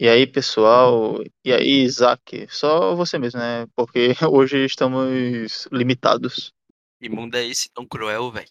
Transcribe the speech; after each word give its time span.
E 0.00 0.08
aí, 0.08 0.26
pessoal? 0.28 1.20
E 1.44 1.52
aí, 1.52 1.82
Isaac? 1.82 2.46
Só 2.50 2.94
você 2.94 3.18
mesmo, 3.18 3.40
né? 3.40 3.66
Porque 3.74 4.10
hoje 4.30 4.64
estamos 4.64 5.66
limitados. 5.72 6.52
Que 7.00 7.08
mundo 7.08 7.36
é 7.36 7.44
esse 7.44 7.68
tão 7.70 7.84
cruel, 7.84 8.30
velho? 8.30 8.48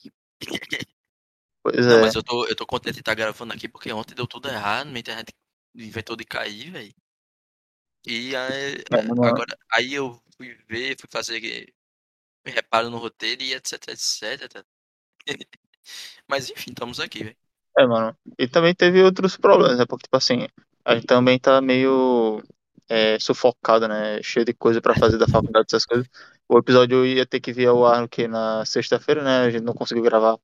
Pois 1.63 1.85
Não, 1.85 1.97
é. 1.97 2.01
mas 2.01 2.15
eu 2.15 2.23
tô, 2.23 2.45
eu 2.47 2.55
tô 2.55 2.65
contente 2.65 2.95
de 2.95 2.99
estar 2.99 3.15
gravando 3.15 3.53
aqui 3.53 3.67
porque 3.67 3.91
ontem 3.93 4.13
deu 4.13 4.27
tudo 4.27 4.49
errado, 4.49 4.87
minha 4.87 4.99
internet 4.99 5.33
inventou 5.73 6.15
de 6.15 6.25
cair, 6.25 6.71
velho. 6.71 6.93
E 8.05 8.35
aí, 8.35 8.75
É, 8.91 8.99
agora, 9.27 9.57
aí 9.71 9.93
eu 9.93 10.21
fui 10.37 10.53
ver, 10.67 10.97
fui 10.99 11.09
fazer 11.09 11.73
reparo 12.45 12.89
no 12.89 12.97
roteiro 12.97 13.43
e 13.43 13.53
etc, 13.53 13.73
etc. 13.89 14.65
Mas 16.27 16.49
enfim, 16.49 16.71
estamos 16.71 16.99
aqui, 16.99 17.23
velho. 17.23 17.37
É, 17.77 17.85
mano. 17.85 18.17
E 18.39 18.47
também 18.47 18.73
teve 18.73 19.03
outros 19.03 19.37
problemas, 19.37 19.77
né? 19.77 19.85
Porque, 19.85 20.03
tipo 20.03 20.17
assim, 20.17 20.47
a 20.87 20.95
gente 20.95 21.05
também 21.05 21.37
tá 21.37 21.59
meio 21.59 22.41
é, 22.87 23.19
sufocado, 23.19 23.89
né? 23.89 24.23
Cheio 24.23 24.45
de 24.45 24.53
coisa 24.53 24.81
pra 24.81 24.95
fazer 24.95 25.17
da 25.17 25.27
faculdade, 25.27 25.65
essas 25.67 25.85
coisas. 25.85 26.07
O 26.47 26.57
episódio 26.57 27.05
ia 27.05 27.25
ter 27.25 27.41
que 27.41 27.51
vir 27.51 27.67
ao 27.67 27.85
ar 27.85 28.07
que? 28.07 28.25
Na 28.25 28.63
sexta-feira, 28.63 29.21
né? 29.21 29.39
A 29.39 29.49
gente 29.49 29.65
não 29.65 29.73
conseguiu 29.73 30.01
gravar 30.01 30.39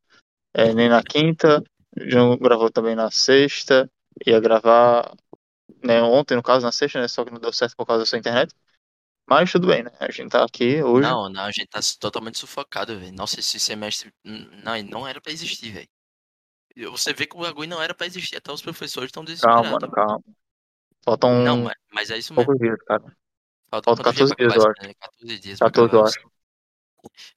é, 0.53 0.73
nem 0.73 0.89
na 0.89 1.01
quinta, 1.01 1.63
não 1.95 2.35
gravou 2.35 2.69
também 2.69 2.93
na 2.93 3.09
sexta. 3.09 3.89
Ia 4.27 4.41
gravar 4.41 5.15
né, 5.81 6.01
ontem, 6.01 6.35
no 6.35 6.43
caso, 6.43 6.65
na 6.65 6.73
sexta, 6.73 6.99
né? 6.99 7.07
Só 7.07 7.23
que 7.23 7.31
não 7.31 7.39
deu 7.39 7.53
certo 7.53 7.77
por 7.77 7.85
causa 7.85 8.01
da 8.01 8.05
sua 8.05 8.19
internet. 8.19 8.53
Mas 9.25 9.49
tudo 9.49 9.67
bem, 9.67 9.83
né? 9.83 9.91
A 9.97 10.11
gente 10.11 10.29
tá 10.29 10.43
aqui 10.43 10.83
hoje. 10.83 11.07
Não, 11.07 11.29
não, 11.29 11.45
a 11.45 11.51
gente 11.51 11.67
tá 11.67 11.79
totalmente 12.01 12.37
sufocado, 12.37 12.99
velho. 12.99 13.13
Nossa, 13.13 13.39
esse 13.39 13.57
semestre. 13.61 14.11
Não, 14.25 14.83
não 14.83 15.07
era 15.07 15.21
pra 15.21 15.31
existir, 15.31 15.71
velho. 15.71 15.87
Você 16.75 17.13
vê 17.13 17.25
que 17.27 17.35
o 17.35 17.39
bagulho 17.41 17.69
não 17.69 17.81
era 17.81 17.93
pra 17.93 18.07
existir. 18.07 18.35
Até 18.37 18.51
os 18.51 18.61
professores 18.61 19.09
estão 19.09 19.23
desesperados. 19.23 19.63
Calma, 19.69 19.79
mano, 19.79 19.91
calma. 19.93 20.23
Faltam 21.03 21.43
Não, 21.43 21.71
mas, 21.91 22.09
é 22.09 22.17
isso 22.17 22.33
mesmo. 22.33 22.45
poucos 22.45 22.59
dias, 22.59 22.79
cara. 22.87 23.01
Faltam 23.69 23.95
Faltam 23.95 24.03
quantos 24.13 24.29
14 24.31 24.35
dias, 24.37 24.55
eu 24.55 24.71
esse- 24.71 24.87
né? 24.87 24.93
14 24.99 25.39
dias. 25.39 25.59
pra 25.59 25.67
14, 25.71 25.93
eu 25.93 25.99
acabar 25.99 26.09
acho. 26.09 26.33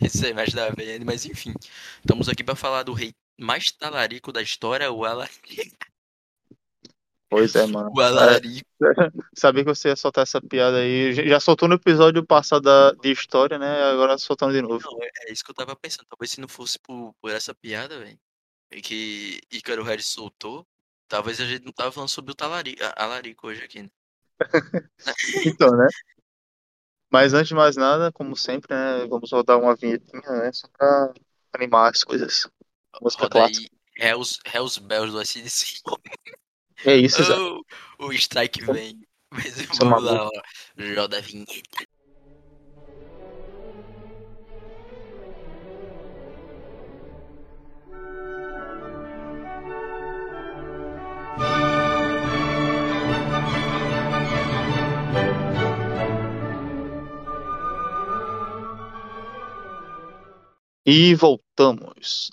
Esse 0.01 0.19
semestre 0.19 0.55
da 0.55 0.70
VN, 0.70 1.05
mas 1.05 1.27
enfim. 1.27 1.53
Estamos 1.98 2.28
aqui 2.28 2.45
pra 2.45 2.55
falar 2.55 2.84
do 2.84 2.93
rei 2.93 3.12
mais 3.39 3.70
talarico 3.73 4.33
da 4.33 4.41
história, 4.41 4.91
o 4.93 5.05
Alarico. 5.05 5.41
Pois 7.28 7.56
é, 7.56 7.67
mano. 7.67 7.91
O 7.95 8.00
Alarico. 8.00 8.65
Sabia 9.37 9.65
que 9.65 9.75
você 9.75 9.89
ia 9.89 9.97
soltar 9.97 10.23
essa 10.23 10.41
piada 10.41 10.77
aí. 10.78 11.12
Já- 11.12 11.25
Já 11.25 11.41
soltou 11.41 11.69
no 11.69 11.75
episódio 11.75 12.25
passado 12.25 12.62
da- 12.62 12.93
de 12.93 13.11
história, 13.11 13.59
né? 13.59 13.83
Agora 13.91 14.17
soltando 14.17 14.53
de 14.53 14.62
novo. 14.62 14.89
Não, 14.89 15.03
é, 15.03 15.09
é 15.28 15.33
isso 15.33 15.43
que 15.45 15.50
eu 15.50 15.55
tava 15.55 15.75
pensando. 15.75 16.06
Talvez 16.09 16.31
se 16.31 16.41
não 16.41 16.47
fosse 16.48 16.78
por, 16.78 17.12
por 17.21 17.31
essa 17.33 17.53
piada, 17.53 17.98
velho, 17.98 18.17
que 18.83 19.41
Ícaro 19.50 19.83
Harris 19.84 20.06
soltou, 20.09 20.67
talvez 21.09 21.41
a 21.41 21.45
gente 21.47 21.64
não 21.64 21.72
tava 21.72 21.92
falando 21.92 22.09
sobre 22.09 22.33
o 22.33 22.34
talarico, 22.34 22.83
a- 22.83 22.95
Alarico 23.05 23.48
hoje 23.48 23.62
aqui, 23.64 23.83
né? 23.83 23.91
Então, 25.47 25.77
né? 25.77 25.86
Mas 27.11 27.33
antes 27.33 27.48
de 27.48 27.55
mais 27.55 27.77
nada, 27.77 28.11
como 28.12 28.37
sempre, 28.37 28.75
né? 28.75 29.06
Vamos 29.06 29.31
rodar 29.31 29.59
uma 29.59 29.77
vinhetinha, 29.77 30.20
né? 30.28 30.53
Só 30.53 30.69
pra 30.77 31.12
animar 31.55 31.91
as 31.91 32.03
coisas. 32.05 32.48
Música 33.00 33.25
Roda 33.25 33.33
clássica. 33.41 33.69
aí 33.98 34.09
Hells, 34.09 34.39
Hells 34.44 34.81
Bells 34.81 35.12
do 35.12 35.20
SDC. 35.20 35.81
É 36.84 36.97
isso. 36.97 37.22
Oh, 37.98 38.09
o 38.09 38.12
strike 38.12 38.62
vem. 38.64 39.00
Mas 39.31 39.55
Seu 39.55 39.67
vamos 39.77 40.03
lá, 40.05 40.27
ó. 40.27 40.31
Roda 40.94 41.17
a 41.17 41.20
vinheta. 41.20 41.87
E 60.87 61.15
voltamos. 61.15 62.31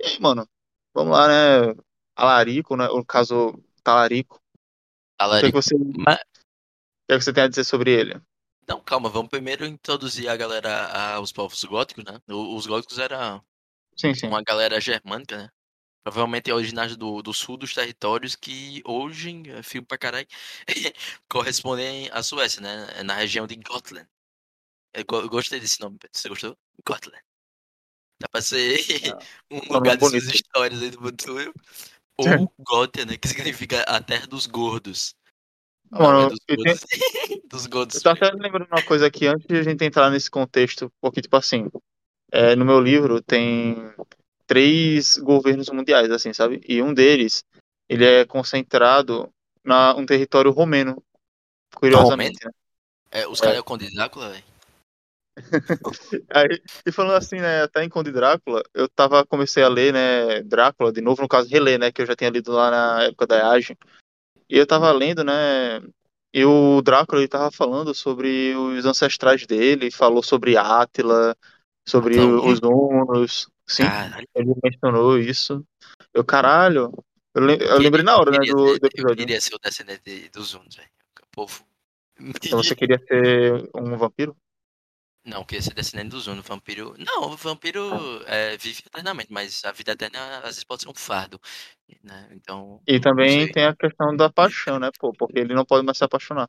E 0.00 0.06
aí, 0.06 0.20
mano? 0.20 0.48
Vamos 0.94 1.12
lá, 1.16 1.28
né? 1.28 1.74
Alarico, 2.16 2.76
né? 2.76 2.86
No 2.88 3.04
caso, 3.04 3.52
Talarico. 3.82 4.36
O 4.36 4.38
que, 4.38 4.44
é 4.44 5.20
que 5.20 5.24
Alarico. 5.24 5.62
você, 5.62 5.74
o 5.74 5.92
Mas, 5.98 6.16
que, 6.16 7.12
é 7.14 7.18
que 7.18 7.24
você 7.24 7.32
tem 7.32 7.44
a 7.44 7.48
dizer 7.48 7.64
sobre 7.64 7.92
ele? 7.92 8.20
não, 8.68 8.80
calma, 8.80 9.08
vamos 9.08 9.30
primeiro 9.30 9.64
introduzir 9.64 10.28
a 10.28 10.36
galera 10.36 11.14
aos 11.14 11.30
povos 11.32 11.62
góticos, 11.64 12.04
né? 12.04 12.20
O- 12.28 12.56
Os 12.56 12.66
góticos 12.66 12.98
era 12.98 13.40
Sim, 13.96 14.12
sim. 14.14 14.26
uma 14.26 14.42
galera 14.42 14.80
germânica, 14.80 15.36
né? 15.36 15.48
Provavelmente 16.04 16.52
originários 16.52 16.96
do, 16.96 17.22
do 17.22 17.32
sul 17.34 17.56
dos 17.56 17.74
territórios 17.74 18.36
que 18.36 18.82
hoje, 18.84 19.42
é 19.50 19.62
fio 19.62 19.84
pra 19.84 19.98
caralho, 19.98 20.26
correspondem 21.28 22.08
à 22.12 22.22
Suécia, 22.22 22.60
né? 22.60 23.02
Na 23.04 23.14
região 23.14 23.46
de 23.46 23.56
Gotland. 23.56 24.08
Eu, 24.94 25.04
go- 25.04 25.20
eu 25.20 25.28
gostei 25.28 25.60
desse 25.60 25.80
nome. 25.80 25.98
Você 26.12 26.28
gostou? 26.28 26.56
Gotland. 26.86 27.25
Dá 28.20 28.28
pra 28.30 28.40
ser 28.40 28.78
um 29.50 29.56
nome 29.56 29.68
lugar 29.70 29.96
de 29.96 30.00
suas 30.00 30.12
bonito. 30.12 30.34
histórias 30.34 30.82
aí 30.82 30.90
do 30.90 30.98
futuro. 30.98 31.54
Ou 32.18 32.52
Gothia, 32.60 33.04
né? 33.04 33.16
Que 33.16 33.28
significa 33.28 33.82
a 33.82 34.00
terra 34.00 34.26
dos 34.26 34.46
gordos. 34.46 35.14
Mano, 35.90 36.22
é 36.22 36.28
dos 36.30 36.38
eu 36.48 36.56
gordos. 36.56 36.80
dos 37.50 37.66
gordos. 37.66 37.96
Eu 37.96 38.02
tô 38.02 38.08
até 38.08 38.30
lembrando 38.32 38.66
uma 38.70 38.82
coisa 38.82 39.06
aqui 39.06 39.26
antes 39.26 39.46
de 39.46 39.56
a 39.56 39.62
gente 39.62 39.84
entrar 39.84 40.10
nesse 40.10 40.30
contexto, 40.30 40.90
porque, 41.00 41.20
tipo 41.20 41.36
assim, 41.36 41.68
é, 42.32 42.56
no 42.56 42.64
meu 42.64 42.80
livro 42.80 43.20
tem 43.20 43.76
três 44.46 45.18
governos 45.18 45.68
mundiais, 45.68 46.10
assim, 46.10 46.32
sabe? 46.32 46.62
E 46.66 46.80
um 46.80 46.94
deles, 46.94 47.44
ele 47.88 48.04
é 48.04 48.24
concentrado 48.24 49.30
na 49.62 49.94
um 49.94 50.06
território 50.06 50.50
romeno, 50.50 51.02
curiosamente, 51.74 52.44
né? 52.44 52.50
É, 53.10 53.26
os 53.26 53.40
caras 53.40 53.56
é 53.56 53.60
o 53.60 53.64
Conde 53.64 53.92
Drácula, 53.94 54.30
velho. 54.30 54.44
Aí, 56.30 56.60
e 56.86 56.92
falando 56.92 57.16
assim, 57.16 57.36
né, 57.36 57.62
até 57.62 57.84
em 57.84 57.88
Conde 57.88 58.10
Drácula, 58.10 58.62
eu 58.74 58.88
tava, 58.88 59.24
comecei 59.26 59.62
a 59.62 59.68
ler, 59.68 59.92
né, 59.92 60.42
Drácula, 60.42 60.92
de 60.92 61.00
novo, 61.00 61.22
no 61.22 61.28
caso, 61.28 61.48
reler, 61.48 61.78
né, 61.78 61.92
que 61.92 62.00
eu 62.02 62.06
já 62.06 62.16
tinha 62.16 62.30
lido 62.30 62.52
lá 62.52 62.70
na 62.70 63.02
época 63.04 63.26
da 63.26 63.38
Eagem. 63.38 63.76
E 64.48 64.56
eu 64.56 64.66
tava 64.66 64.90
lendo, 64.92 65.22
né, 65.22 65.80
e 66.32 66.44
o 66.44 66.80
Drácula, 66.82 67.20
ele 67.20 67.28
tava 67.28 67.50
falando 67.50 67.94
sobre 67.94 68.54
os 68.54 68.84
ancestrais 68.84 69.46
dele, 69.46 69.90
falou 69.90 70.22
sobre 70.22 70.56
Átila, 70.56 71.36
sobre 71.86 72.14
Átila 72.18 72.46
os 72.46 72.60
Hunos, 72.62 73.48
sim, 73.66 73.84
Caralho. 73.84 74.28
ele 74.34 74.54
mencionou 74.62 75.18
isso. 75.18 75.64
Eu, 76.12 76.24
caralho, 76.24 76.92
eu, 77.34 77.42
lem- 77.42 77.60
eu 77.60 77.78
lembrei 77.78 78.04
na 78.04 78.16
hora, 78.16 78.30
né, 78.30 78.38
do, 78.46 78.54
do 78.54 78.70
Eu 78.72 78.86
episódio. 78.86 79.16
queria 79.16 79.40
ser 79.40 79.54
o 79.54 79.58
descendente 79.58 80.28
dos 80.30 80.54
Hunos, 80.54 80.76
velho. 80.76 80.88
Povo. 81.30 81.64
Então 82.18 82.62
você 82.62 82.74
queria 82.76 82.98
ser 83.06 83.68
um 83.74 83.96
vampiro? 83.96 84.34
Não, 85.26 85.44
queria 85.44 85.60
ser 85.60 85.74
descendente 85.74 86.10
dos 86.10 86.28
Hunos. 86.28 86.46
Vampiro. 86.46 86.94
Não, 86.98 87.32
o 87.32 87.36
vampiro 87.36 88.22
é, 88.26 88.56
vive 88.56 88.80
eternamente, 88.86 89.32
mas 89.32 89.64
a 89.64 89.72
vida 89.72 89.90
eterna 89.90 90.38
às 90.38 90.44
vezes 90.44 90.64
pode 90.64 90.82
ser 90.82 90.88
um 90.88 90.94
fardo. 90.94 91.40
Né? 92.02 92.28
Então. 92.30 92.80
E 92.86 93.00
também 93.00 93.50
tem 93.50 93.64
a 93.64 93.74
questão 93.74 94.16
da 94.16 94.30
paixão, 94.30 94.78
né, 94.78 94.90
pô, 94.98 95.12
porque 95.12 95.40
ele 95.40 95.52
não 95.52 95.64
pode 95.64 95.84
mais 95.84 95.98
se 95.98 96.04
apaixonar. 96.04 96.48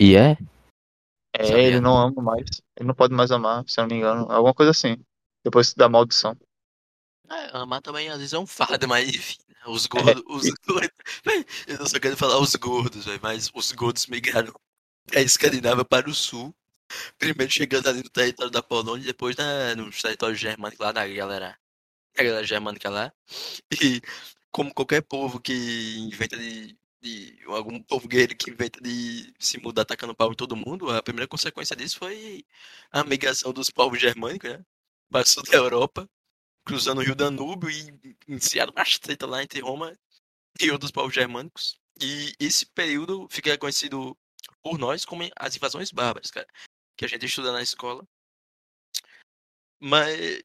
E 0.00 0.14
é? 0.14 0.36
É, 1.34 1.44
Sabia. 1.44 1.62
ele 1.62 1.80
não 1.80 1.96
ama 1.96 2.22
mais. 2.22 2.62
Ele 2.76 2.86
não 2.86 2.94
pode 2.94 3.12
mais 3.12 3.32
amar, 3.32 3.64
se 3.68 3.80
eu 3.80 3.82
não 3.82 3.88
me 3.88 3.96
engano. 3.96 4.30
Alguma 4.30 4.54
coisa 4.54 4.70
assim. 4.70 4.96
Depois 5.44 5.74
da 5.74 5.88
maldição. 5.88 6.36
É, 7.28 7.56
amar 7.56 7.82
também 7.82 8.08
às 8.08 8.18
vezes 8.18 8.34
é 8.34 8.38
um 8.38 8.46
fardo, 8.46 8.86
mas 8.86 9.08
enfim. 9.08 9.38
né, 9.48 9.56
Os 9.66 9.86
gordos. 9.86 10.22
Os 10.26 10.50
gordos 10.66 10.90
eu 11.66 11.78
não 11.78 11.86
só 11.86 11.98
quero 11.98 12.16
falar 12.16 12.38
os 12.38 12.54
gordos, 12.54 13.04
véi, 13.06 13.18
mas 13.20 13.50
os 13.52 13.72
gordos 13.72 14.06
migraram 14.06 14.54
da 15.12 15.20
Escandinávia 15.20 15.84
para 15.84 16.08
o 16.08 16.14
sul. 16.14 16.54
Primeiro 17.18 17.52
chegando 17.52 17.88
ali 17.88 18.02
no 18.02 18.10
território 18.10 18.50
da 18.50 18.62
Polônia, 18.62 19.04
depois 19.06 19.36
na, 19.36 19.74
nos 19.76 20.00
territórios 20.02 20.38
germânicos 20.40 20.84
lá 20.84 20.92
da 20.92 21.06
galera. 21.06 21.58
Da 22.16 22.24
galera 22.24 22.46
germânica 22.46 22.90
lá. 22.90 23.12
E 23.82 24.00
como 24.50 24.74
qualquer 24.74 25.02
povo 25.02 25.40
que 25.40 25.52
inventa 25.98 26.36
de. 26.36 26.76
de 27.02 27.38
algum 27.46 27.82
povo 27.82 28.08
guerreiro 28.08 28.36
que 28.36 28.50
inventa 28.50 28.80
de 28.80 29.32
se 29.38 29.58
mudar 29.60 29.82
atacando 29.82 30.14
pau 30.14 30.32
em 30.32 30.36
todo 30.36 30.56
mundo, 30.56 30.90
a 30.90 31.02
primeira 31.02 31.28
consequência 31.28 31.76
disso 31.76 31.98
foi 31.98 32.44
a 32.90 33.04
migração 33.04 33.52
dos 33.52 33.70
povos 33.70 34.00
germânicos, 34.00 34.50
né? 34.50 34.64
Sul 35.24 35.42
da 35.44 35.56
Europa 35.56 36.08
cruzando 36.64 36.98
o 36.98 37.04
rio 37.04 37.14
Danúbio 37.14 37.70
e 37.70 38.16
iniciaram 38.28 38.72
uma 38.74 38.84
treta 38.84 39.26
lá 39.26 39.42
entre 39.42 39.60
Roma 39.60 39.96
e 40.60 40.70
outros 40.70 40.90
povos 40.90 41.14
germânicos. 41.14 41.78
E 42.00 42.32
esse 42.38 42.66
período 42.66 43.26
fica 43.30 43.56
conhecido 43.58 44.16
por 44.62 44.78
nós 44.78 45.04
como 45.04 45.28
as 45.36 45.56
invasões 45.56 45.90
bárbaras, 45.90 46.30
cara, 46.30 46.46
que 46.96 47.04
a 47.04 47.08
gente 47.08 47.26
estuda 47.26 47.52
na 47.52 47.62
escola. 47.62 48.04
Mas 49.80 50.42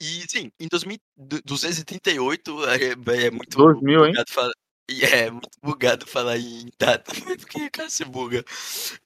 e 0.00 0.24
sim, 0.28 0.52
em 0.60 0.68
2238 0.68 2.68
é, 2.68 2.92
é 3.26 3.30
muito 3.30 3.58
2000, 3.58 4.06
hein? 4.06 4.14
falar, 4.28 4.52
é 4.88 5.28
muito 5.30 5.58
bugado 5.60 6.06
falar 6.06 6.38
em 6.38 6.70
data, 6.78 7.10
porque 7.40 7.68
cara 7.70 7.90
se 7.90 8.04
buga. 8.04 8.44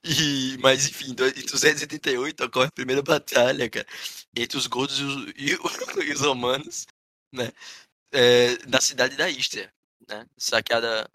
E, 0.05 0.59
mas 0.61 0.87
enfim, 0.87 1.13
em 1.13 1.15
288 1.15 2.45
ocorre 2.45 2.67
a 2.67 2.73
primeira 2.73 3.01
batalha, 3.03 3.71
cara, 3.71 3.87
entre 4.37 4.59
os 4.59 4.67
gordos 4.67 4.99
e 4.99 5.05
os, 5.05 5.33
e 5.37 5.55
e 6.07 6.13
os 6.13 6.21
romanos, 6.21 6.87
né? 7.33 7.51
É, 8.13 8.59
na 8.67 8.81
cidade 8.81 9.17
da 9.17 9.31
Istria, 9.31 9.73
né? 10.07 10.27
Saqueada 10.37 11.09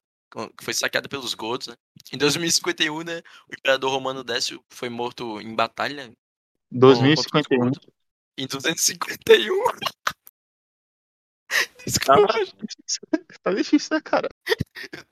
que 0.57 0.63
foi 0.63 0.73
saqueada 0.73 1.09
pelos 1.09 1.33
godos, 1.33 1.67
né? 1.67 1.75
Em 2.13 2.17
2051, 2.17 3.03
né, 3.03 3.21
o 3.49 3.53
imperador 3.53 3.91
romano 3.91 4.23
Décio 4.23 4.63
foi 4.69 4.89
morto 4.89 5.41
em 5.41 5.55
batalha. 5.55 6.11
2051. 6.71 7.71
Em 8.37 8.45
251. 8.45 9.63
Desculpa. 11.85 12.33
Tá 13.41 13.53
difícil, 13.53 13.89
né, 13.95 14.01
cara? 14.01 14.29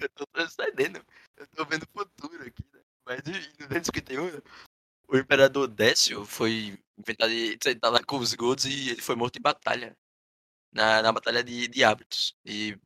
Eu 0.00 0.08
tô 0.10 0.26
transcendendo. 0.26 1.04
Eu 1.36 1.46
tô 1.48 1.64
vendo 1.64 1.82
o 1.82 1.98
futuro 1.98 2.42
aqui, 2.46 2.64
né? 2.72 2.80
Mas 3.04 3.20
em 3.26 3.66
251, 3.66 4.40
o 5.08 5.16
imperador 5.16 5.66
Décio 5.66 6.24
foi 6.24 6.78
inventado 6.96 7.30
de 7.30 7.58
sentar 7.62 7.90
lá 7.90 8.02
com 8.04 8.18
os 8.18 8.34
godos 8.34 8.64
e 8.66 8.90
ele 8.90 9.00
foi 9.00 9.16
morto 9.16 9.38
em 9.38 9.42
batalha. 9.42 9.96
Na, 10.72 11.02
na 11.02 11.10
batalha 11.10 11.42
de, 11.42 11.66
de 11.66 11.82
hábitos. 11.82 12.36
E 12.44 12.78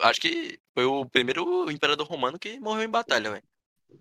acho 0.00 0.20
que 0.20 0.58
foi 0.74 0.84
o 0.84 1.06
primeiro 1.06 1.70
imperador 1.70 2.06
romano 2.06 2.38
que 2.38 2.58
morreu 2.58 2.82
em 2.84 2.90
batalha, 2.90 3.30
velho. 3.30 3.44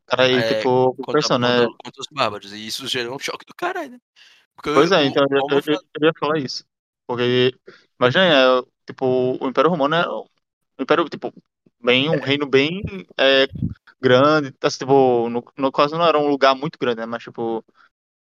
Cara, 0.05 0.23
aí, 0.23 0.35
É, 0.35 0.55
tipo, 0.55 0.95
Contra, 0.95 1.13
pensa, 1.13 1.37
né? 1.37 1.61
contra, 1.61 1.77
contra 1.83 2.01
os 2.01 2.07
bárbaros. 2.11 2.53
E 2.53 2.65
isso 2.65 2.87
gerou 2.87 3.15
um 3.15 3.19
choque 3.19 3.45
do 3.45 3.53
caralho, 3.53 3.91
né? 3.91 3.99
Porque 4.55 4.73
Pois 4.73 4.91
é, 4.91 5.05
então 5.05 5.25
eu, 5.29 5.37
eu, 5.49 5.73
eu 5.73 5.81
queria 5.93 6.13
falar 6.19 6.39
isso. 6.39 6.65
Porque, 7.07 7.53
imagina, 7.99 8.25
é, 8.25 8.63
tipo, 8.85 9.37
o 9.39 9.47
Império 9.47 9.69
Romano 9.69 9.95
era 9.95 10.11
um 10.11 10.25
império, 10.79 11.07
tipo, 11.09 11.33
bem, 11.81 12.09
um 12.09 12.19
reino 12.19 12.45
bem 12.45 12.81
é, 13.17 13.47
grande. 13.99 14.53
Assim, 14.61 14.79
tipo, 14.79 15.29
no, 15.29 15.43
no 15.57 15.71
caso 15.71 15.97
não 15.97 16.05
era 16.05 16.19
um 16.19 16.27
lugar 16.27 16.55
muito 16.55 16.77
grande, 16.79 17.01
né? 17.01 17.05
Mas, 17.05 17.23
tipo, 17.23 17.63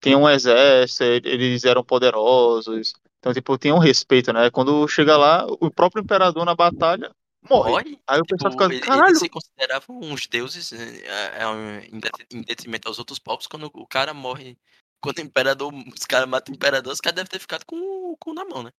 tinha 0.00 0.18
um 0.18 0.28
exército, 0.28 1.04
eles 1.04 1.64
eram 1.64 1.84
poderosos. 1.84 2.92
Então, 3.18 3.32
tipo, 3.32 3.56
tinha 3.56 3.74
um 3.74 3.78
respeito, 3.78 4.32
né? 4.32 4.50
Quando 4.50 4.86
chega 4.88 5.16
lá, 5.16 5.46
o 5.46 5.70
próprio 5.70 6.02
imperador 6.02 6.44
na 6.44 6.54
batalha 6.54 7.14
morre. 7.48 7.70
morre. 7.70 7.98
Aí 8.06 8.18
o 8.20 8.22
tipo, 8.22 8.36
pessoal 8.36 8.52
fica, 8.52 8.64
ele- 8.66 8.80
caralho, 8.80 9.08
eles 9.08 9.18
se 9.18 9.28
consideravam 9.28 10.00
uns 10.00 10.26
deuses 10.26 10.72
é, 10.72 11.06
é, 11.42 11.86
em 11.90 11.98
det- 12.00 12.26
em 12.30 12.42
detrimento 12.42 12.88
aos 12.88 12.98
outros 12.98 13.18
povos. 13.18 13.46
Quando 13.46 13.70
o 13.74 13.86
cara 13.86 14.12
morre, 14.14 14.56
quando 15.02 15.18
o 15.18 15.22
imperador, 15.22 15.72
os 15.74 16.04
caras 16.06 16.28
matam 16.28 16.52
o 16.52 16.56
imperador, 16.56 16.92
os 16.92 17.00
caras 17.00 17.16
devem 17.16 17.30
ter 17.30 17.38
ficado 17.40 17.64
com 17.66 17.76
o 17.76 18.16
cu 18.16 18.32
na 18.34 18.44
mão, 18.44 18.62
né? 18.62 18.70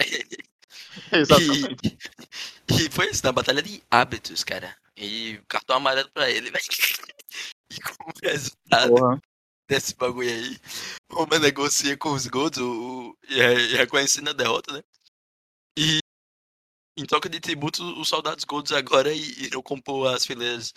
exatamente. 1.12 1.98
E, 2.68 2.86
e 2.86 2.90
foi 2.90 3.10
isso, 3.10 3.24
na 3.24 3.32
batalha 3.32 3.62
de 3.62 3.82
hábitos, 3.90 4.42
cara. 4.44 4.76
E 4.96 5.40
cartão 5.48 5.76
amarelo 5.76 6.10
pra 6.12 6.30
ele, 6.30 6.50
velho. 6.50 6.64
E 7.72 7.80
como 7.80 8.12
resultado 8.22 8.94
Porra. 8.94 9.20
desse 9.68 9.96
bagulho 9.96 10.28
aí, 10.28 10.56
Roma 11.10 11.38
negocia 11.40 11.96
com 11.96 12.12
os 12.12 12.26
godos 12.28 12.58
o, 12.60 13.08
o- 13.10 13.18
e, 13.28 13.40
é- 13.40 13.54
e 13.58 13.74
reconhecendo 13.74 14.28
a 14.30 14.32
derrota, 14.32 14.72
né? 14.74 14.84
Em 16.96 17.04
troca 17.04 17.28
de 17.28 17.40
tributos, 17.40 17.80
os 17.80 18.08
soldados 18.08 18.44
godos 18.44 18.72
agora 18.72 19.12
irão 19.12 19.62
compor 19.62 20.14
as 20.14 20.24
fileiras 20.24 20.72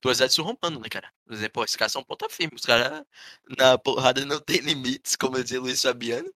do 0.00 0.10
exército 0.10 0.42
romano, 0.42 0.80
né, 0.80 0.88
cara? 0.88 1.12
Por 1.24 1.34
exemplo, 1.34 1.64
esses 1.64 1.76
caras 1.76 1.92
são 1.92 2.04
ponta 2.04 2.28
firme, 2.28 2.54
os 2.56 2.64
caras 2.64 3.04
na 3.58 3.76
porrada 3.76 4.24
não 4.24 4.40
tem 4.40 4.58
limites, 4.62 5.16
como 5.16 5.42
dizia 5.42 5.60
Luiz 5.60 5.82
Fabiano, 5.82 6.32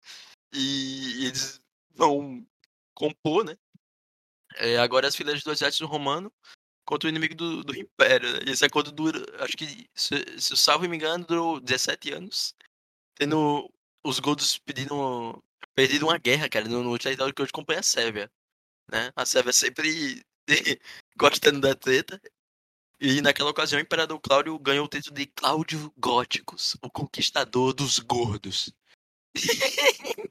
e 0.53 1.27
eles 1.27 1.61
vão 1.95 2.45
compor, 2.95 3.45
né? 3.45 3.57
É, 4.57 4.79
agora 4.79 5.07
as 5.07 5.15
fileiras 5.17 5.43
do 5.45 5.53
exército 5.53 5.87
romano 5.87 6.33
contra 6.85 7.07
o 7.07 7.11
inimigo 7.11 7.35
do, 7.37 7.63
do 7.63 7.77
Império. 7.77 8.33
Né? 8.33 8.41
Esse 8.53 8.65
acordo 8.65 8.91
dura, 8.91 9.25
acho 9.45 9.57
que, 9.57 9.89
se, 9.95 10.41
se 10.41 10.53
eu 10.53 10.57
salvo 10.57 10.89
me 10.89 10.97
engano, 10.97 11.25
durou 11.25 11.61
17 11.61 12.13
anos. 12.13 12.55
Tendo 13.15 13.73
os 14.05 14.19
godos 14.19 14.59
pedindo, 14.59 15.43
perdido 15.75 16.07
uma 16.07 16.19
guerra, 16.19 16.49
cara, 16.49 16.69
no, 16.69 16.83
no 16.83 16.99
território 16.99 17.35
que 17.35 17.43
hoje 17.43 17.51
acompanha 17.51 17.81
a 17.81 17.83
Sérvia. 17.83 18.31
Né? 18.91 19.13
A 19.15 19.25
Sérvia 19.25 19.53
sempre 19.53 20.25
gostando 21.17 21.61
da 21.61 21.75
treta. 21.75 22.21
E 23.01 23.23
naquela 23.23 23.51
ocasião 23.51 23.79
o 23.79 23.83
Imperador 23.83 24.21
Cláudio 24.21 24.59
ganhou 24.59 24.85
o 24.85 24.89
título 24.89 25.15
de 25.17 25.27
Cláudio 25.27 25.91
Góticos, 25.97 26.77
o 26.83 26.91
conquistador 26.91 27.73
dos 27.73 27.99
gordos. 27.99 28.73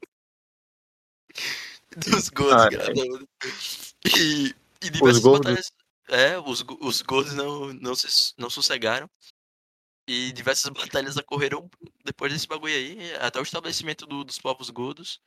dos 1.96 2.28
gordos, 2.28 2.64
Ah, 2.64 2.68
é. 2.72 4.10
E, 4.16 4.54
e 4.82 4.90
diversas 4.90 5.22
gordos. 5.22 5.40
batalhas. 5.40 5.72
É, 6.08 6.38
os, 6.38 6.64
os 6.80 7.02
gordos 7.02 7.34
não, 7.34 7.72
não, 7.72 7.94
se, 7.94 8.32
não 8.36 8.50
sossegaram. 8.50 9.10
E 10.08 10.32
diversas 10.32 10.70
batalhas 10.72 11.16
ocorreram 11.16 11.68
depois 12.04 12.32
desse 12.32 12.46
bagulho 12.46 12.74
aí, 12.74 13.14
até 13.16 13.38
o 13.38 13.42
estabelecimento 13.42 14.06
do- 14.06 14.24
dos 14.24 14.38
povos 14.38 14.68
gordos 14.70 15.20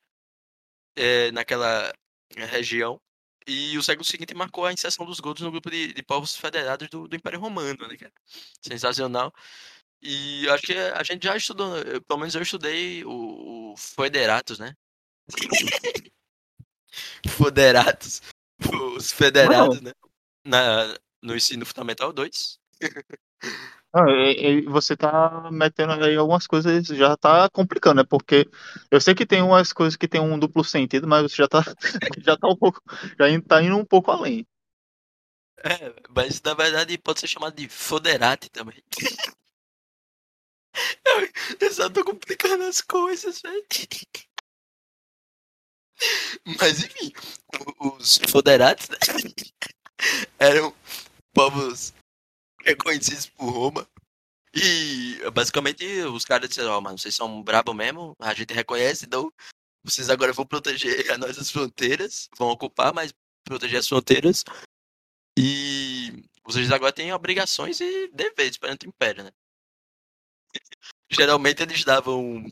é, 0.96 1.32
naquela 1.32 1.94
região. 2.36 3.00
E 3.48 3.78
o 3.78 3.84
século 3.84 4.06
seguinte 4.06 4.34
marcou 4.34 4.66
a 4.66 4.74
inserção 4.74 5.06
dos 5.06 5.20
gordos 5.20 5.44
no 5.44 5.52
grupo 5.52 5.70
de, 5.70 5.94
de 5.94 6.04
povos 6.04 6.36
federados 6.36 6.90
do, 6.90 7.08
do 7.08 7.16
Império 7.16 7.40
Romano, 7.40 7.88
né, 7.88 7.98
cara? 7.98 8.14
Sensacional. 8.62 9.34
E 10.02 10.48
acho 10.50 10.64
que 10.64 10.74
a 10.78 11.04
gente 11.04 11.24
já 11.24 11.36
estudou, 11.38 11.78
eu- 11.80 12.02
pelo 12.04 12.20
menos 12.20 12.36
eu 12.36 12.42
estudei 12.42 13.04
o, 13.06 13.74
o 13.74 13.78
Federatos, 13.78 14.60
né? 14.60 14.76
Federatos. 17.28 18.22
Os 18.96 19.12
federados, 19.12 19.82
né? 19.82 19.92
Na, 20.46 20.96
no 21.22 21.36
ensino 21.36 21.66
fundamental 21.66 22.14
2. 22.14 22.60
Ah, 23.96 24.06
você 24.70 24.98
tá 24.98 25.50
metendo 25.52 25.94
aí 25.94 26.16
algumas 26.16 26.48
coisas, 26.48 26.88
já 26.88 27.16
tá 27.16 27.48
complicando, 27.50 27.98
né? 28.02 28.04
Porque 28.10 28.50
eu 28.90 29.00
sei 29.00 29.14
que 29.14 29.26
tem 29.26 29.42
umas 29.44 29.72
coisas 29.72 29.96
que 29.96 30.08
tem 30.08 30.20
um 30.20 30.40
duplo 30.40 30.64
sentido, 30.64 31.08
mas 31.08 31.22
você 31.32 31.36
já 31.38 31.48
tá, 31.48 31.62
já 32.26 32.36
tá 32.36 32.48
um 32.48 32.56
pouco, 32.56 32.82
já 33.20 33.30
in- 33.30 33.42
tá 33.42 33.62
indo 33.62 33.78
um 33.78 33.86
pouco 33.86 34.10
além. 34.10 34.48
É, 35.64 35.94
mas 36.10 36.42
na 36.42 36.56
verdade 36.56 36.98
pode 36.98 37.20
ser 37.20 37.28
chamado 37.28 37.56
de 37.56 37.70
Foderati 37.70 38.50
também. 38.50 38.82
Eu, 41.60 41.72
só 41.72 41.90
tô 41.90 42.04
complicando 42.04 42.64
as 42.64 42.82
coisas, 42.82 43.42
velho. 43.42 43.64
Mas 46.60 46.84
enfim, 46.84 47.12
os 47.80 48.18
Foderates 48.30 48.90
né, 48.90 48.98
eram 50.40 50.74
povos 51.34 51.94
reconhecidos 52.66 53.28
por 53.28 53.50
Roma. 53.50 53.88
E 54.54 55.18
basicamente 55.32 55.86
os 56.04 56.26
caras 56.26 56.50
disseram, 56.50 56.72
ó, 56.72 56.82
mano, 56.82 56.98
vocês 56.98 57.16
são 57.16 57.42
brabo 57.42 57.74
mesmo, 57.74 58.16
a 58.20 58.34
gente 58.34 58.54
reconhece, 58.54 59.06
então 59.06 59.32
vocês 59.84 60.10
agora 60.10 60.32
vão 60.32 60.46
proteger 60.46 60.94
as 61.12 61.18
nossas 61.18 61.52
fronteiras, 61.52 62.30
vão 62.38 62.50
ocupar, 62.50 62.94
mas 62.94 63.14
proteger 63.44 63.80
as 63.80 63.88
fronteiras. 63.88 64.44
E 65.38 66.24
vocês 66.44 66.72
agora 66.72 66.94
têm 66.94 67.12
obrigações 67.12 67.80
e 67.80 68.08
deveres 68.10 68.58
perante 68.58 68.86
o 68.86 68.90
Império, 68.90 69.24
né? 69.24 69.32
Geralmente 71.10 71.64
eles 71.64 71.84
davam 71.84 72.46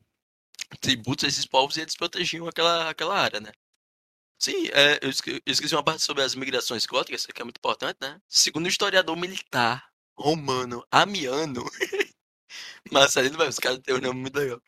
tributos 0.79 1.25
a 1.25 1.27
esses 1.27 1.45
povos 1.45 1.77
e 1.77 1.81
eles 1.81 1.95
protegiam 1.95 2.47
aquela, 2.47 2.89
aquela 2.89 3.17
área, 3.17 3.39
né? 3.39 3.51
Sim, 4.39 4.69
é, 4.69 4.99
eu 5.03 5.09
esqueci 5.45 5.75
uma 5.75 5.83
parte 5.83 6.01
sobre 6.01 6.23
as 6.23 6.33
migrações 6.33 6.83
góticas, 6.87 7.27
que 7.27 7.41
é 7.41 7.45
muito 7.45 7.59
importante, 7.59 7.97
né? 8.01 8.19
Segundo 8.27 8.65
o 8.65 8.69
historiador 8.69 9.15
militar 9.15 9.90
romano 10.17 10.85
Amiano, 10.91 11.63
Marcelino, 12.91 13.37
vai, 13.37 13.47
os 13.47 13.59
caras 13.59 13.79
têm 13.79 13.95
um 13.95 14.01
nome 14.01 14.21
muito 14.21 14.35
legal. 14.37 14.61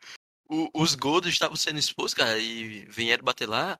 O- 0.48 0.70
os 0.74 0.94
godos 0.94 1.30
estavam 1.32 1.56
sendo 1.56 1.78
expostos, 1.78 2.14
cara, 2.14 2.38
e 2.38 2.84
vieram 2.86 3.24
bater 3.24 3.48
lá 3.48 3.78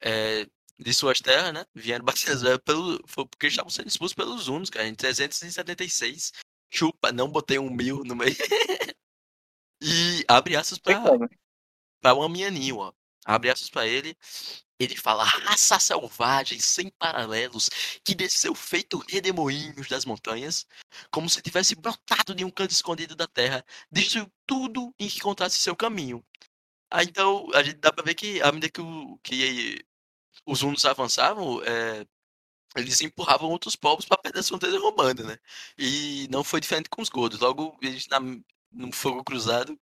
é, 0.00 0.46
de 0.78 0.94
suas 0.94 1.20
terras, 1.20 1.52
né? 1.52 1.64
Vieram 1.74 2.04
bater 2.58 2.58
pelo, 2.60 3.00
foi 3.06 3.26
porque 3.26 3.46
estavam 3.46 3.70
sendo 3.70 3.88
expulsos 3.88 4.14
pelos 4.14 4.48
hunos, 4.48 4.70
cara, 4.70 4.86
em 4.86 4.94
376. 4.94 6.32
Chupa, 6.70 7.12
não 7.12 7.28
botei 7.30 7.58
um 7.58 7.70
mil 7.70 8.02
no 8.04 8.14
meio. 8.16 8.34
e 9.82 10.24
abre 10.26 10.56
aspas 10.56 10.78
pra, 10.78 11.02
pra 12.00 12.14
um 12.14 12.22
amianinho, 12.22 12.78
ó. 12.78 12.92
Abre 13.24 13.50
aspas 13.50 13.68
pra 13.70 13.86
ele. 13.86 14.16
Ele 14.82 14.96
fala, 14.96 15.24
raça 15.24 15.78
selvagem 15.78 16.58
sem 16.60 16.90
paralelos, 16.90 17.70
que 18.04 18.14
desceu 18.14 18.54
feito 18.54 18.98
redemoinhos 19.08 19.88
das 19.88 20.04
montanhas, 20.04 20.66
como 21.10 21.28
se 21.28 21.42
tivesse 21.42 21.74
brotado 21.74 22.34
de 22.34 22.44
um 22.44 22.50
canto 22.50 22.72
escondido 22.72 23.14
da 23.14 23.26
terra, 23.26 23.64
destruiu 23.90 24.30
tudo 24.46 24.94
em 24.98 25.08
que 25.08 25.18
encontrasse 25.18 25.58
seu 25.58 25.76
caminho. 25.76 26.24
Ah, 26.90 27.02
então, 27.02 27.48
a 27.54 27.62
gente 27.62 27.78
dá 27.78 27.92
pra 27.92 28.04
ver 28.04 28.14
que, 28.14 28.42
à 28.42 28.52
medida 28.52 28.70
que, 28.70 28.80
o, 28.80 29.18
que 29.22 29.82
os 30.46 30.62
hunos 30.62 30.84
avançavam, 30.84 31.62
é, 31.64 32.06
eles 32.76 33.00
empurravam 33.00 33.50
outros 33.50 33.76
povos 33.76 34.04
para 34.04 34.18
perto 34.18 34.34
da 34.36 34.42
fronteira 34.42 34.78
romana, 34.78 35.22
né? 35.22 35.38
E 35.78 36.28
não 36.30 36.44
foi 36.44 36.60
diferente 36.60 36.88
com 36.90 37.02
os 37.02 37.08
godos. 37.08 37.40
Logo, 37.40 37.78
eles, 37.82 38.06
na, 38.08 38.20
no 38.72 38.92
fogo 38.92 39.24
cruzado, 39.24 39.78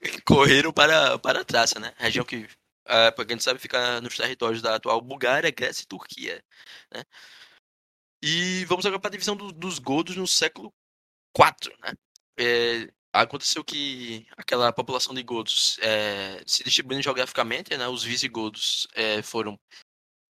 correram 0.26 0.72
para, 0.72 1.18
para 1.18 1.40
a 1.40 1.44
Trácia, 1.44 1.80
né? 1.80 1.94
Região 1.98 2.24
que, 2.24 2.48
é, 2.86 3.10
para 3.10 3.24
quem 3.26 3.36
não 3.36 3.42
sabe, 3.42 3.58
fica 3.60 4.00
nos 4.00 4.16
territórios 4.16 4.62
da 4.62 4.76
atual 4.76 5.00
Bulgária, 5.00 5.50
Grécia 5.50 5.82
e 5.84 5.86
Turquia, 5.86 6.42
né? 6.92 7.02
E 8.22 8.64
vamos 8.66 8.84
agora 8.84 9.00
para 9.00 9.08
a 9.08 9.12
divisão 9.12 9.36
do- 9.36 9.52
dos 9.52 9.78
godos 9.78 10.16
no 10.16 10.26
século 10.26 10.72
IV, 11.34 11.74
né? 11.80 11.92
É, 12.38 12.92
aconteceu 13.12 13.64
que 13.64 14.26
aquela 14.36 14.72
população 14.72 15.14
de 15.14 15.22
godos 15.22 15.78
é, 15.80 16.42
se 16.46 16.64
distribuindo 16.64 17.02
geograficamente, 17.02 17.76
né? 17.76 17.88
Os 17.88 18.04
visigodos 18.04 18.86
é, 18.94 19.22
foram 19.22 19.58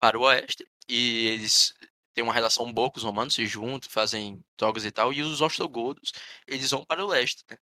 para 0.00 0.19
o 0.19 0.23
oeste 0.23 0.66
e 0.88 1.28
eles 1.28 1.75
têm 2.14 2.25
uma 2.25 2.35
relação 2.35 2.73
boa 2.73 2.90
com 2.90 2.99
os 2.99 3.04
romanos, 3.04 3.35
se 3.35 3.47
juntam, 3.47 3.90
fazem 3.90 4.42
jogos 4.61 4.85
e 4.85 4.90
tal, 4.92 5.12
e 5.12 5.23
os 5.23 5.40
ostrogodos, 5.40 6.12
eles 6.47 6.71
vão 6.71 6.85
para 6.85 7.04
o 7.04 7.09
leste, 7.09 7.45
né? 7.50 7.59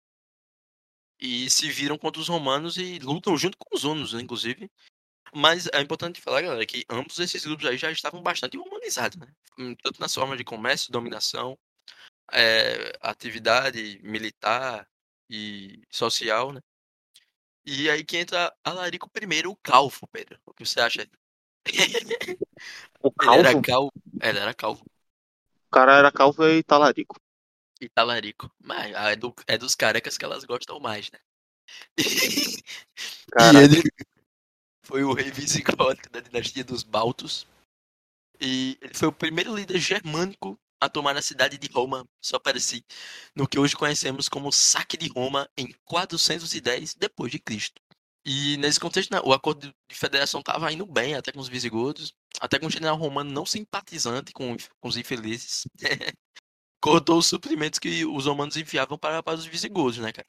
E 1.25 1.49
se 1.49 1.71
viram 1.71 1.97
contra 1.97 2.21
os 2.21 2.27
romanos 2.27 2.77
e 2.77 2.99
lutam 2.99 3.37
junto 3.37 3.57
com 3.57 3.77
os 3.77 3.85
hunos, 3.85 4.13
né, 4.13 4.21
inclusive. 4.21 4.69
Mas 5.33 5.69
é 5.73 5.81
importante 5.81 6.21
falar, 6.21 6.43
galera, 6.43 6.67
que 6.67 6.85
ambos 6.91 7.17
esses 7.21 7.45
grupos 7.45 7.65
aí 7.65 7.77
já 7.79 7.93
estavam 7.93 8.21
bastante 8.21 8.59
humanizados, 8.59 9.17
né? 9.17 9.33
Hum, 9.57 9.73
tanto 9.77 10.01
na 10.01 10.09
forma 10.09 10.37
de 10.37 10.43
comércio, 10.43 10.91
dominação, 10.91 11.57
é, 12.33 12.93
atividade 13.01 14.01
militar 14.03 14.85
e 15.31 15.81
social, 15.89 16.53
né? 16.53 16.61
E 17.65 17.89
aí 17.89 18.03
que 18.03 18.17
entra 18.17 18.53
Alarico 18.65 19.09
I, 19.15 19.47
o 19.47 19.55
Calvo, 19.63 20.09
Pedro. 20.11 20.41
O 20.45 20.53
que 20.53 20.67
você 20.67 20.81
acha? 20.81 21.09
O 23.01 23.13
Ele 23.23 23.39
era 23.39 23.53
calvo, 23.53 23.63
calvo. 23.63 23.93
Ele 24.21 24.39
era 24.41 24.53
calvo. 24.53 24.85
o 24.85 25.71
cara 25.71 25.99
era 25.99 26.11
calvo 26.11 26.49
e 26.49 26.65
talarico. 26.65 27.17
E 27.83 27.89
talarico. 27.89 28.51
Mas 28.59 28.95
ah, 28.95 29.11
é, 29.11 29.17
do- 29.17 29.35
é 29.47 29.59
dos 29.59 29.75
carecas 29.75 30.17
que 30.17 30.25
elas 30.25 30.45
gostam 30.45 30.81
mais, 30.81 31.11
né? 31.11 31.19
e 31.99 32.63
Caraca. 33.31 33.59
ele 33.59 33.83
foi 34.85 35.05
o 35.05 35.13
rei 35.13 35.31
visigótico 35.31 36.11
da 36.11 36.21
dinastia 36.21 36.65
dos 36.65 36.83
Baltos. 36.83 37.47
E 38.41 38.79
ele 38.83 38.95
foi 38.95 39.09
o 39.09 39.13
primeiro 39.13 39.55
líder 39.55 39.79
germânico 39.79 40.59
a 40.81 40.89
tomar 40.89 41.17
a 41.17 41.23
cidade 41.23 41.59
de 41.59 41.69
Roma, 41.73 42.05
só 42.21 42.39
para 42.41 42.59
si, 42.61 42.85
no 43.37 43.47
que 43.49 43.59
hoje 43.59 43.77
conhecemos 43.77 44.29
como 44.29 44.53
saque 44.53 44.97
de 44.97 45.09
Roma 45.09 45.49
em 45.57 45.73
410 45.85 46.95
depois 46.95 47.31
de 47.31 47.39
Cristo. 47.39 47.81
E 48.27 48.57
nesse 48.59 48.81
contexto, 48.81 49.13
né, 49.13 49.21
o 49.25 49.33
acordo 49.33 49.73
de 49.89 49.97
federação 49.97 50.41
estava 50.41 50.73
indo 50.73 50.87
bem, 50.87 51.15
até 51.15 51.33
com 51.33 51.41
os 51.41 51.49
visigodos, 51.49 52.15
até 52.41 52.59
com 52.59 52.67
o 52.67 52.71
general 52.71 52.97
romano 52.97 53.31
não 53.33 53.47
simpatizante 53.47 54.33
com, 54.33 54.57
com 54.81 54.89
os 54.89 54.97
infelizes. 54.97 55.65
Cortou 56.83 57.19
os 57.19 57.27
suprimentos 57.27 57.79
que 57.79 58.05
os 58.05 58.27
romanos 58.27 58.57
enviavam 58.57 58.99
para, 58.99 59.23
para 59.23 59.39
os 59.39 59.47
visigodos, 59.47 59.99
né, 59.99 60.13
cara? 60.13 60.27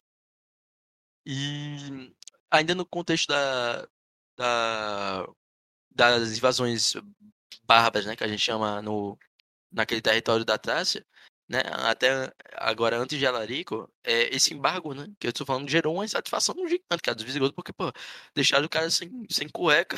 E 1.26 2.14
ainda 2.52 2.76
no 2.76 2.86
contexto 2.86 3.28
da, 3.30 3.88
da, 4.38 5.28
das 5.90 6.38
invasões 6.38 6.94
bárbaras, 7.64 8.06
né, 8.06 8.16
que 8.16 8.24
a 8.24 8.28
gente 8.28 8.42
chama 8.42 8.82
no, 8.84 9.18
naquele 9.72 10.02
território 10.02 10.46
da 10.46 10.58
Trácia, 10.58 11.04
né, 11.50 11.62
até 11.88 12.32
agora 12.54 12.98
antes 12.98 13.18
de 13.18 13.26
Alarico, 13.26 13.92
é, 14.04 14.34
esse 14.36 14.54
embargo, 14.54 14.94
né, 14.94 15.08
que 15.20 15.28
eu 15.28 15.34
tô 15.34 15.46
falando, 15.46 15.70
gerou 15.70 15.96
uma 15.96 16.06
insatisfação 16.06 16.56
gigante, 16.68 17.02
cara, 17.02 17.16
dos 17.16 17.24
visigodos, 17.24 17.56
porque, 17.56 17.74
pô, 17.74 17.92
deixaram 18.36 18.66
o 18.66 18.70
cara 18.70 18.92
sem, 18.92 19.26
sem 19.30 19.50
cueca, 19.50 19.98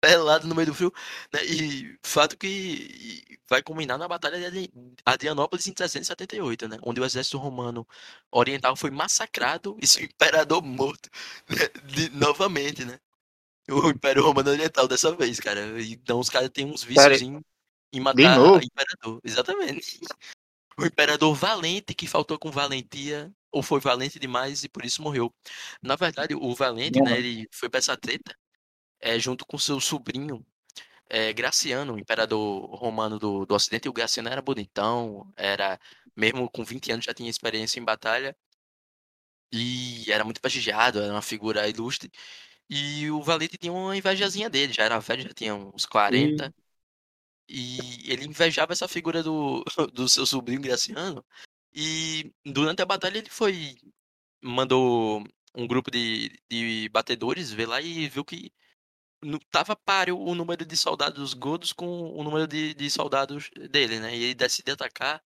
pelado 0.00 0.46
no 0.46 0.54
meio 0.54 0.66
do 0.68 0.74
frio, 0.74 0.92
né, 1.32 1.44
e 1.44 1.98
fato 2.04 2.36
que 2.36 3.38
vai 3.48 3.62
culminar 3.62 3.98
na 3.98 4.06
Batalha 4.08 4.38
de 4.38 4.46
Adri- 4.46 4.72
Adrianópolis 5.04 5.66
em 5.66 5.72
378, 5.72 6.68
né, 6.68 6.78
onde 6.82 7.00
o 7.00 7.04
exército 7.04 7.38
romano 7.38 7.86
oriental 8.30 8.76
foi 8.76 8.90
massacrado 8.90 9.76
e 9.80 9.86
seu 9.86 10.04
imperador 10.04 10.62
morto, 10.62 11.08
né, 11.48 11.68
de- 11.84 12.10
novamente, 12.10 12.84
né, 12.84 12.98
o 13.70 13.90
Império 13.90 14.22
Romano 14.22 14.50
Oriental 14.50 14.88
dessa 14.88 15.14
vez, 15.14 15.38
cara, 15.40 15.60
então 15.82 16.18
os 16.20 16.30
caras 16.30 16.50
têm 16.50 16.64
uns 16.66 16.82
vícios 16.82 17.20
em, 17.20 17.40
em 17.92 18.00
matar 18.00 18.38
novo? 18.38 18.60
imperador, 18.64 19.20
exatamente. 19.24 20.00
O 20.78 20.86
imperador 20.86 21.34
valente 21.34 21.94
que 21.94 22.06
faltou 22.06 22.38
com 22.38 22.50
valentia, 22.50 23.32
ou 23.50 23.62
foi 23.62 23.80
valente 23.80 24.18
demais 24.18 24.64
e 24.64 24.68
por 24.68 24.84
isso 24.84 25.02
morreu. 25.02 25.34
Na 25.82 25.96
verdade, 25.96 26.34
o 26.34 26.54
valente, 26.54 26.98
Não, 26.98 27.06
né, 27.06 27.18
ele 27.18 27.48
foi 27.52 27.68
pra 27.68 27.78
essa 27.78 27.96
treta 27.96 28.34
é, 29.00 29.18
junto 29.18 29.46
com 29.46 29.58
seu 29.58 29.80
sobrinho, 29.80 30.44
é, 31.08 31.32
Graciano, 31.32 31.94
o 31.94 31.98
imperador 31.98 32.66
romano 32.76 33.18
do, 33.18 33.46
do 33.46 33.54
Ocidente. 33.54 33.86
E 33.86 33.88
o 33.88 33.92
Graciano 33.92 34.28
era 34.28 34.42
bonitão, 34.42 35.32
era, 35.36 35.80
mesmo 36.16 36.50
com 36.50 36.64
20 36.64 36.92
anos, 36.92 37.04
já 37.04 37.14
tinha 37.14 37.30
experiência 37.30 37.80
em 37.80 37.84
batalha. 37.84 38.36
E 39.52 40.10
era 40.10 40.24
muito 40.24 40.40
prestigiado, 40.40 41.00
era 41.00 41.12
uma 41.12 41.22
figura 41.22 41.68
ilustre. 41.68 42.10
E 42.68 43.10
o 43.10 43.22
Valente 43.22 43.56
tinha 43.58 43.72
uma 43.72 43.96
invejazinha 43.96 44.50
dele, 44.50 44.72
já 44.72 44.84
era 44.84 44.98
velho, 45.00 45.22
já 45.22 45.34
tinha 45.34 45.54
uns 45.54 45.86
40. 45.86 46.54
E 47.48 48.12
ele 48.12 48.26
invejava 48.26 48.72
essa 48.72 48.86
figura 48.88 49.22
do, 49.22 49.64
do 49.92 50.08
seu 50.08 50.26
sobrinho 50.26 50.60
Graciano. 50.60 51.24
E 51.72 52.32
durante 52.44 52.82
a 52.82 52.86
batalha 52.86 53.18
ele 53.18 53.30
foi. 53.30 53.76
Mandou 54.42 55.24
um 55.54 55.66
grupo 55.66 55.90
de, 55.90 56.30
de 56.50 56.88
batedores 56.90 57.50
ver 57.50 57.66
lá 57.66 57.80
e 57.80 58.08
viu 58.08 58.24
que 58.24 58.52
tava 59.50 59.76
páreo 59.76 60.18
o 60.18 60.34
número 60.34 60.64
de 60.64 60.76
soldados 60.76 61.34
godos 61.34 61.72
com 61.72 61.86
o 61.86 62.22
número 62.22 62.46
de, 62.46 62.74
de 62.74 62.90
soldados 62.90 63.50
dele, 63.70 64.00
né? 64.00 64.16
E 64.16 64.24
ele 64.24 64.34
decide 64.34 64.70
atacar, 64.70 65.22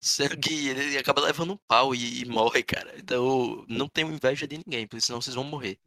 sendo 0.00 0.36
que 0.38 0.68
ele 0.68 0.98
acaba 0.98 1.20
levando 1.22 1.54
um 1.54 1.58
pau 1.68 1.94
e, 1.94 2.22
e 2.22 2.24
morre, 2.26 2.62
cara. 2.62 2.94
Então 2.98 3.64
não 3.68 3.88
tenho 3.88 4.12
inveja 4.12 4.46
de 4.46 4.58
ninguém, 4.58 4.86
porque 4.86 5.00
senão 5.00 5.20
vocês 5.20 5.34
vão 5.34 5.44
morrer. 5.44 5.78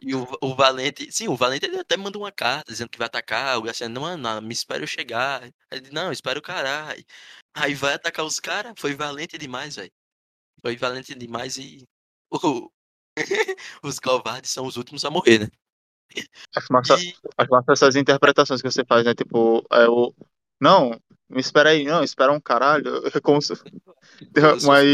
E 0.00 0.14
o, 0.14 0.26
o 0.42 0.54
Valente, 0.54 1.10
sim, 1.12 1.28
o 1.28 1.36
Valente 1.36 1.66
ele 1.66 1.78
até 1.80 1.96
manda 1.96 2.18
uma 2.18 2.32
carta 2.32 2.72
dizendo 2.72 2.90
que 2.90 2.98
vai 2.98 3.06
atacar, 3.06 3.58
o 3.58 3.62
Graciano, 3.62 4.00
não, 4.00 4.16
não, 4.16 4.40
me 4.40 4.52
espera 4.52 4.82
eu 4.82 4.86
chegar. 4.86 5.42
Ele, 5.70 5.90
não, 5.90 6.12
espera 6.12 6.38
o 6.38 6.42
caralho. 6.42 7.04
Aí 7.54 7.74
vai 7.74 7.94
atacar 7.94 8.24
os 8.24 8.38
caras, 8.40 8.74
foi 8.78 8.94
valente 8.94 9.36
demais, 9.38 9.76
velho. 9.76 9.92
Foi 10.62 10.76
valente 10.76 11.14
demais 11.14 11.56
e 11.58 11.86
os 13.82 13.98
covardes 13.98 14.50
são 14.50 14.66
os 14.66 14.76
últimos 14.76 15.04
a 15.04 15.10
morrer, 15.10 15.40
né? 15.40 15.48
Acho 16.54 16.72
massa, 16.72 16.96
E 16.98 17.14
acho 17.36 17.50
massa 17.50 17.72
essas 17.72 17.96
interpretações 17.96 18.60
que 18.60 18.70
você 18.70 18.84
faz, 18.84 19.04
né? 19.04 19.14
Tipo, 19.14 19.64
é 19.70 19.88
o. 19.88 20.14
Não, 20.60 20.90
me 21.28 21.40
espera 21.40 21.70
aí, 21.70 21.84
não, 21.84 22.02
espera 22.02 22.32
um 22.32 22.40
caralho. 22.40 23.02
É 23.16 23.20
como 23.20 23.40
se. 23.40 23.54
Mas 24.66 24.86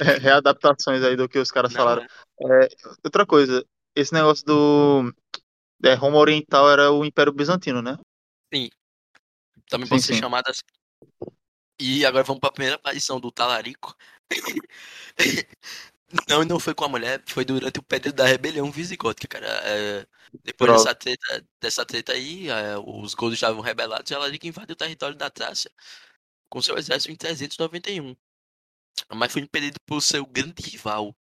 é, 0.00 0.18
readaptações 0.18 1.02
aí 1.02 1.16
do 1.16 1.28
que 1.28 1.38
os 1.38 1.50
caras 1.50 1.72
Não, 1.72 1.78
falaram. 1.78 2.02
é. 2.02 2.64
É, 2.64 2.68
outra 3.02 3.26
coisa, 3.26 3.64
esse 3.94 4.12
negócio 4.12 4.44
do. 4.44 5.14
É, 5.82 5.94
Roma 5.94 6.18
Oriental 6.18 6.70
era 6.70 6.92
o 6.92 7.04
Império 7.04 7.32
Bizantino, 7.32 7.80
né? 7.80 7.96
Sim, 8.52 8.68
também 9.68 9.86
Sim, 9.86 9.90
pode 9.90 10.02
ser 10.02 10.14
sim. 10.14 10.20
chamado 10.20 10.48
assim. 10.48 10.60
E 11.80 12.04
agora 12.04 12.24
vamos 12.24 12.40
pra 12.40 12.52
primeira 12.52 12.76
aparição 12.76 13.18
do 13.18 13.32
Talarico. 13.32 13.94
Não, 16.28 16.44
não 16.44 16.58
foi 16.58 16.74
com 16.74 16.84
a 16.84 16.88
mulher, 16.88 17.22
foi 17.26 17.44
durante 17.44 17.78
o 17.78 17.82
período 17.82 18.16
da 18.16 18.26
rebelião 18.26 18.70
visigótica, 18.70 19.28
cara. 19.40 19.46
É, 19.64 20.06
depois 20.44 20.72
dessa 20.72 20.94
treta, 20.94 21.46
dessa 21.60 21.86
treta 21.86 22.12
aí, 22.12 22.48
é, 22.48 22.76
os 22.78 23.14
godos 23.14 23.34
estavam 23.34 23.60
rebelados 23.60 24.10
e 24.10 24.14
Alarico 24.14 24.46
invadiu 24.46 24.74
o 24.74 24.76
território 24.76 25.16
da 25.16 25.30
Trácia 25.30 25.70
com 26.48 26.60
seu 26.60 26.76
exército 26.76 27.12
em 27.12 27.16
391. 27.16 28.16
Mas 29.14 29.32
foi 29.32 29.42
impedido 29.42 29.78
por 29.86 30.00
seu 30.02 30.26
grande 30.26 30.62
rival, 30.62 31.16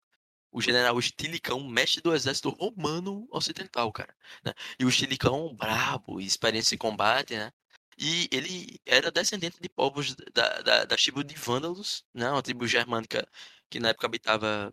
o 0.51 0.61
general 0.63 0.99
Estilicão, 0.99 1.63
mestre 1.69 2.01
do 2.03 2.15
exército 2.15 2.51
romano 2.51 3.29
ocidental, 3.31 3.93
cara. 3.93 4.15
né? 4.45 4.55
E 4.79 4.85
o 4.85 4.89
Estilicão, 4.89 5.55
brabo, 5.55 6.21
experiência 6.21 6.75
em 6.75 6.79
combate, 6.79 7.37
né? 7.37 7.53
E 7.99 8.29
ele 8.33 8.81
era 8.87 9.11
descendente 9.11 9.59
de 9.61 9.69
povos 9.69 10.15
da, 10.33 10.63
da, 10.63 10.85
da 10.85 10.97
tribo 10.97 11.25
de 11.25 11.35
Vândalos, 11.35 12.05
né? 12.15 12.31
Uma 12.31 12.43
tribo 12.43 12.67
germânica 12.67 13.29
que 13.71 13.81
na 13.81 13.91
época 13.91 14.07
habitava 14.07 14.73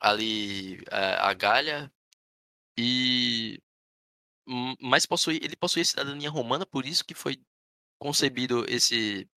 ali 0.00 0.76
eh, 0.90 1.16
a 1.20 1.32
Gália. 1.34 1.92
E 2.78 3.60
mas 4.80 5.06
possui, 5.06 5.36
ele 5.42 5.56
possuía 5.56 5.84
cidadania 5.84 6.30
romana, 6.30 6.66
por 6.66 6.84
isso 6.86 7.04
que 7.04 7.14
foi 7.14 7.40
concebido 7.98 8.64
esse 8.68 9.28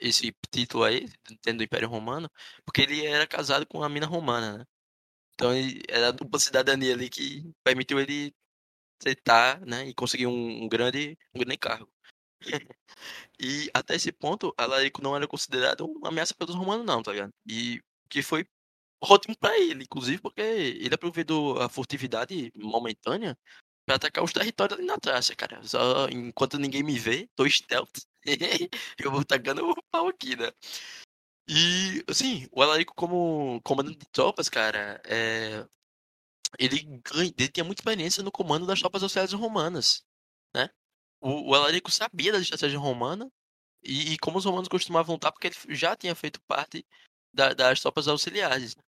esse 0.00 0.34
título 0.52 0.84
aí, 0.84 1.08
tendo 1.42 1.60
o 1.60 1.64
Império 1.64 1.88
Romano, 1.88 2.30
porque 2.64 2.82
ele 2.82 3.06
era 3.06 3.26
casado 3.26 3.66
com 3.66 3.78
uma 3.78 3.88
mina 3.88 4.06
romana, 4.06 4.58
né? 4.58 4.64
Então 5.34 5.54
ele, 5.54 5.82
era 5.88 6.08
a 6.08 6.12
dupla 6.12 6.40
cidadania 6.40 6.94
ali 6.94 7.10
que 7.10 7.52
permitiu 7.64 8.00
ele 8.00 8.34
aceitar, 9.00 9.60
né, 9.66 9.88
e 9.88 9.94
conseguir 9.94 10.26
um, 10.28 10.64
um 10.64 10.68
grande 10.68 11.18
um 11.34 11.40
grande 11.40 11.58
cargo. 11.58 11.92
E 13.40 13.70
até 13.74 13.94
esse 13.96 14.12
ponto, 14.12 14.54
Alarico 14.58 15.02
não 15.02 15.16
era 15.16 15.28
considerado 15.28 15.86
uma 15.86 16.08
ameaça 16.08 16.34
pelos 16.34 16.54
romanos 16.56 16.86
não, 16.86 17.02
tá 17.02 17.12
ligado? 17.12 17.32
E 17.46 17.80
que 18.08 18.22
foi 18.22 18.46
ótimo 19.00 19.36
pra 19.38 19.58
ele, 19.58 19.84
inclusive 19.84 20.20
porque 20.20 20.40
ele 20.40 20.94
aproveitou 20.94 21.60
a 21.60 21.68
furtividade 21.68 22.52
momentânea 22.56 23.38
pra 23.86 23.96
atacar 23.96 24.22
os 24.22 24.32
territórios 24.32 24.78
ali 24.78 24.86
na 24.86 24.98
Trácia, 24.98 25.34
cara. 25.34 25.62
Só 25.64 26.08
enquanto 26.10 26.58
ninguém 26.58 26.82
me 26.82 26.98
vê, 26.98 27.28
tô 27.34 27.48
stealth. 27.48 28.04
eu 28.98 29.10
vou 29.10 29.24
tacando 29.24 29.68
o 29.68 29.82
pau 29.90 30.08
aqui, 30.08 30.36
né? 30.36 30.52
E, 31.48 32.04
assim, 32.06 32.46
o 32.52 32.62
Alarico 32.62 32.94
como 32.94 33.60
comandante 33.62 33.98
de 33.98 34.06
tropas, 34.10 34.50
cara, 34.50 35.00
é... 35.06 35.66
ele, 36.58 37.00
ele 37.14 37.48
tinha 37.48 37.64
muita 37.64 37.80
experiência 37.80 38.22
no 38.22 38.30
comando 38.30 38.66
das 38.66 38.80
tropas 38.80 39.02
auxiliares 39.02 39.32
romanas, 39.32 40.04
né? 40.54 40.68
O, 41.20 41.50
o 41.50 41.54
Alarico 41.54 41.90
sabia 41.90 42.32
da 42.32 42.38
estratégia 42.38 42.78
romana 42.78 43.30
e, 43.82 44.12
e 44.12 44.18
como 44.18 44.38
os 44.38 44.44
romanos 44.44 44.68
costumavam 44.68 45.14
lutar, 45.14 45.32
porque 45.32 45.46
ele 45.48 45.74
já 45.74 45.96
tinha 45.96 46.14
feito 46.14 46.40
parte 46.42 46.84
da- 47.32 47.54
das 47.54 47.80
tropas 47.80 48.08
auxiliares. 48.08 48.76
né? 48.76 48.82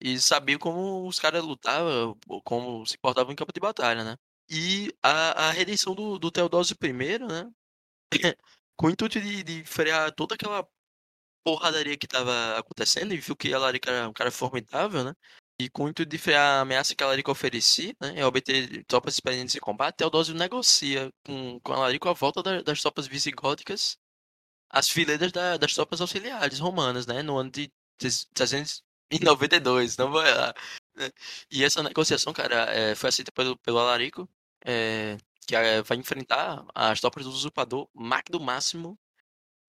E 0.00 0.18
sabia 0.20 0.58
como 0.58 1.06
os 1.06 1.18
caras 1.20 1.44
lutavam, 1.44 2.18
como 2.44 2.84
se 2.86 2.98
portavam 2.98 3.32
em 3.32 3.36
campo 3.36 3.52
de 3.52 3.60
batalha, 3.60 4.04
né? 4.04 4.16
E 4.50 4.92
a, 5.02 5.48
a 5.48 5.50
redenção 5.52 5.94
do, 5.94 6.18
do 6.18 6.30
Teodósio 6.30 6.76
I, 6.82 7.18
né? 7.20 7.50
com 8.76 8.86
o 8.88 8.90
intuito 8.90 9.20
de, 9.20 9.42
de 9.42 9.64
frear 9.64 10.12
toda 10.14 10.34
aquela 10.34 10.66
porradaria 11.44 11.96
que 11.98 12.06
tava 12.06 12.58
acontecendo 12.58 13.12
e 13.14 13.18
viu 13.18 13.36
que 13.36 13.52
a 13.54 13.58
Larica 13.58 13.90
era 13.90 14.08
um 14.08 14.12
cara 14.12 14.30
formidável, 14.30 15.04
né? 15.04 15.14
E 15.60 15.68
com 15.70 15.84
o 15.84 15.88
intuito 15.88 16.10
de 16.10 16.18
frear 16.18 16.58
a 16.58 16.60
ameaça 16.62 16.94
que 16.94 17.02
a 17.04 17.06
Larica 17.06 17.30
oferecia, 17.30 17.94
né? 18.00 18.14
E 18.18 18.22
obter 18.24 18.84
tropas 18.86 19.14
experientes 19.14 19.54
em 19.54 19.60
combate, 19.60 19.96
Teodósio 19.98 20.34
negocia 20.34 21.10
com, 21.26 21.60
com 21.60 21.72
a 21.72 21.78
Larica 21.80 22.10
a 22.10 22.12
volta 22.14 22.42
da, 22.42 22.62
das 22.62 22.80
tropas 22.80 23.06
visigóticas 23.06 23.96
às 24.72 24.88
fileiras 24.88 25.30
da, 25.30 25.56
das 25.58 25.74
tropas 25.74 26.00
auxiliares 26.00 26.58
romanas, 26.58 27.06
né? 27.06 27.22
No 27.22 27.36
ano 27.36 27.50
de 27.50 27.70
392, 27.98 29.96
não 29.98 30.10
vai 30.10 30.34
lá. 30.34 30.54
Né? 30.96 31.10
E 31.50 31.62
essa 31.62 31.82
negociação, 31.82 32.32
cara, 32.32 32.64
é, 32.72 32.94
foi 32.94 33.10
aceita 33.10 33.30
pelo, 33.30 33.56
pelo 33.58 33.78
Alarico, 33.78 34.28
é, 34.64 35.18
que 35.46 35.54
é, 35.54 35.82
vai 35.82 35.98
enfrentar 35.98 36.64
as 36.74 37.00
tropas 37.00 37.24
do 37.24 37.30
usurpador 37.30 37.88
Magno 37.94 38.40
Máximo 38.40 38.98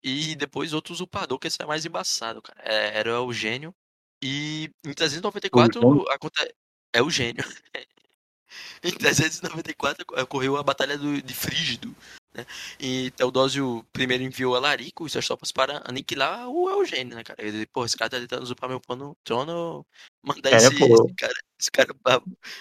e 0.03 0.35
depois 0.35 0.73
outro 0.73 0.93
usurpador, 0.93 1.37
que 1.39 1.47
esse 1.47 1.61
é 1.61 1.65
mais 1.65 1.85
embaçado, 1.85 2.41
cara. 2.41 2.59
É, 2.63 2.99
era 2.99 3.21
o 3.21 3.29
Eugênio. 3.29 3.75
E 4.21 4.71
em 4.85 4.93
394 4.93 6.05
acontece. 6.11 6.53
É 6.93 7.01
o 7.01 7.09
gênio. 7.09 7.43
em 8.83 8.91
394 8.91 10.05
ocorreu 10.21 10.57
a 10.57 10.63
Batalha 10.63 10.97
do, 10.97 11.21
de 11.21 11.33
Frígido. 11.33 11.95
Né? 12.33 12.45
E 12.79 13.11
Teodósio 13.11 13.85
primeiro 13.93 14.23
enviou 14.23 14.55
a 14.55 14.59
Larico 14.59 15.05
e 15.05 15.09
suas 15.09 15.25
tropas 15.25 15.51
para 15.51 15.83
aniquilar 15.85 16.49
o 16.49 16.69
Eugênio, 16.69 17.15
né, 17.15 17.23
cara? 17.23 17.45
Ele, 17.45 17.65
pô, 17.67 17.85
esse 17.85 17.95
cara 17.95 18.09
tá 18.09 18.19
tentando 18.19 18.43
usurpar 18.43 18.69
meu 18.69 18.81
pano, 18.81 19.15
trono, 19.23 19.85
mandar 20.23 20.51
é, 20.51 20.55
esse, 20.55 20.73
esse, 20.73 21.13
cara, 21.15 21.33
esse 21.59 21.71
cara, 21.71 21.93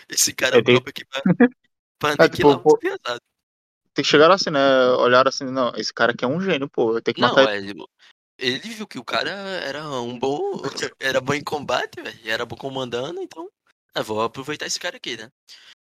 esse 0.08 0.32
cara 0.34 0.58
é, 0.58 0.62
próprio 0.62 0.90
aqui 0.90 1.04
pra, 1.06 1.22
pra 1.98 2.10
aniquilar 2.10 2.28
é, 2.28 2.56
tipo, 2.56 2.62
pô, 2.62 2.78
tem 3.94 4.02
que 4.02 4.10
chegar 4.10 4.30
assim, 4.30 4.50
né? 4.50 4.60
Olhar 4.92 5.26
assim, 5.28 5.44
não, 5.44 5.72
esse 5.76 5.92
cara 5.92 6.12
aqui 6.12 6.24
é 6.24 6.28
um 6.28 6.40
gênio, 6.40 6.68
pô. 6.68 7.00
Tem 7.00 7.12
que 7.12 7.20
matar 7.20 7.44
não, 7.44 7.52
ele. 7.52 7.74
Ele 8.38 8.58
viu 8.58 8.86
que 8.86 8.98
o 8.98 9.04
cara 9.04 9.30
era 9.30 9.86
um 10.00 10.18
bom. 10.18 10.40
Era 10.98 11.20
bom 11.20 11.34
em 11.34 11.44
combate, 11.44 12.00
velho. 12.02 12.18
Era 12.24 12.46
bom 12.46 12.56
comandando, 12.56 13.20
então. 13.20 13.48
Eu 13.94 14.02
vou 14.02 14.22
aproveitar 14.22 14.66
esse 14.66 14.80
cara 14.80 14.96
aqui, 14.96 15.16
né? 15.16 15.30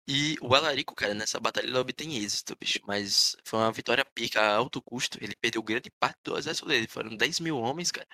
E 0.08 0.38
o 0.42 0.56
Alarico, 0.56 0.96
cara, 0.96 1.14
nessa 1.14 1.40
batalha 1.40 1.66
ele 1.68 1.78
obtém 1.78 2.18
êxito, 2.18 2.56
bicho. 2.58 2.80
Mas 2.88 3.36
foi 3.44 3.60
uma 3.60 3.72
vitória 3.72 4.06
pica 4.06 4.42
a 4.42 4.56
alto 4.56 4.82
custo. 4.82 5.18
Ele 5.22 5.36
perdeu 5.36 5.62
grande 5.62 5.92
parte 6.00 6.20
do 6.24 6.38
exército 6.38 6.68
dele. 6.68 6.88
Foram 6.88 7.16
10 7.16 7.40
mil 7.42 7.58
homens, 7.58 7.92
cara. 7.92 8.08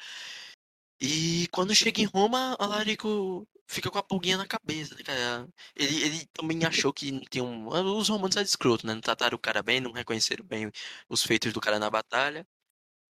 E 1.00 1.48
quando 1.52 1.76
chega 1.76 2.02
em 2.02 2.06
Roma, 2.06 2.56
Alarico 2.60 3.48
fica 3.68 3.90
com 3.92 3.98
a 3.98 4.04
pulguinha 4.04 4.38
na 4.38 4.48
cabeça, 4.48 4.96
né, 4.96 5.04
cara? 5.04 5.48
Ele, 5.76 6.04
ele 6.04 6.26
também 6.34 6.64
achou 6.66 6.94
que 6.94 7.20
tinha 7.30 7.44
um. 7.44 7.68
Os 7.98 8.10
romanos 8.10 8.36
eram 8.36 8.46
escroto, 8.46 8.88
né? 8.88 8.94
Não 8.94 9.02
trataram 9.02 9.36
o 9.36 9.40
cara 9.40 9.62
bem, 9.64 9.82
não 9.82 9.92
reconheceram 9.92 10.46
bem 10.46 10.72
os 11.10 11.24
feitos 11.24 11.52
do 11.54 11.62
cara 11.62 11.80
na 11.80 11.90
batalha. 11.90 12.48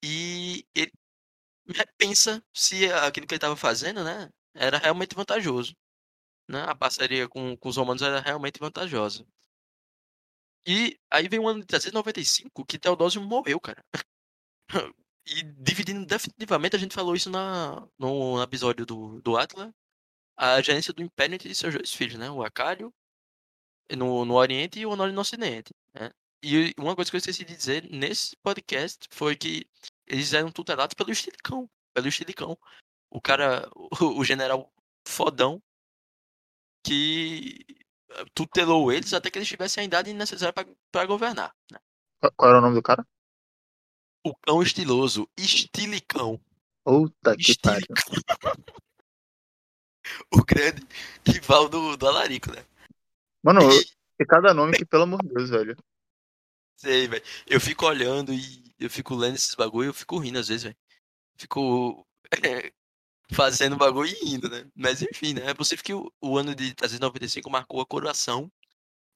E 0.03 0.65
ele 0.75 0.91
pensa 1.97 2.43
se 2.53 2.91
aquilo 2.91 3.27
que 3.27 3.33
ele 3.33 3.37
estava 3.37 3.55
fazendo, 3.55 4.03
né? 4.03 4.29
Era 4.53 4.77
realmente 4.77 5.15
vantajoso. 5.15 5.75
Né? 6.47 6.61
A 6.63 6.75
parceria 6.75 7.27
com, 7.29 7.55
com 7.57 7.69
os 7.69 7.77
romanos 7.77 8.01
era 8.01 8.19
realmente 8.19 8.59
vantajosa. 8.59 9.25
E 10.65 10.97
aí 11.11 11.27
vem 11.27 11.39
o 11.39 11.47
ano 11.47 11.59
de 11.61 11.67
395 11.67 12.65
que 12.65 12.79
Teodósio 12.79 13.21
morreu, 13.21 13.59
cara. 13.59 13.83
E 15.25 15.41
dividindo 15.41 16.05
definitivamente, 16.05 16.75
a 16.75 16.79
gente 16.79 16.93
falou 16.93 17.15
isso 17.15 17.29
na, 17.29 17.87
no 17.97 18.43
episódio 18.43 18.85
do, 18.85 19.21
do 19.21 19.37
Atlas, 19.37 19.71
a 20.37 20.61
gerência 20.61 20.93
do 20.93 21.01
Império 21.01 21.35
entre 21.35 21.53
seus 21.55 21.73
dois 21.73 21.93
filhos, 21.93 22.17
né? 22.17 22.29
O 22.29 22.43
Acário 22.43 22.93
no, 23.95 24.25
no 24.25 24.33
Oriente 24.35 24.79
e 24.79 24.85
o 24.85 24.91
Honório 24.91 25.13
no 25.13 25.21
Ocidente. 25.21 25.73
Né? 25.93 26.11
E 26.43 26.73
uma 26.77 26.95
coisa 26.95 27.09
que 27.09 27.15
eu 27.15 27.19
esqueci 27.19 27.45
de 27.45 27.55
dizer 27.55 27.89
nesse 27.89 28.35
podcast 28.43 29.07
foi 29.11 29.35
que 29.35 29.65
eles 30.07 30.33
eram 30.33 30.51
tutelados 30.51 30.93
pelo 30.93 31.11
Estilicão. 31.11 31.69
Pelo 31.93 32.07
Estilicão. 32.07 32.57
O 33.09 33.21
cara, 33.21 33.69
o, 34.01 34.19
o 34.19 34.23
general 34.25 34.71
fodão, 35.07 35.61
que 36.83 37.65
tutelou 38.33 38.91
eles 38.91 39.13
até 39.13 39.31
que 39.31 39.37
eles 39.37 39.47
tivessem 39.47 39.81
a 39.81 39.85
idade 39.85 40.13
necessária 40.13 40.53
para 40.91 41.05
governar. 41.05 41.55
Né? 41.71 41.79
Qual 42.35 42.49
era 42.49 42.59
o 42.59 42.61
nome 42.61 42.75
do 42.75 42.81
cara? 42.81 43.05
O 44.25 44.35
cão 44.35 44.61
estiloso, 44.61 45.27
Estilicão. 45.37 46.39
Puta 46.83 47.35
que 47.35 47.57
pariu. 47.59 47.87
o 50.31 50.43
grande 50.43 50.85
rival 51.25 51.69
do, 51.69 51.97
do 51.97 52.07
Alarico, 52.07 52.51
né? 52.51 52.65
Mano, 53.43 53.61
e... 53.71 54.25
cada 54.25 54.53
nome 54.53 54.77
que, 54.77 54.85
pelo 54.85 55.03
amor 55.03 55.21
de 55.23 55.33
Deus, 55.33 55.49
velho. 55.49 55.77
Sei, 56.77 57.07
velho. 57.07 57.23
Eu 57.47 57.59
fico 57.59 57.85
olhando 57.85 58.33
e 58.33 58.63
eu 58.79 58.89
fico 58.89 59.15
lendo 59.15 59.35
esses 59.35 59.55
bagulho 59.55 59.87
e 59.87 59.89
eu 59.89 59.93
fico 59.93 60.17
rindo 60.17 60.39
às 60.39 60.47
vezes, 60.47 60.63
velho. 60.63 60.77
Fico 61.37 62.05
é, 62.45 62.71
fazendo 63.33 63.75
bagulho 63.75 64.13
e 64.21 64.33
indo, 64.33 64.49
né? 64.49 64.65
Mas 64.75 65.01
enfim, 65.01 65.33
né? 65.33 65.49
É 65.49 65.53
possível 65.53 65.83
que 65.83 65.93
o, 65.93 66.11
o 66.21 66.37
ano 66.37 66.55
de 66.55 66.73
395 66.73 67.49
marcou 67.49 67.81
a 67.81 67.85
coroação 67.85 68.51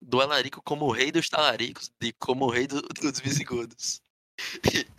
do 0.02 0.22
Alarico 0.22 0.62
como 0.64 0.92
rei 0.92 1.12
dos 1.12 1.30
talaricos, 1.30 1.92
de 2.00 2.14
como 2.14 2.50
rei 2.50 2.68
do, 2.68 2.82
dos 3.02 3.20
visigodos. 3.20 4.02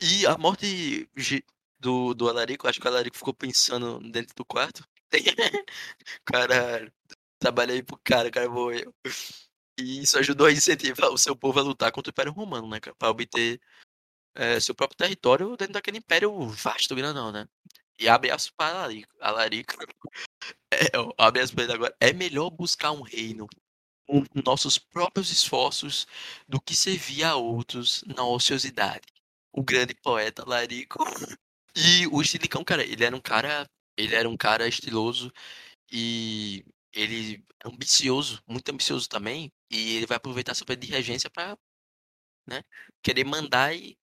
E, 0.00 0.24
a 0.26 0.38
morte 0.38 1.08
do, 1.80 2.14
do 2.14 2.28
Alarico, 2.28 2.68
acho 2.68 2.80
que 2.80 2.86
o 2.86 2.90
Alarico 2.90 3.16
ficou 3.18 3.34
pensando 3.34 3.98
dentro 4.12 4.32
do 4.36 4.44
quarto. 4.44 4.86
cara, 6.24 6.92
trabalhei 7.38 7.82
pro 7.82 7.98
cara, 8.04 8.30
cara 8.30 8.48
morreu. 8.48 8.94
E 9.76 10.02
isso 10.02 10.18
ajudou 10.18 10.46
a 10.46 10.52
incentivar 10.52 11.10
o 11.10 11.18
seu 11.18 11.34
povo 11.34 11.58
a 11.58 11.62
lutar 11.62 11.90
contra 11.90 12.10
o 12.10 12.12
Império 12.12 12.32
Romano, 12.32 12.68
né, 12.68 12.78
Pra 12.96 13.10
obter 13.10 13.60
é, 14.34 14.60
seu 14.60 14.74
próprio 14.74 14.96
território 14.96 15.56
dentro 15.56 15.74
daquele 15.74 15.98
império 15.98 16.48
vasto, 16.48 16.94
grandão, 16.94 17.32
né? 17.32 17.48
E 17.98 18.08
abre 18.08 18.30
as 18.30 18.48
para 18.48 18.78
Alarico. 18.78 19.14
Alarico. 19.20 19.74
É, 20.70 20.90
abre 21.16 21.40
as 21.40 21.50
para 21.50 21.72
agora. 21.72 21.96
É 21.98 22.12
melhor 22.12 22.50
buscar 22.50 22.92
um 22.92 23.00
reino 23.00 23.48
com 24.06 24.22
nossos 24.44 24.78
próprios 24.78 25.30
esforços 25.32 26.06
do 26.46 26.60
que 26.60 26.76
servir 26.76 27.24
a 27.24 27.36
outros 27.36 28.04
na 28.06 28.22
ociosidade. 28.24 29.06
O 29.52 29.62
grande 29.62 29.94
poeta 29.94 30.44
Larico. 30.46 30.98
E 31.76 32.08
o 32.08 32.20
Estilicão, 32.20 32.64
cara, 32.64 32.82
ele 32.82 33.04
era 33.04 33.14
um 33.14 33.20
cara. 33.20 33.64
Ele 33.96 34.14
era 34.14 34.28
um 34.28 34.36
cara 34.36 34.66
estiloso 34.66 35.32
e 35.92 36.64
ele 36.92 37.44
é 37.64 37.68
ambicioso, 37.68 38.42
muito 38.48 38.68
ambicioso 38.70 39.08
também. 39.08 39.52
E 39.70 39.96
ele 39.96 40.06
vai 40.06 40.16
aproveitar 40.16 40.52
essa 40.52 40.64
de 40.64 40.86
regência 40.88 41.30
para 41.30 41.56
né, 42.48 42.62
querer 43.02 43.24
mandar 43.24 43.76
e 43.76 43.96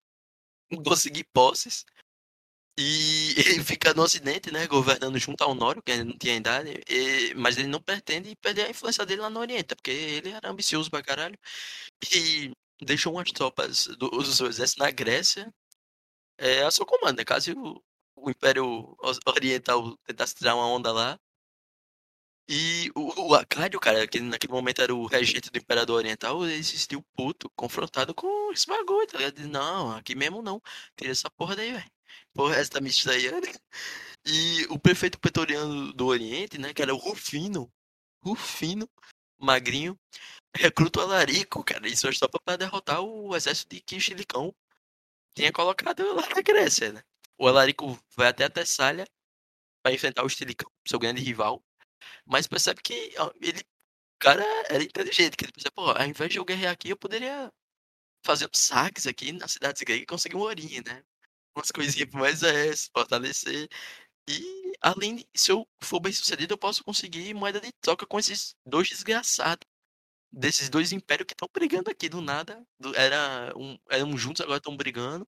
conseguir 0.86 1.26
posses. 1.34 1.86
E 2.78 3.34
ele 3.38 3.64
fica 3.64 3.94
no 3.94 4.04
Ocidente, 4.04 4.52
né, 4.52 4.68
governando 4.68 5.18
junto 5.18 5.42
ao 5.44 5.52
Honório, 5.52 5.82
que 5.82 5.92
ainda 5.92 6.06
não 6.06 6.18
tinha 6.18 6.36
idade, 6.36 6.82
e, 6.90 7.34
mas 7.36 7.58
ele 7.58 7.68
não 7.68 7.82
pretende 7.82 8.36
perder 8.38 8.66
a 8.66 8.70
influência 8.70 9.06
dele 9.06 9.22
lá 9.22 9.30
no 9.30 9.40
Oriente, 9.40 9.76
porque 9.76 9.92
ele 9.92 10.30
era 10.32 10.50
ambicioso 10.50 10.90
pra 10.92 11.02
caralho. 11.04 11.38
E 12.14 12.52
deixou 12.82 13.14
umas 13.14 13.32
tropas 13.32 13.88
do, 13.98 14.10
do 14.10 14.26
seu 14.26 14.48
exército 14.48 14.80
na 14.80 14.92
Grécia 14.92 15.54
é, 16.38 16.64
a 16.64 16.72
seu 16.72 16.86
comando, 16.86 17.18
né, 17.18 17.26
caso 17.26 17.54
o, 18.16 18.30
Império 18.30 18.98
Oriental 19.28 19.98
tentasse 20.06 20.36
tirar 20.36 20.56
uma 20.56 20.68
onda 20.68 20.92
lá. 20.92 21.20
E 22.48 22.92
o, 22.96 23.30
o 23.30 23.36
Acário, 23.36 23.80
cara, 23.80 24.08
que 24.08 24.20
naquele 24.20 24.54
momento 24.54 24.82
era 24.82 24.94
o 24.94 25.06
regente 25.08 25.50
do 25.52 25.58
Imperador 25.58 25.98
Oriental, 25.98 26.46
ele 26.46 26.64
se 26.64 26.78
sentiu 26.78 27.04
puto, 27.16 27.50
confrontado 27.56 28.14
com 28.14 28.52
esse 28.52 28.68
bagulho, 28.68 29.08
tá 29.08 29.18
ligado? 29.18 29.40
Não, 29.48 29.92
aqui 29.92 30.14
mesmo 30.16 30.42
não. 30.42 30.62
Tira 30.96 31.12
essa 31.12 31.30
porra 31.32 31.56
daí, 31.56 31.72
velho. 31.74 31.95
Tá 32.70 32.82
me 32.82 32.90
estranhando. 32.90 33.48
E 34.26 34.66
o 34.70 34.80
prefeito 34.80 35.20
pretoriano 35.20 35.94
do 35.94 36.08
Oriente, 36.08 36.58
né, 36.58 36.74
que 36.74 36.82
era 36.82 36.94
o 36.94 36.98
Rufino, 36.98 37.72
Rufino, 38.24 38.90
magrinho, 39.40 39.98
recruta 40.56 41.00
o 41.00 41.04
Alarico, 41.04 41.64
cara, 41.64 41.88
e 41.88 41.96
suas 41.96 42.18
tropas 42.18 42.42
para 42.44 42.58
derrotar 42.58 43.02
o 43.02 43.36
exército 43.36 43.76
de 43.76 43.82
que 43.82 44.00
Chilicão 44.00 44.54
tinha 45.36 45.52
colocado 45.52 46.04
lá 46.16 46.28
na 46.30 46.42
Grécia, 46.42 46.94
né? 46.94 47.04
O 47.38 47.48
Alarico 47.48 48.00
vai 48.16 48.28
até 48.30 48.46
a 48.46 48.50
Tessália 48.50 49.06
para 49.84 49.94
enfrentar 49.94 50.24
o 50.24 50.28
Estilicão, 50.28 50.72
seu 50.88 50.98
grande 50.98 51.22
rival, 51.22 51.64
mas 52.26 52.48
percebe 52.48 52.82
que 52.82 53.14
ó, 53.20 53.32
ele, 53.42 53.64
cara 54.20 54.44
era 54.70 54.84
inteligente, 54.84 55.38
que 55.38 55.46
ele 55.46 55.52
percebe, 55.52 55.76
pô, 55.76 55.92
ao 55.92 56.06
invés 56.06 56.32
de 56.32 56.38
eu 56.40 56.46
guerrear 56.46 56.74
aqui, 56.74 56.90
eu 56.90 56.98
poderia 56.98 57.52
fazer 58.26 58.50
saques 58.54 59.06
aqui 59.06 59.32
na 59.32 59.48
cidade 59.48 59.86
grega 59.86 60.04
e 60.04 60.06
conseguir 60.08 60.36
um 60.36 60.40
ourinho, 60.40 60.84
né? 60.86 61.04
Umas 61.56 61.72
coisinhas 61.72 62.10
pro 62.10 62.20
mais 62.20 62.44
exército, 62.44 62.92
fortalecer. 62.94 63.70
E 64.30 64.74
além, 64.82 65.26
se 65.36 65.52
eu 65.52 65.68
for 65.82 66.00
bem 66.00 66.12
sucedido, 66.14 66.54
eu 66.54 66.58
posso 66.58 66.84
conseguir 66.84 67.34
moeda 67.34 67.62
de 67.62 67.72
troca 67.82 68.06
com 68.06 68.20
esses 68.20 68.56
dois 68.66 68.90
desgraçados. 68.90 69.68
Desses 70.32 70.70
dois 70.70 70.92
impérios 70.92 71.28
que 71.28 71.34
estão 71.34 71.50
brigando 71.54 71.90
aqui 71.92 72.10
do 72.10 72.22
nada. 72.22 72.66
Do, 72.80 72.96
era 72.96 73.54
um, 73.58 73.78
eram 73.90 74.18
juntos, 74.18 74.42
agora 74.42 74.58
estão 74.58 74.78
brigando. 74.78 75.28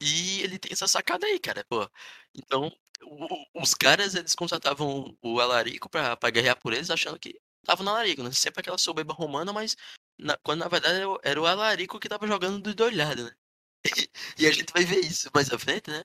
E 0.00 0.42
ele 0.42 0.58
tem 0.58 0.72
essa 0.72 0.88
sacada 0.88 1.26
aí, 1.26 1.38
cara. 1.38 1.64
Pô. 1.68 1.88
Então, 2.34 2.70
o, 3.02 3.62
os 3.62 3.74
caras, 3.74 4.14
eles 4.14 4.34
contratavam 4.34 5.16
o 5.22 5.40
Alarico 5.40 5.88
pra, 5.88 6.16
pra 6.16 6.30
guerrear 6.30 6.58
por 6.58 6.72
eles, 6.72 6.90
achando 6.90 7.18
que 7.18 7.38
tava 7.64 7.82
no 7.84 7.90
Alarico, 7.90 8.22
né? 8.22 8.32
Sempre 8.32 8.60
aquela 8.60 8.78
soberba 8.78 9.14
romana, 9.14 9.52
mas 9.52 9.76
na, 10.18 10.36
quando 10.38 10.60
na 10.60 10.68
verdade 10.68 11.00
era 11.22 11.40
o 11.40 11.46
Alarico 11.46 12.00
que 12.00 12.08
tava 12.08 12.26
jogando 12.26 12.74
do 12.74 12.84
olhada, 12.84 13.24
né? 13.24 13.36
e 14.38 14.46
a 14.46 14.52
gente 14.52 14.72
vai 14.72 14.84
ver 14.84 15.00
isso 15.00 15.28
mais 15.34 15.52
à 15.52 15.58
frente, 15.58 15.90
né? 15.90 16.02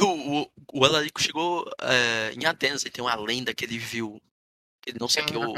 O, 0.00 0.42
o, 0.42 0.50
o 0.72 0.84
Alarico 0.84 1.20
chegou 1.20 1.68
é, 1.80 2.32
em 2.32 2.46
Atenas, 2.46 2.84
e 2.84 2.90
tem 2.90 3.04
uma 3.04 3.14
lenda 3.14 3.54
que 3.54 3.64
ele 3.64 3.78
viu. 3.78 4.20
Ele 4.86 4.98
não 4.98 5.08
saqueou. 5.08 5.54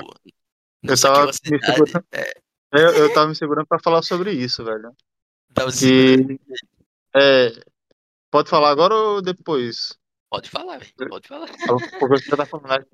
Não 0.82 0.92
Eu 0.92 0.96
saqueou 0.96 1.14
tava 1.14 1.24
a 1.24 1.26
me 1.26 1.32
cidade. 1.32 1.66
segurando, 1.66 2.06
É, 2.12 2.32
eu, 2.72 2.88
eu 2.96 3.14
tava 3.14 3.28
me 3.28 3.36
segurando 3.36 3.66
pra 3.66 3.78
falar 3.78 4.02
sobre 4.02 4.32
isso, 4.32 4.64
velho. 4.64 4.94
tava. 5.54 5.70
Que. 5.70 6.38
É, 7.16 7.64
pode 8.30 8.50
falar 8.50 8.70
agora 8.70 8.94
ou 8.94 9.22
depois? 9.22 9.96
Pode 10.28 10.50
falar, 10.50 10.78
velho. 10.78 11.08
Pode 11.08 11.28
falar. 11.28 11.48
Porque 12.00 12.24
você 12.24 12.36
tá 12.36 12.44
falando? 12.44 12.84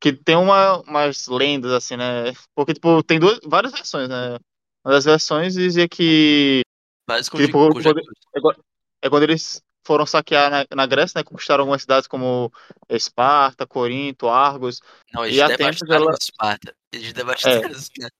Que 0.00 0.12
tem 0.12 0.36
uma, 0.36 0.80
umas 0.82 1.26
lendas, 1.26 1.72
assim, 1.72 1.96
né? 1.96 2.32
Porque, 2.54 2.72
tipo, 2.72 3.02
tem 3.02 3.18
duas, 3.18 3.40
várias 3.44 3.72
versões, 3.72 4.08
né? 4.08 4.38
Uma 4.84 4.94
das 4.94 5.04
versões 5.04 5.54
dizia 5.54 5.88
que. 5.88 6.60
Vários 7.08 7.28
tipo, 7.30 7.72
quando, 7.72 8.00
é 8.34 8.40
quando- 8.40 8.64
é 9.00 9.08
quando 9.08 9.22
eles 9.22 9.62
foram 9.82 10.04
saquear 10.04 10.50
na, 10.50 10.66
na 10.76 10.86
Grécia, 10.86 11.18
né? 11.18 11.24
Conquistaram 11.24 11.62
algumas 11.62 11.80
cidades 11.80 12.06
como 12.06 12.52
Esparta, 12.90 13.66
Corinto, 13.66 14.28
Argos. 14.28 14.82
Não, 15.10 15.24
E 15.24 15.28
eles 15.30 15.40
Atenas, 15.40 15.76
devastaram 15.78 16.02
ela- 16.02 16.16
Esparta. 16.20 16.74
Eles 16.92 17.12
devastaram 17.14 17.70
Esparta. 17.70 18.12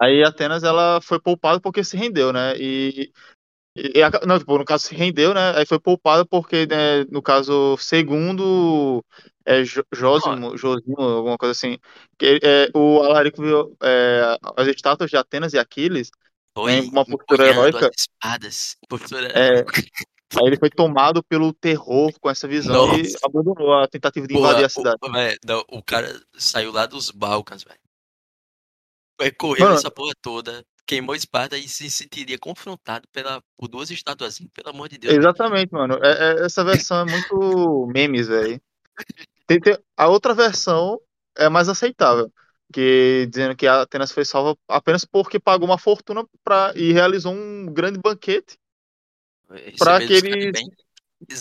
Aí 0.00 0.22
Atenas 0.22 0.62
ela 0.62 1.00
foi 1.02 1.20
poupada 1.20 1.60
porque 1.60 1.82
se 1.82 1.96
rendeu, 1.96 2.32
né? 2.32 2.56
E, 2.56 3.12
e- 3.76 3.98
e 3.98 4.26
não, 4.26 4.38
tipo, 4.38 4.56
no 4.56 4.64
caso 4.64 4.84
se 4.84 4.94
rendeu, 4.94 5.34
né? 5.34 5.58
Aí 5.58 5.66
foi 5.66 5.80
poupada 5.80 6.24
porque, 6.24 6.66
né, 6.66 7.04
no 7.10 7.20
caso, 7.20 7.76
segundo 7.76 9.04
é, 9.44 9.64
Jo- 9.64 9.84
Jósimo, 9.92 10.56
Josimo, 10.56 11.00
alguma 11.00 11.36
coisa 11.36 11.50
assim, 11.52 11.76
que 12.16 12.38
é, 12.42 12.68
o 12.74 13.02
Alarico 13.02 13.42
viu 13.42 13.76
é, 13.82 14.38
as 14.56 14.68
estátuas 14.68 15.10
de 15.10 15.16
Atenas 15.16 15.52
e 15.52 15.58
Aquiles, 15.58 16.10
Foi 16.54 16.80
uma 16.80 17.04
postura 17.04 17.48
heróica. 17.48 17.86
as 17.88 17.92
espadas. 18.00 18.76
Postura 18.88 19.28
É, 19.28 19.60
aí 19.60 20.46
ele 20.46 20.58
foi 20.58 20.70
tomado 20.70 21.22
pelo 21.22 21.52
terror 21.52 22.12
com 22.20 22.28
essa 22.28 22.46
visão 22.48 22.94
e 22.98 23.02
Nossa. 23.02 23.18
abandonou 23.24 23.72
a 23.74 23.86
tentativa 23.88 24.26
de 24.26 24.34
Porra, 24.34 24.50
invadir 24.50 24.64
a 24.66 24.68
cidade. 24.68 24.96
O, 25.02 25.12
véi, 25.12 25.36
não, 25.44 25.64
o 25.70 25.82
cara 25.82 26.20
saiu 26.34 26.72
lá 26.72 26.86
dos 26.86 27.10
Balcãs, 27.10 27.62
velho. 27.62 27.78
Vai 29.18 29.30
correr 29.30 29.60
Mano- 29.64 29.74
essa 29.76 29.90
porra 29.90 30.12
toda, 30.22 30.64
queimou 30.86 31.14
Esparta 31.14 31.56
e 31.56 31.68
se 31.68 31.90
sentiria 31.90 32.38
confrontado 32.38 33.06
pela, 33.12 33.42
por 33.56 33.68
duas 33.68 33.90
estátuas. 33.90 34.38
Pelo 34.54 34.70
amor 34.70 34.88
de 34.88 34.98
Deus. 34.98 35.14
Exatamente, 35.14 35.72
mano. 35.72 35.98
É- 36.02 36.40
é- 36.42 36.46
essa 36.46 36.64
versão 36.64 37.00
é 37.00 37.04
muito 37.04 37.86
memes, 37.92 38.26
velho. 38.28 38.60
A 39.96 40.08
outra 40.08 40.32
versão 40.34 40.98
é 41.36 41.48
mais 41.48 41.68
aceitável, 41.68 42.32
que 42.72 43.26
dizendo 43.30 43.56
que 43.56 43.66
a 43.66 43.82
Atenas 43.82 44.12
foi 44.12 44.24
salva 44.24 44.56
apenas 44.68 45.04
porque 45.04 45.38
pagou 45.38 45.68
uma 45.68 45.78
fortuna 45.78 46.24
pra, 46.44 46.72
e 46.74 46.92
realizou 46.92 47.32
um 47.32 47.66
grande 47.66 47.98
banquete 47.98 48.58
pra 49.78 49.98
os 49.98 50.06
que 50.06 50.12
eles, 50.12 50.52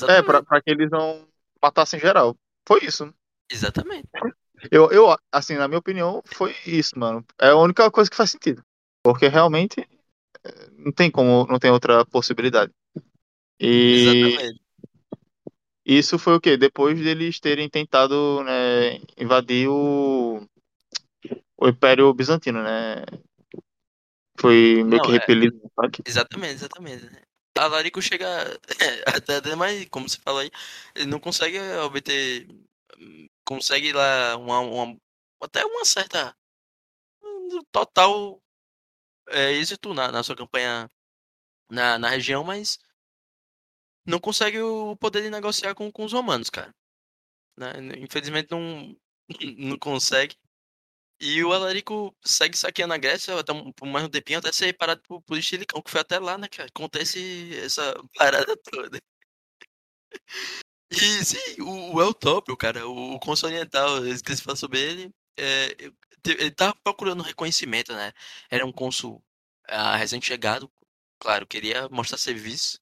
é, 0.08 0.22
pra 0.22 0.62
que 0.62 0.72
eles 0.72 0.90
não 0.90 1.28
matassem 1.62 2.00
geral. 2.00 2.36
Foi 2.68 2.84
isso. 2.84 3.14
Exatamente. 3.52 4.08
Eu, 4.72 4.92
eu, 4.92 5.16
assim, 5.32 5.56
na 5.56 5.68
minha 5.68 5.80
opinião, 5.80 6.22
foi 6.26 6.56
isso, 6.66 6.98
mano. 6.98 7.26
É 7.40 7.50
a 7.50 7.56
única 7.56 7.90
coisa 7.90 8.10
que 8.10 8.16
faz 8.16 8.32
sentido. 8.32 8.64
Porque 9.02 9.28
realmente 9.28 9.88
é, 10.44 10.70
não 10.72 10.92
tem 10.92 11.10
como, 11.10 11.48
não 11.48 11.60
tem 11.60 11.72
outra 11.72 12.06
possibilidade. 12.06 12.72
E 13.60 13.94
Exatamente. 13.94 14.62
isso 15.86 16.20
foi 16.20 16.36
o 16.36 16.42
quê? 16.42 16.58
Depois 16.58 17.00
deles 17.00 17.40
terem 17.40 17.70
tentado, 17.70 18.44
né, 18.44 19.00
invadir 19.18 19.70
o, 19.70 20.46
o 21.62 21.68
Império 21.68 22.14
Bizantino, 22.14 22.64
né? 22.64 23.04
Foi 24.40 24.84
meio 24.84 24.98
Não, 24.98 25.02
que 25.02 25.12
é- 25.12 25.14
repelido 25.20 25.58
no 25.58 25.72
ataque. 25.78 26.02
Exatamente, 26.06 26.54
exatamente. 26.54 27.06
Alarico 27.58 28.02
chega 28.02 28.26
até, 29.22 29.36
até 29.36 29.56
mais, 29.56 29.86
como 29.90 30.08
você 30.08 30.18
falou 30.22 30.40
aí, 30.40 30.50
ele 30.96 31.08
não 31.08 31.20
consegue 31.20 31.60
obter, 31.84 32.48
consegue 33.46 33.92
lá 33.92 34.38
uma, 34.38 34.60
uma- 34.62 34.98
até 35.44 35.66
uma 35.66 35.84
certa 35.84 36.34
um 37.22 37.62
total 37.72 38.42
é, 39.28 39.52
êxito 39.52 39.94
na, 39.94 40.10
na 40.12 40.24
sua 40.24 40.38
campanha 40.38 40.90
na, 41.70 42.00
na 42.00 42.10
região, 42.10 42.44
mas 42.46 42.80
não 44.06 44.20
consegue 44.20 44.60
o 44.62 44.96
poder 44.96 45.22
de 45.24 45.30
negociar 45.30 45.76
com, 45.76 45.92
com 45.92 46.06
os 46.06 46.14
romanos, 46.14 46.50
cara. 46.50 46.74
Né? 47.58 47.74
Infelizmente 47.98 48.50
não, 48.52 48.96
não 49.58 49.78
consegue. 49.78 50.38
E 51.20 51.44
o 51.44 51.52
Alarico 51.52 52.16
segue 52.24 52.58
saqueando 52.58 52.94
a 52.94 52.98
Grécia 52.98 53.38
até 53.38 53.52
um, 53.52 53.72
por 53.74 53.86
mais 53.88 54.06
um 54.06 54.10
tempinho, 54.10 54.40
até 54.40 54.52
ser 54.52 54.74
parado 54.74 55.02
por, 55.02 55.22
por 55.22 55.38
Estilicão, 55.38 55.82
que 55.82 55.92
foi 55.92 56.02
até 56.02 56.18
lá, 56.18 56.38
né, 56.38 56.48
cara? 56.48 56.70
Acontece 56.70 57.58
essa 57.58 57.94
parada 58.16 58.56
toda. 58.58 59.00
E 60.92 61.26
sim, 61.26 61.62
o, 61.62 61.96
o 61.96 62.02
Eutópio, 62.02 62.56
cara, 62.58 62.88
o, 62.88 63.16
o 63.16 63.20
Cônsul 63.20 63.50
Oriental, 63.50 63.98
eu 63.98 64.14
esqueci 64.14 64.38
de 64.38 64.44
falar 64.44 64.56
sobre 64.56 64.80
ele. 64.80 65.14
é, 65.38 65.76
ele 66.26 66.52
tava 66.52 66.76
procurando 66.84 67.24
reconhecimento, 67.24 67.94
né? 67.94 68.12
Era 68.50 68.66
um 68.66 68.72
cônsul 68.72 69.24
ah, 69.68 69.96
recém-chegado, 69.96 70.72
claro, 71.20 71.48
queria 71.48 71.88
mostrar 71.90 72.18
serviço 72.18 72.80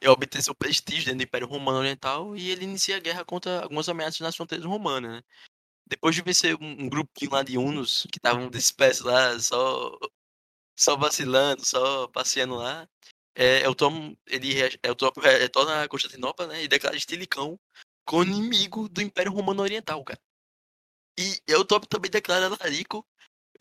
e 0.00 0.08
obter 0.08 0.42
seu 0.42 0.54
prestígio 0.54 1.06
dentro 1.06 1.18
do 1.18 1.22
Império 1.24 1.48
Romano 1.48 1.78
Oriental 1.78 2.36
e 2.36 2.50
ele 2.50 2.64
inicia 2.64 2.96
a 2.96 3.00
guerra 3.00 3.24
contra 3.24 3.62
algumas 3.62 3.88
ameaças 3.88 4.20
nas 4.20 4.36
fronteiras 4.36 4.66
romanas, 4.66 5.12
né? 5.12 5.22
Depois 5.86 6.14
de 6.14 6.22
vencer 6.22 6.56
um, 6.56 6.84
um 6.84 6.88
grupinho 6.88 7.32
lá 7.32 7.42
de 7.42 7.58
Hunos 7.58 8.06
que 8.12 8.18
estavam 8.18 8.48
dispersos 8.50 9.04
lá, 9.04 9.38
só, 9.38 9.98
só 10.78 10.96
vacilando, 10.96 11.64
só 11.64 12.08
passeando 12.08 12.56
lá, 12.56 12.88
é, 13.34 13.66
Eutom, 13.66 14.16
ele 14.26 14.52
re- 14.54 14.78
Eutópio 14.82 15.22
re- 15.22 15.38
retorna 15.38 15.82
a 15.84 15.88
Constantinopla, 15.88 16.46
né? 16.48 16.64
E 16.64 16.68
declara 16.68 16.96
Estilicão 16.96 17.58
como 18.04 18.24
inimigo 18.24 18.88
do 18.88 19.02
Império 19.02 19.32
Romano 19.32 19.62
Oriental, 19.62 20.02
cara. 20.04 20.20
E 21.18 21.40
Eutópio 21.46 21.88
também 21.88 22.10
declara 22.10 22.48
Larico, 22.48 23.06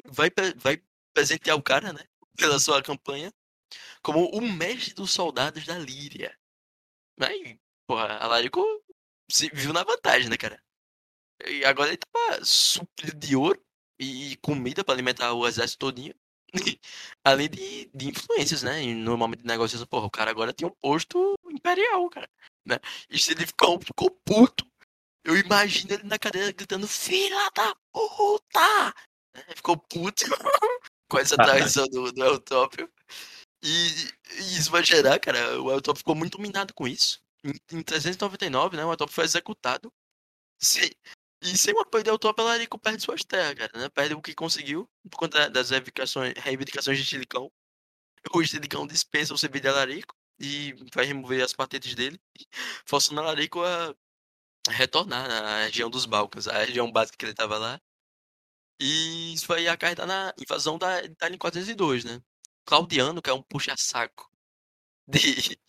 vai, 0.05 0.29
vai 0.57 0.81
presentear 1.13 1.57
o 1.57 1.63
cara, 1.63 1.93
né? 1.93 2.03
Pela 2.37 2.59
sua 2.59 2.81
campanha, 2.81 3.33
como 4.01 4.25
o 4.31 4.41
mestre 4.41 4.93
dos 4.93 5.11
soldados 5.11 5.65
da 5.65 5.77
Líria. 5.77 6.37
Aí, 7.19 7.59
porra, 7.87 8.17
Alarico 8.17 8.63
se 9.31 9.49
viu 9.53 9.73
na 9.73 9.83
vantagem, 9.83 10.29
né, 10.29 10.37
cara? 10.37 10.61
E 11.47 11.65
agora 11.65 11.89
ele 11.89 11.97
tava 11.97 12.43
suprido 12.43 13.17
de 13.17 13.35
ouro 13.35 13.61
e 13.99 14.35
comida 14.37 14.83
pra 14.83 14.93
alimentar 14.93 15.33
o 15.33 15.47
exército 15.47 15.79
todinho. 15.79 16.15
Além 17.23 17.49
de, 17.49 17.89
de 17.93 18.09
influências, 18.09 18.63
né? 18.63 18.83
E 18.83 18.93
no 18.93 19.17
momento 19.17 19.41
de 19.41 19.47
negociação, 19.47 19.87
porra, 19.87 20.07
o 20.07 20.11
cara 20.11 20.31
agora 20.31 20.53
tem 20.53 20.67
um 20.67 20.75
posto 20.81 21.35
imperial, 21.49 22.09
cara. 22.09 22.29
Né? 22.65 22.79
E 23.09 23.19
se 23.19 23.31
ele 23.31 23.45
ficou, 23.45 23.79
ficou 23.79 24.11
puto, 24.25 24.65
eu 25.23 25.37
imagino 25.37 25.93
ele 25.93 26.03
na 26.03 26.17
cadeira 26.17 26.51
gritando, 26.51 26.87
filha 26.87 27.49
da 27.55 27.75
puta! 27.93 28.93
Né? 29.35 29.43
Ficou 29.55 29.77
puto 29.77 30.23
com 31.09 31.19
essa 31.19 31.35
Ah. 31.35 31.45
traição 31.45 31.87
do, 31.87 32.11
do 32.11 32.23
Eutópio. 32.23 32.91
E, 33.63 33.87
e 34.39 34.57
isso 34.57 34.71
vai 34.71 34.83
gerar, 34.83 35.19
cara, 35.19 35.61
o 35.61 35.71
Eutópio 35.71 35.99
ficou 35.99 36.15
muito 36.15 36.41
minado 36.41 36.73
com 36.73 36.87
isso. 36.87 37.21
Em, 37.43 37.53
em 37.77 37.83
399, 37.83 38.77
né, 38.77 38.85
o 38.85 38.91
Eutópio 38.91 39.13
foi 39.13 39.23
executado. 39.23 39.91
Sem, 40.59 40.91
e 41.41 41.57
sem 41.57 41.73
o 41.73 41.79
apoio 41.79 42.03
do 42.03 42.09
Eutópio, 42.11 42.43
Larico 42.45 42.77
perde 42.79 43.03
suas 43.03 43.23
terras, 43.23 43.55
cara, 43.55 43.71
né? 43.75 43.89
Perde 43.89 44.13
o 44.13 44.21
que 44.21 44.33
conseguiu 44.35 44.89
por 45.09 45.17
conta 45.17 45.49
das 45.49 45.69
reivindicações, 45.71 46.33
de 46.35 47.03
Estilicão. 47.03 47.51
O 48.33 48.41
Estilicão 48.41 48.87
dispensa 48.87 49.33
o 49.33 49.37
serviço 49.37 49.63
de 49.63 49.69
Alarico 49.69 50.15
e 50.39 50.73
vai 50.93 51.05
remover 51.05 51.43
as 51.43 51.53
patentes 51.53 51.95
dele, 51.95 52.19
forçando 52.85 53.21
Alarico 53.21 53.61
a 53.63 53.95
retornar 54.69 55.27
na 55.27 55.63
região 55.65 55.89
dos 55.89 56.05
Balcãs, 56.05 56.47
a 56.47 56.59
região 56.63 56.91
básica 56.91 57.17
que 57.17 57.25
ele 57.25 57.31
estava 57.31 57.57
lá. 57.57 57.81
E 58.79 59.33
isso 59.33 59.47
vai 59.47 59.67
acarretar 59.67 60.07
na 60.07 60.33
invasão 60.39 60.77
da 60.77 61.03
Itália 61.03 61.35
em 61.35 61.37
402, 61.39 62.03
né? 62.03 62.21
Claudiano, 62.65 63.21
que 63.21 63.29
é 63.29 63.33
um 63.33 63.43
puxa-saco 63.43 64.29
de, 65.07 65.59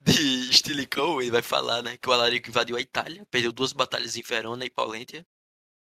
de 0.00 0.10
Estilicão, 0.50 1.20
ele 1.20 1.30
vai 1.30 1.42
falar, 1.42 1.82
né, 1.82 1.96
que 1.96 2.08
o 2.08 2.12
Alarico 2.12 2.48
invadiu 2.48 2.76
a 2.76 2.80
Itália, 2.80 3.26
perdeu 3.30 3.52
duas 3.52 3.72
batalhas 3.72 4.16
em 4.16 4.22
Verona 4.22 4.64
e 4.64 4.70
Paulentia, 4.70 5.26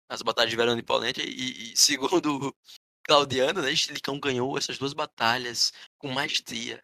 as 0.09 0.23
batalhas 0.23 0.51
de 0.51 0.57
Verona 0.57 0.81
e 0.81 0.85
Paulentia, 0.85 1.25
e, 1.27 1.73
e 1.73 1.77
segundo 1.77 2.57
Claudiano, 3.05 3.63
né, 3.63 3.73
Estilicão 3.73 4.21
ganhou 4.21 4.59
essas 4.59 4.79
duas 4.79 4.95
batalhas 4.95 5.73
com 5.99 6.11
maestria, 6.13 6.83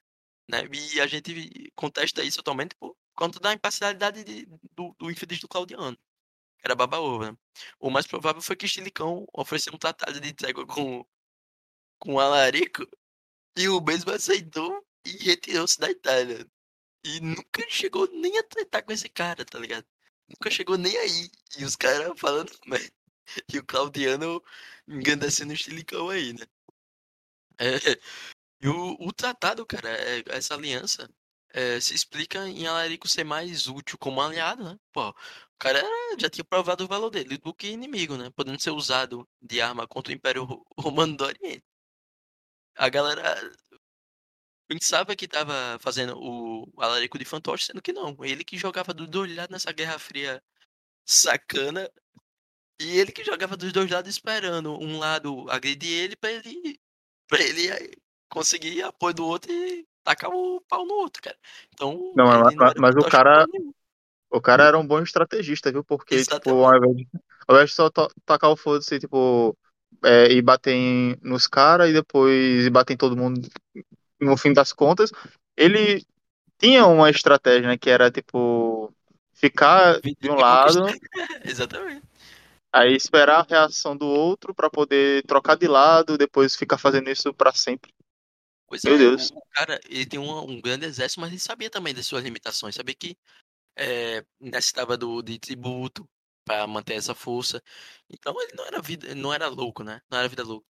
né, 0.50 0.62
e 0.72 1.00
a 1.00 1.06
gente 1.06 1.70
contesta 1.76 2.24
isso 2.24 2.40
atualmente 2.40 2.76
por 2.76 2.96
conta 3.14 3.40
da 3.40 3.52
imparcialidade 3.54 4.24
de- 4.24 4.46
do, 4.76 4.94
do 4.98 5.10
infeliz 5.10 5.40
do 5.40 5.48
Claudiano, 5.48 5.96
que 6.58 6.66
era 6.66 6.74
baba-ovo, 6.76 7.24
né. 7.32 7.36
O 7.80 7.90
mais 7.90 8.06
provável 8.06 8.42
foi 8.42 8.56
que 8.56 8.66
Estilicão 8.66 9.26
ofereceu 9.34 9.74
um 9.74 9.78
tratado 9.78 10.20
de 10.20 10.32
trégua 10.34 10.66
com, 10.66 11.04
com 11.98 12.14
o 12.14 12.20
Alarico, 12.20 12.86
e 13.56 13.68
o 13.68 13.80
mesmo 13.80 14.12
aceitou 14.12 14.84
e 15.06 15.10
retirou-se 15.24 15.78
da 15.78 15.90
Itália. 15.90 16.46
E 17.04 17.20
nunca 17.20 17.62
chegou 17.68 18.08
nem 18.10 18.38
a 18.38 18.42
tratar 18.42 18.82
com 18.82 18.92
esse 18.92 19.08
cara, 19.08 19.44
tá 19.44 19.58
ligado? 19.58 19.86
Nunca 20.28 20.50
chegou 20.50 20.76
nem 20.78 20.96
aí. 20.96 21.30
E 21.58 21.64
os 21.64 21.76
caras 21.76 22.18
falando 22.18 22.50
merda. 22.66 22.90
E 23.54 23.58
o 23.58 23.64
Claudiano 23.64 24.42
engrandecendo 24.88 25.52
o 25.52 25.54
estilicão 25.54 26.08
aí, 26.10 26.32
né? 26.32 26.44
É, 27.58 27.76
E 28.62 28.68
o, 28.68 28.96
o 29.00 29.12
tratado, 29.12 29.66
cara, 29.66 29.90
é- 29.90 30.24
essa 30.28 30.54
aliança 30.54 31.08
é, 31.52 31.80
se 31.80 31.94
explica 31.94 32.48
em 32.48 32.66
Alarico 32.66 33.08
ser 33.08 33.24
mais 33.24 33.68
útil 33.68 33.98
como 33.98 34.20
aliado, 34.22 34.64
né? 34.64 34.78
Pô, 34.92 35.10
o 35.10 35.14
cara 35.58 35.82
já 36.18 36.30
tinha 36.30 36.44
provado 36.44 36.84
o 36.84 36.88
valor 36.88 37.10
dele 37.10 37.38
do 37.38 37.54
que 37.54 37.68
inimigo, 37.68 38.16
né? 38.18 38.30
Podendo 38.32 38.60
ser 38.60 38.70
usado 38.72 39.28
de 39.42 39.60
arma 39.60 39.86
contra 39.88 40.12
o 40.12 40.16
Império 40.16 40.44
Ro- 40.44 40.66
Romano 40.78 41.16
do 41.16 41.24
Oriente. 41.24 41.64
A 42.76 42.88
galera 42.88 43.52
pensava 44.70 45.16
que 45.16 45.26
tava 45.26 45.52
fazendo 45.80 46.16
o 46.16 46.72
Alarico 46.78 47.18
de 47.18 47.24
fantoche, 47.24 47.66
sendo 47.66 47.82
que 47.82 47.92
não. 47.92 48.16
Ele 48.20 48.44
que 48.44 48.56
jogava 48.56 48.94
dos 48.94 49.08
dois 49.08 49.34
lados 49.34 49.50
nessa 49.50 49.72
Guerra 49.72 49.98
Fria 49.98 50.40
sacana. 51.04 51.90
E 52.80 52.98
ele 52.98 53.10
que 53.10 53.24
jogava 53.24 53.56
dos 53.56 53.72
dois 53.72 53.90
lados 53.90 54.08
esperando 54.08 54.72
um 54.80 54.96
lado 54.96 55.50
agredir 55.50 55.90
ele 55.90 56.14
pra 56.14 56.30
ele, 56.30 56.80
pra 57.26 57.42
ele 57.42 57.96
conseguir 58.28 58.82
apoio 58.82 59.12
do 59.12 59.26
outro 59.26 59.52
e 59.52 59.84
tacar 60.04 60.30
o 60.30 60.60
pau 60.68 60.86
no 60.86 60.94
outro, 60.94 61.20
cara. 61.20 61.36
Então, 61.74 62.12
Não, 62.14 62.26
mas, 62.26 62.54
não 62.54 62.72
mas- 62.78 62.94
o 62.96 63.08
cara, 63.08 63.46
o 64.30 64.40
cara 64.40 64.64
era 64.64 64.78
um 64.78 64.86
bom 64.86 65.02
estrategista, 65.02 65.72
viu? 65.72 65.82
Porque, 65.82 66.22
tipo, 66.24 66.64
ao 66.64 66.76
invés 66.76 66.96
de, 66.96 67.08
ao 67.48 67.56
invés 67.56 67.70
de 67.70 67.76
só 67.76 67.90
tacar 68.24 68.50
o 68.50 68.56
foda-se, 68.56 69.00
tipo, 69.00 69.58
é, 70.04 70.30
e 70.32 70.40
bater 70.40 70.74
em- 70.74 71.16
nos 71.22 71.48
caras 71.48 71.90
e 71.90 71.92
depois 71.92 72.64
ir 72.66 72.70
bater 72.70 72.94
em 72.94 72.96
todo 72.96 73.16
mundo 73.16 73.46
no 74.20 74.36
fim 74.36 74.52
das 74.52 74.72
contas, 74.72 75.10
ele 75.56 76.04
tinha 76.58 76.86
uma 76.86 77.10
estratégia, 77.10 77.68
né? 77.68 77.78
Que 77.78 77.90
era, 77.90 78.10
tipo, 78.10 78.92
ficar 79.32 80.00
de 80.00 80.30
um 80.30 80.34
lado, 80.34 80.84
Exatamente. 81.44 82.02
aí 82.72 82.94
esperar 82.94 83.40
a 83.40 83.46
reação 83.48 83.96
do 83.96 84.06
outro 84.06 84.54
pra 84.54 84.68
poder 84.68 85.24
trocar 85.24 85.56
de 85.56 85.66
lado, 85.66 86.18
depois 86.18 86.54
ficar 86.54 86.78
fazendo 86.78 87.08
isso 87.10 87.32
pra 87.32 87.52
sempre. 87.52 87.92
Pois 88.68 88.84
Meu 88.84 88.94
é, 88.94 88.98
Deus. 88.98 89.30
o 89.30 89.42
cara, 89.52 89.80
ele 89.88 90.06
tem 90.06 90.20
um, 90.20 90.50
um 90.50 90.60
grande 90.60 90.86
exército, 90.86 91.20
mas 91.20 91.30
ele 91.30 91.40
sabia 91.40 91.68
também 91.68 91.92
das 91.92 92.06
suas 92.06 92.22
limitações. 92.22 92.76
Sabia 92.76 92.94
que 92.94 93.16
é, 93.76 94.24
necessitava 94.38 94.96
do, 94.96 95.20
de 95.22 95.40
tributo 95.40 96.08
pra 96.44 96.66
manter 96.68 96.94
essa 96.94 97.14
força. 97.14 97.60
Então, 98.08 98.40
ele 98.40 98.52
não 98.54 98.64
era 98.66 98.80
vida, 98.80 99.14
não 99.14 99.32
era 99.32 99.48
louco, 99.48 99.82
né? 99.82 100.00
Não 100.08 100.18
era 100.18 100.28
vida 100.28 100.44
louca. 100.44 100.69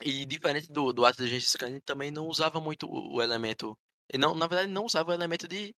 E 0.00 0.24
diferente 0.24 0.70
do, 0.72 0.92
do 0.92 1.10
de 1.12 1.58
Khan, 1.58 1.68
ele 1.68 1.80
também 1.80 2.10
não 2.10 2.26
usava 2.26 2.60
muito 2.60 2.86
o, 2.86 3.16
o 3.16 3.22
elemento. 3.22 3.78
Ele 4.08 4.22
não, 4.22 4.34
na 4.34 4.46
verdade, 4.46 4.70
não 4.70 4.84
usava 4.84 5.10
o 5.10 5.14
elemento 5.14 5.46
de, 5.48 5.74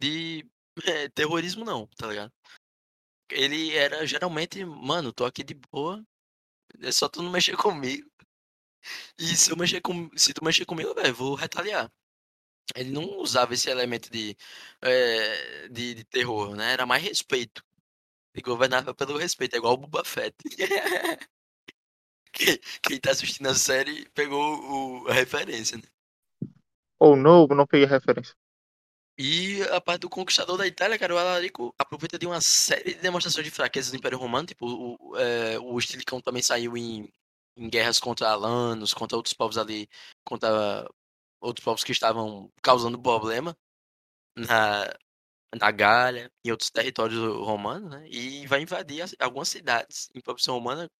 de 0.00 0.46
eh, 0.86 1.08
terrorismo, 1.10 1.64
não, 1.64 1.86
tá 1.96 2.08
ligado? 2.08 2.32
Ele 3.30 3.74
era 3.74 4.06
geralmente, 4.06 4.64
mano, 4.64 5.12
tô 5.12 5.24
aqui 5.24 5.42
de 5.44 5.54
boa, 5.54 6.04
é 6.80 6.92
só 6.92 7.08
tu 7.08 7.22
não 7.22 7.30
mexer 7.30 7.56
comigo. 7.56 8.08
E 9.18 9.36
se 9.36 9.50
eu 9.50 9.56
mexer 9.56 9.80
com, 9.80 10.10
se 10.16 10.34
tu 10.34 10.44
mexer 10.44 10.66
comigo, 10.66 10.94
velho, 10.94 11.14
vou 11.14 11.34
retaliar. 11.34 11.90
Ele 12.76 12.90
não 12.90 13.04
usava 13.18 13.54
esse 13.54 13.70
elemento 13.70 14.10
de, 14.10 14.36
eh, 14.82 15.68
de, 15.68 15.94
de 15.94 16.04
terror, 16.04 16.54
né? 16.56 16.72
Era 16.72 16.86
mais 16.86 17.02
respeito. 17.02 17.64
Ele 18.34 18.42
governava 18.42 18.94
pelo 18.94 19.18
respeito, 19.18 19.54
é 19.54 19.58
igual 19.58 19.74
o 19.74 19.78
Boba 19.78 20.04
Fett. 20.04 20.34
quem, 22.34 22.58
quem 22.82 23.00
tá 23.00 23.10
assistindo 23.12 23.48
a 23.48 23.54
série 23.54 24.08
pegou 24.10 25.02
o, 25.04 25.08
a 25.08 25.14
referência, 25.14 25.76
né? 25.76 25.84
Ou 26.98 27.16
não, 27.16 27.46
não 27.46 27.66
peguei 27.66 27.86
a 27.86 27.90
referência. 27.90 28.34
E 29.16 29.62
a 29.70 29.80
parte 29.80 30.02
do 30.02 30.10
conquistador 30.10 30.58
da 30.58 30.66
Itália, 30.66 30.98
cara, 30.98 31.14
o 31.14 31.18
Alarico 31.18 31.72
aproveita 31.78 32.18
de 32.18 32.26
uma 32.26 32.40
série 32.40 32.94
de 32.94 33.00
demonstrações 33.00 33.44
de 33.44 33.50
fraquezas 33.50 33.92
do 33.92 33.96
Império 33.96 34.18
Romano. 34.18 34.46
Tipo, 34.46 34.66
o, 34.66 35.16
é, 35.16 35.58
o 35.60 35.78
Estilicão 35.78 36.20
também 36.20 36.42
saiu 36.42 36.76
em, 36.76 37.08
em 37.56 37.70
guerras 37.70 38.00
contra 38.00 38.30
alanos, 38.30 38.92
contra 38.92 39.16
outros 39.16 39.34
povos 39.34 39.56
ali, 39.56 39.88
contra 40.24 40.88
outros 41.40 41.64
povos 41.64 41.84
que 41.84 41.92
estavam 41.92 42.50
causando 42.60 43.00
problema 43.00 43.56
na, 44.36 44.92
na 45.56 45.70
Gália 45.70 46.30
e 46.44 46.50
outros 46.50 46.70
territórios 46.70 47.18
romanos, 47.46 47.90
né? 47.90 48.08
E 48.08 48.46
vai 48.48 48.62
invadir 48.62 49.02
as- 49.02 49.14
algumas 49.20 49.48
cidades 49.48 50.08
em 50.14 50.20
posição 50.20 50.54
romana, 50.54 50.90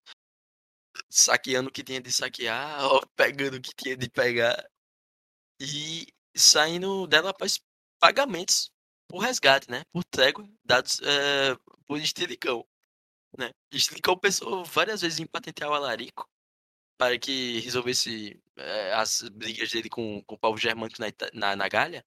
saqueando 1.10 1.68
o 1.68 1.72
que 1.72 1.84
tinha 1.84 2.00
de 2.00 2.12
saquear, 2.12 2.78
pegando 3.16 3.56
o 3.56 3.60
que 3.60 3.74
tinha 3.74 3.96
de 3.96 4.08
pegar 4.10 4.64
e 5.60 6.06
saindo 6.36 7.06
dela 7.06 7.30
após 7.30 7.60
pagamentos 8.00 8.70
por 9.08 9.18
resgate, 9.20 9.70
né? 9.70 9.84
Por 9.92 10.04
trégua 10.04 10.48
dados 10.64 11.00
eh, 11.02 11.56
por 11.86 11.98
Estilicão, 11.98 12.66
né? 13.38 13.52
Estilicão 13.72 14.18
pensou 14.18 14.64
várias 14.64 15.02
vezes 15.02 15.20
em 15.20 15.26
patentear 15.26 15.70
o 15.70 15.74
Alarico 15.74 16.28
para 16.98 17.18
que 17.18 17.60
resolvesse 17.60 18.42
eh, 18.56 18.92
as 18.94 19.22
brigas 19.30 19.70
dele 19.70 19.88
com, 19.88 20.22
com 20.24 20.34
o 20.36 20.38
povo 20.38 20.58
germânico 20.58 21.00
na, 21.00 21.08
na, 21.32 21.56
na 21.56 21.68
Gália 21.68 22.04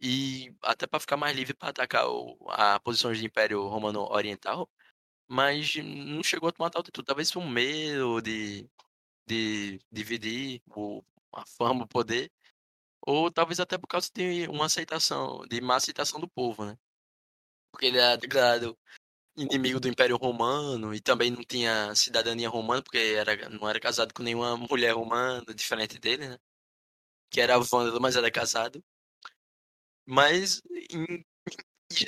e 0.00 0.54
até 0.62 0.86
para 0.86 1.00
ficar 1.00 1.16
mais 1.16 1.36
livre 1.36 1.54
para 1.54 1.70
atacar 1.70 2.08
o, 2.08 2.36
a 2.50 2.80
posições 2.80 3.20
do 3.20 3.26
Império 3.26 3.66
Romano 3.68 4.00
Oriental, 4.10 4.68
mas 5.28 5.76
não 5.76 6.22
chegou 6.22 6.48
a 6.48 6.52
tomar 6.52 6.70
tal 6.70 6.80
atitude. 6.80 7.06
Talvez 7.06 7.30
por 7.30 7.44
medo 7.46 8.20
de, 8.20 8.68
de 9.26 9.80
dividir 9.90 10.62
o, 10.76 11.02
a 11.34 11.44
fama, 11.46 11.84
o 11.84 11.88
poder, 11.88 12.30
ou 13.06 13.30
talvez 13.30 13.60
até 13.60 13.78
por 13.78 13.88
causa 13.88 14.10
de 14.14 14.46
uma 14.48 14.66
aceitação, 14.66 15.46
de 15.48 15.60
má 15.60 15.76
aceitação 15.76 16.20
do 16.20 16.28
povo, 16.28 16.64
né? 16.64 16.78
Porque 17.72 17.86
ele 17.86 17.98
era 17.98 18.16
declarado 18.16 18.78
inimigo 19.36 19.80
do 19.80 19.88
Império 19.88 20.16
Romano 20.16 20.94
e 20.94 21.00
também 21.00 21.30
não 21.30 21.42
tinha 21.44 21.94
cidadania 21.94 22.48
romana, 22.48 22.82
porque 22.82 22.98
era, 22.98 23.48
não 23.48 23.68
era 23.68 23.80
casado 23.80 24.12
com 24.14 24.22
nenhuma 24.22 24.56
mulher 24.56 24.92
romana, 24.94 25.42
diferente 25.54 25.98
dele, 25.98 26.28
né? 26.28 26.38
Que 27.30 27.40
era 27.40 27.58
vândalo, 27.58 28.00
mas 28.00 28.16
era 28.16 28.30
casado. 28.30 28.84
Mas 30.06 30.62
em 30.90 31.24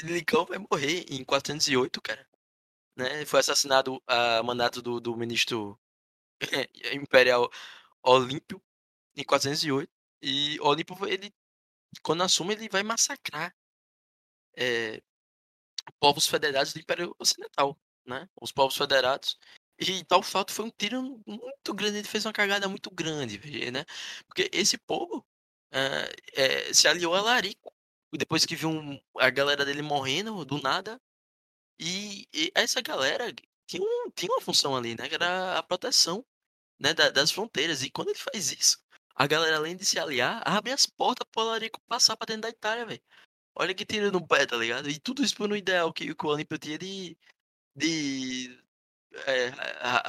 Licão 0.04 0.44
vai 0.46 0.58
morrer 0.58 1.04
em 1.10 1.24
408, 1.24 2.00
cara. 2.02 2.26
Né? 2.96 3.24
Foi 3.26 3.40
assassinado 3.40 4.02
a 4.06 4.42
mandato 4.42 4.80
do, 4.82 5.00
do 5.00 5.16
ministro 5.16 5.78
imperial 6.92 7.50
Olímpio 8.02 8.62
em 9.16 9.24
408. 9.24 9.90
E 10.22 10.58
Olímpio, 10.60 10.96
ele, 11.06 11.32
quando 12.02 12.22
assume, 12.22 12.54
ele 12.54 12.68
vai 12.68 12.82
massacrar 12.82 13.54
é, 14.56 15.02
povos 16.00 16.26
federados 16.26 16.72
do 16.72 16.80
Império 16.80 17.14
Ocidental, 17.18 17.78
né? 18.06 18.28
Os 18.40 18.52
povos 18.52 18.76
federados. 18.76 19.38
E 19.78 20.04
tal 20.04 20.22
fato 20.22 20.52
foi 20.52 20.64
um 20.66 20.70
tiro 20.70 21.20
muito 21.26 21.74
grande, 21.74 21.98
ele 21.98 22.08
fez 22.08 22.24
uma 22.24 22.32
cagada 22.32 22.68
muito 22.68 22.90
grande, 22.90 23.38
né? 23.70 23.84
Porque 24.26 24.48
esse 24.52 24.78
povo 24.78 25.26
é, 25.72 26.68
é, 26.68 26.72
se 26.72 26.86
aliou 26.88 27.14
a 27.14 27.20
Larico, 27.20 27.72
depois 28.12 28.46
que 28.46 28.54
viu 28.56 28.70
um, 28.70 29.00
a 29.18 29.30
galera 29.30 29.64
dele 29.64 29.82
morrendo 29.82 30.44
do 30.44 30.60
nada. 30.60 31.00
E, 31.78 32.28
e 32.32 32.52
essa 32.54 32.80
galera 32.80 33.32
tinha, 33.66 33.82
um, 33.82 34.10
tinha 34.10 34.30
uma 34.32 34.40
função 34.40 34.76
ali, 34.76 34.96
né? 34.96 35.08
Que 35.08 35.14
era 35.14 35.58
a 35.58 35.62
proteção 35.62 36.24
né, 36.78 36.94
da, 36.94 37.10
das 37.10 37.30
fronteiras. 37.30 37.82
E 37.82 37.90
quando 37.90 38.08
ele 38.08 38.18
faz 38.18 38.52
isso, 38.52 38.78
a 39.14 39.26
galera, 39.26 39.56
além 39.56 39.76
de 39.76 39.84
se 39.84 39.98
aliar, 39.98 40.42
abre 40.44 40.72
as 40.72 40.86
portas 40.86 41.26
pro 41.30 41.44
Larico 41.44 41.80
passar 41.86 42.16
pra 42.16 42.26
dentro 42.26 42.42
da 42.42 42.48
Itália, 42.48 42.86
velho. 42.86 43.02
Olha 43.56 43.74
que 43.74 43.86
tiro 43.86 44.10
no 44.10 44.26
pé, 44.26 44.46
tá 44.46 44.56
ligado? 44.56 44.90
E 44.90 44.98
tudo 44.98 45.22
isso 45.22 45.36
por 45.36 45.50
um 45.50 45.56
ideal 45.56 45.92
que, 45.92 46.12
que 46.14 46.26
o 46.26 46.28
Olímpio 46.28 46.58
tinha 46.58 46.78
de. 46.78 47.16
de. 47.76 48.60
É, 49.26 49.46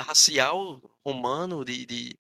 racial 0.01 0.81
romano, 1.05 1.63
de, 1.63 1.85
de, 1.85 2.17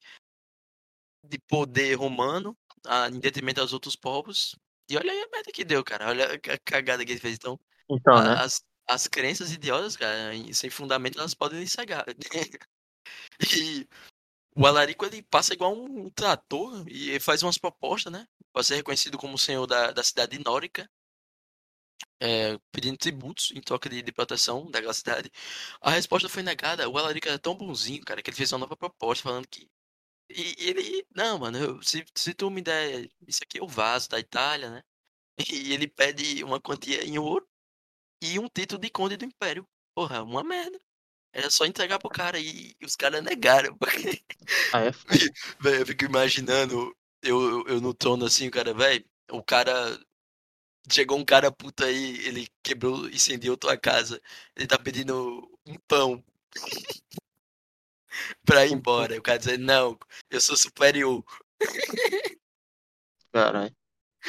de 1.27 1.39
poder 1.47 1.95
romano, 1.95 2.55
a, 2.85 3.09
em 3.09 3.19
detrimento 3.19 3.59
aos 3.59 3.73
outros 3.73 3.95
povos. 3.95 4.55
E 4.87 4.95
olha 4.95 5.11
aí 5.11 5.19
a 5.19 5.29
merda 5.29 5.51
que 5.51 5.65
deu, 5.65 5.83
cara. 5.83 6.09
Olha 6.09 6.35
a 6.35 6.59
cagada 6.63 7.03
que 7.03 7.11
ele 7.11 7.19
fez. 7.19 7.33
Então, 7.35 7.59
Então, 7.89 8.21
né? 8.21 8.35
as, 8.39 8.63
as 8.87 9.07
crenças 9.07 9.51
idiotas, 9.51 9.95
cara, 9.95 10.31
sem 10.53 10.69
fundamento, 10.69 11.19
elas 11.19 11.33
podem 11.33 11.59
lhe 11.59 11.67
cegar. 11.67 12.05
e 13.57 13.87
o 14.55 14.65
Alarico, 14.65 15.05
ele 15.05 15.21
passa 15.23 15.53
igual 15.53 15.73
um 15.73 16.09
trator 16.09 16.85
e 16.87 17.19
faz 17.19 17.43
umas 17.43 17.57
propostas, 17.57 18.11
né? 18.11 18.27
Para 18.53 18.63
ser 18.63 18.75
reconhecido 18.75 19.17
como 19.17 19.35
o 19.35 19.39
senhor 19.39 19.67
da, 19.67 19.91
da 19.91 20.03
cidade 20.03 20.39
nórica 20.39 20.89
é, 22.19 22.57
pedindo 22.71 22.97
tributos 22.97 23.51
em 23.51 23.61
troca 23.61 23.89
de, 23.89 24.01
de 24.01 24.11
proteção 24.11 24.69
daquela 24.71 24.93
cidade. 24.93 25.31
A 25.81 25.91
resposta 25.91 26.29
foi 26.29 26.43
negada. 26.43 26.89
O 26.89 26.97
Alarico 26.97 27.27
era 27.27 27.39
tão 27.39 27.55
bonzinho, 27.55 28.03
cara, 28.03 28.21
que 28.21 28.29
ele 28.29 28.37
fez 28.37 28.51
uma 28.51 28.59
nova 28.59 28.77
proposta 28.77 29.23
falando 29.23 29.47
que. 29.47 29.69
E 30.29 30.55
ele, 30.69 31.05
não, 31.15 31.39
mano, 31.39 31.57
eu, 31.57 31.83
se, 31.83 32.05
se 32.15 32.33
tu 32.33 32.49
me 32.49 32.61
der 32.61 33.09
isso 33.27 33.41
aqui, 33.43 33.59
eu 33.59 33.67
vaso 33.67 34.09
da 34.09 34.19
Itália, 34.19 34.69
né? 34.71 34.83
E 35.51 35.73
ele 35.73 35.87
pede 35.87 36.43
uma 36.43 36.61
quantia 36.61 37.03
em 37.05 37.17
ouro 37.19 37.47
e 38.33 38.39
um 38.39 38.47
título 38.47 38.79
de 38.81 38.89
conde 38.89 39.17
do 39.17 39.25
império. 39.25 39.67
Porra, 39.93 40.23
uma 40.23 40.43
merda. 40.43 40.79
Era 41.33 41.49
só 41.49 41.65
entregar 41.65 41.99
pro 41.99 42.09
cara 42.09 42.39
e, 42.39 42.75
os 42.83 42.95
caras 42.95 43.23
negaram. 43.23 43.75
Porque... 43.79 44.23
Ah, 44.73 44.85
é? 44.85 44.91
Véi, 45.59 45.81
eu 45.81 45.85
fico 45.85 46.05
imaginando 46.05 46.95
eu, 47.21 47.41
eu, 47.41 47.67
eu 47.67 47.81
no 47.81 47.93
trono 47.93 48.25
assim, 48.25 48.47
o 48.47 48.51
cara, 48.51 48.73
velho, 48.73 49.03
o 49.31 49.43
cara 49.43 49.99
Chegou 50.91 51.17
um 51.17 51.25
cara 51.25 51.51
puta 51.51 51.85
aí, 51.85 52.19
ele 52.27 52.47
quebrou, 52.61 53.09
incendiou 53.09 53.57
tua 53.57 53.75
casa. 53.75 54.21
Ele 54.55 54.67
tá 54.67 54.77
pedindo 54.77 55.41
um 55.65 55.75
pão 55.87 56.23
pra 58.45 58.65
ir 58.65 58.73
embora. 58.73 59.17
O 59.17 59.21
cara 59.21 59.39
dizendo, 59.39 59.63
não, 59.63 59.97
eu 60.29 60.39
sou 60.39 60.55
superior. 60.55 61.23
Caralho. 63.31 63.75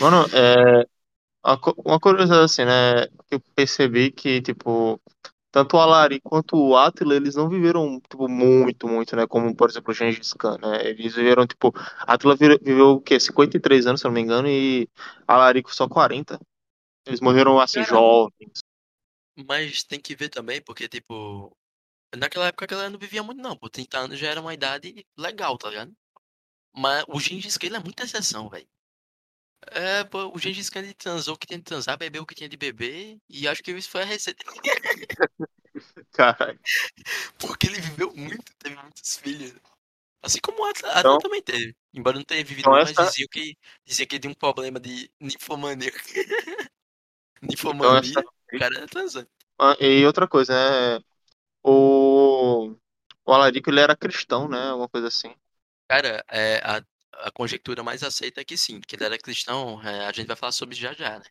Mano, 0.00 0.24
é. 0.34 0.86
Uma 1.84 2.00
curiosidade 2.00 2.44
assim, 2.44 2.64
né? 2.64 3.06
Eu 3.30 3.40
percebi 3.54 4.10
que, 4.10 4.40
tipo, 4.40 5.00
tanto 5.56 5.76
o 5.76 5.80
Alari 5.80 6.20
quanto 6.20 6.56
o 6.56 6.76
Átila, 6.76 7.14
eles 7.14 7.34
não 7.34 7.48
viveram, 7.48 7.98
tipo, 8.00 8.28
muito, 8.28 8.86
muito, 8.86 9.16
né? 9.16 9.26
Como, 9.26 9.56
por 9.56 9.70
exemplo, 9.70 9.90
o 9.90 9.94
Gengis 9.94 10.34
Khan, 10.34 10.58
né? 10.58 10.86
Eles 10.86 11.14
viveram, 11.14 11.46
tipo, 11.46 11.72
Átila 12.00 12.36
viveu, 12.36 12.90
o 12.90 13.00
quê? 13.00 13.18
53 13.18 13.86
anos, 13.86 14.00
se 14.00 14.06
eu 14.06 14.10
não 14.10 14.14
me 14.14 14.20
engano, 14.20 14.48
e 14.48 14.88
Alarico 15.26 15.74
só 15.74 15.88
40. 15.88 16.38
Eles 17.06 17.20
morreram, 17.20 17.58
assim, 17.58 17.82
jovens. 17.82 18.60
mas 19.46 19.82
tem 19.82 19.98
que 19.98 20.14
ver 20.14 20.28
também, 20.28 20.60
porque, 20.60 20.88
tipo, 20.88 21.56
naquela 22.14 22.48
época 22.48 22.66
a 22.66 22.68
galera 22.68 22.90
não 22.90 22.98
vivia 22.98 23.22
muito, 23.22 23.40
não. 23.40 23.56
Pô, 23.56 23.70
30 23.70 23.98
anos 23.98 24.18
já 24.18 24.28
era 24.28 24.40
uma 24.40 24.52
idade 24.52 25.06
legal, 25.16 25.56
tá 25.56 25.70
ligado? 25.70 25.92
Mas 26.76 27.04
o 27.08 27.18
Gengis 27.18 27.56
Khan 27.56 27.66
ele 27.68 27.76
é 27.76 27.80
muita 27.80 28.04
exceção, 28.04 28.50
velho. 28.50 28.68
É, 29.68 30.04
pô, 30.04 30.32
o 30.34 30.38
Gengis 30.38 30.70
Khan 30.70 30.80
ele 30.80 30.94
transou 30.94 31.34
o 31.34 31.38
que 31.38 31.46
tinha 31.46 31.58
de 31.58 31.64
transar, 31.64 31.98
bebeu 31.98 32.22
o 32.22 32.26
que 32.26 32.34
tinha 32.34 32.48
de 32.48 32.56
beber, 32.56 33.18
e 33.28 33.48
acho 33.48 33.62
que 33.62 33.72
isso 33.72 33.90
foi 33.90 34.02
a 34.02 34.04
receita. 34.04 34.44
Caralho. 36.12 36.58
Porque 37.38 37.66
ele 37.66 37.80
viveu 37.80 38.12
muito, 38.14 38.52
teve 38.58 38.76
muitos 38.76 39.16
filhos. 39.16 39.54
Assim 40.22 40.40
como 40.42 40.62
o 40.62 40.66
Atlas, 40.66 40.94
Então, 40.98 41.18
também 41.20 41.42
teve. 41.42 41.76
Embora 41.94 42.16
não 42.18 42.24
tenha 42.24 42.44
vivido 42.44 42.68
então 42.68 42.76
mas 42.80 42.98
essa, 42.98 42.98
diziam 42.98 43.28
que, 43.30 43.56
dizia 43.86 44.06
que 44.06 44.18
tinha 44.18 44.30
um 44.30 44.34
problema 44.34 44.80
de 44.80 45.10
ninfomania. 45.20 45.92
então 47.70 47.96
essa. 47.96 48.22
ninfomania, 48.22 48.26
o 48.52 48.58
cara 48.58 48.76
era 48.76 48.86
transante. 48.88 49.30
Ah, 49.58 49.76
E 49.80 50.04
outra 50.06 50.28
coisa, 50.28 50.52
né? 50.98 51.04
O, 51.64 52.76
o 53.26 53.32
Alarico, 53.34 53.70
ele 53.70 53.80
era 53.80 53.96
cristão, 53.96 54.48
né? 54.48 54.70
Alguma 54.70 54.88
coisa 54.88 55.08
assim. 55.08 55.34
Cara, 55.88 56.24
é, 56.28 56.58
a, 56.64 56.82
a 57.20 57.30
conjectura 57.30 57.82
mais 57.82 58.02
aceita 58.02 58.40
é 58.40 58.44
que 58.44 58.56
sim, 58.56 58.80
que 58.80 58.96
ele 58.96 59.04
era 59.04 59.18
cristão, 59.18 59.82
é, 59.82 60.06
a 60.06 60.12
gente 60.12 60.26
vai 60.26 60.36
falar 60.36 60.52
sobre 60.52 60.74
já 60.74 60.92
já, 60.92 61.18
né? 61.18 61.24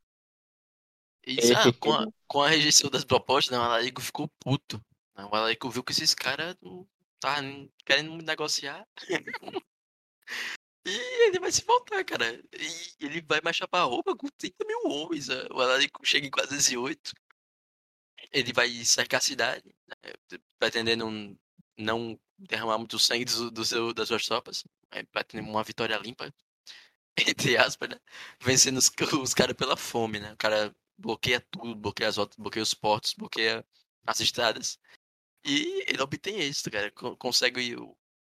E 1.27 1.39
ah, 1.53 1.73
com, 1.79 1.91
a, 1.91 2.07
com 2.27 2.41
a 2.43 2.49
rejeição 2.49 2.89
das 2.89 3.03
propostas, 3.03 3.51
né, 3.51 3.57
o 3.57 3.65
Alarico 3.65 4.01
ficou 4.01 4.29
puto. 4.39 4.79
né? 5.15 5.25
O 5.25 5.35
Alarico 5.35 5.69
viu 5.71 5.83
que 5.83 5.91
esses 5.91 6.13
caras 6.13 6.55
tá 7.19 7.37
querendo 7.85 8.15
negociar. 8.23 8.87
E 10.87 11.27
ele 11.27 11.39
vai 11.39 11.51
se 11.51 11.65
voltar, 11.65 12.05
cara. 12.05 12.39
E 12.53 13.05
ele 13.05 13.19
vai 13.21 13.41
marchar 13.43 13.67
pra 13.67 13.81
roupa 13.81 14.15
com 14.15 14.27
30 14.37 14.63
mil 14.67 14.81
homens. 14.85 15.29
né? 15.29 15.43
O 15.49 15.59
Alarico 15.59 16.05
chega 16.05 16.27
em 16.27 16.29
408. 16.29 17.11
Ele 18.31 18.53
vai 18.53 18.69
cercar 18.85 19.17
a 19.17 19.23
cidade, 19.23 19.75
né, 19.87 20.13
pretendendo 20.59 21.35
não 21.77 22.19
derramar 22.37 22.77
muito 22.77 22.99
sangue 22.99 23.25
do, 23.25 23.49
do 23.49 23.65
seu, 23.65 23.93
das 23.93 24.07
suas 24.07 24.25
tropas. 24.25 24.63
Né, 24.93 25.03
Pretendendo 25.11 25.49
uma 25.49 25.63
vitória 25.63 25.97
limpa, 25.97 26.33
entre 27.17 27.57
aspas, 27.57 27.89
né? 27.89 27.99
Vencendo 28.41 28.77
os, 28.77 28.91
os 29.21 29.33
caras 29.33 29.55
pela 29.55 29.77
fome, 29.77 30.19
né? 30.19 30.33
O 30.33 30.37
cara 30.37 30.75
bloqueia 30.97 31.41
tudo, 31.51 31.75
bloqueia 31.75 32.09
as 32.09 32.17
rotas, 32.17 32.37
bloqueia 32.37 32.63
os 32.63 32.73
portos, 32.73 33.13
bloqueia 33.13 33.65
as 34.05 34.19
estradas. 34.19 34.79
E 35.45 35.83
ele 35.87 36.01
obtém 36.01 36.39
êxito, 36.41 36.71
cara. 36.71 36.91
co- 36.91 37.17
Consegue 37.17 37.75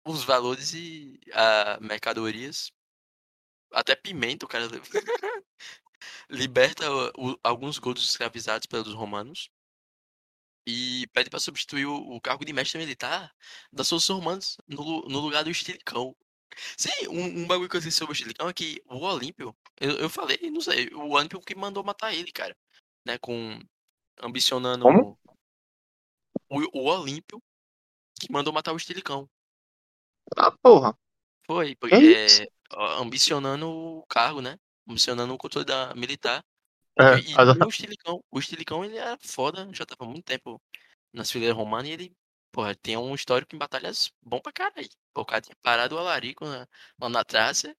os 0.05 0.23
valores 0.23 0.73
e 0.73 1.19
a 1.33 1.79
mercadorias. 1.81 2.71
Até 3.73 3.95
pimenta, 3.95 4.45
o 4.45 4.49
cara 4.49 4.67
liberta 6.29 6.89
o- 6.91 7.31
o- 7.33 7.39
alguns 7.43 7.77
godos 7.77 8.03
escravizados 8.09 8.65
pelos 8.67 8.93
romanos 8.93 9.49
e 10.65 11.07
pede 11.13 11.29
para 11.29 11.39
substituir 11.39 11.85
o, 11.85 11.95
o 12.15 12.21
cargo 12.21 12.45
de 12.45 12.53
mestre 12.53 12.77
militar 12.77 13.33
das 13.71 13.89
forças 13.89 14.09
romanas 14.09 14.57
no, 14.67 15.01
no 15.03 15.19
lugar 15.19 15.43
do 15.43 15.49
Estilicão. 15.49 16.15
Sim, 16.77 17.07
um, 17.09 17.43
um 17.43 17.47
bagulho 17.47 17.69
que 17.69 17.77
eu 17.77 17.81
sei 17.81 17.91
sobre 17.91 18.11
o 18.11 18.15
Estilicão 18.15 18.49
é 18.49 18.53
que 18.53 18.81
o 18.87 18.97
Olímpio, 18.97 19.55
eu, 19.79 19.91
eu 19.97 20.09
falei, 20.09 20.37
não 20.49 20.61
sei, 20.61 20.87
o 20.93 21.11
Olímpio 21.11 21.39
que 21.39 21.55
mandou 21.55 21.83
matar 21.83 22.13
ele, 22.13 22.31
cara. 22.31 22.55
Né, 23.05 23.17
com 23.17 23.59
ambicionando 24.21 24.83
Como? 24.83 25.19
o, 26.49 26.79
o 26.79 26.85
Olímpio 26.85 27.41
que 28.19 28.31
mandou 28.31 28.53
matar 28.53 28.73
o 28.73 28.77
Estilicão. 28.77 29.27
Ah, 30.37 30.51
porra. 30.61 30.95
Foi, 31.47 31.75
Que 31.75 31.95
isso? 31.95 32.43
é, 32.43 32.47
ambicionando 32.99 33.67
o 33.67 34.05
cargo, 34.07 34.41
né? 34.41 34.57
Ambicionando 34.87 35.33
o 35.33 35.37
controle 35.37 35.65
da 35.65 35.93
militar. 35.95 36.43
É, 36.97 37.17
E, 37.19 37.31
e 37.31 37.65
o 37.65 37.69
Estilicão. 37.69 38.23
O 38.29 38.39
Estilicão, 38.39 38.85
ele 38.85 38.97
era 38.97 39.17
foda, 39.21 39.67
já 39.73 39.85
tava 39.85 40.05
há 40.05 40.07
muito 40.07 40.23
tempo 40.23 40.61
nas 41.13 41.31
fileiras 41.31 41.57
romanas 41.57 41.89
e 41.89 41.93
ele, 41.93 42.15
porra, 42.51 42.75
tem 42.75 42.97
um 42.97 43.15
histórico 43.15 43.55
em 43.55 43.59
batalhas 43.59 44.11
bom 44.21 44.39
pra 44.41 44.51
caralho. 44.53 44.89
Pô, 45.13 45.21
O 45.21 45.25
cara 45.25 45.41
tinha 45.41 45.55
parado 45.61 45.95
o 45.95 45.99
Alarico 45.99 46.45
na, 46.45 46.67
lá 46.99 47.09
na 47.09 47.23
Trácia 47.25 47.75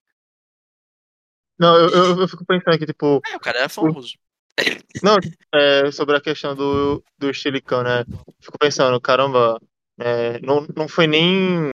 Não, 1.59 1.75
eu, 1.77 1.89
eu, 1.89 2.19
eu 2.21 2.27
fico 2.27 2.45
pensando 2.45 2.77
que, 2.77 2.85
tipo, 2.85 3.21
é, 3.31 3.35
o 3.35 3.39
cara 3.39 3.59
era 3.59 3.69
o- 3.79 3.93
famoso. 3.93 4.13
não, 5.01 5.17
é, 5.53 5.91
sobre 5.91 6.15
a 6.15 6.21
questão 6.21 6.55
do, 6.55 7.03
do 7.17 7.29
estilicão, 7.29 7.83
né? 7.83 8.05
Fico 8.41 8.57
pensando, 8.57 8.99
caramba, 9.01 9.59
é, 9.99 10.39
não, 10.41 10.65
não 10.75 10.87
foi 10.87 11.07
nem. 11.07 11.71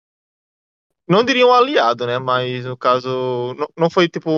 Não 1.08 1.24
diria 1.24 1.46
um 1.46 1.52
aliado, 1.52 2.06
né? 2.06 2.18
Mas 2.18 2.64
no 2.64 2.76
caso, 2.76 3.54
não, 3.54 3.68
não 3.76 3.90
foi 3.90 4.08
tipo 4.08 4.30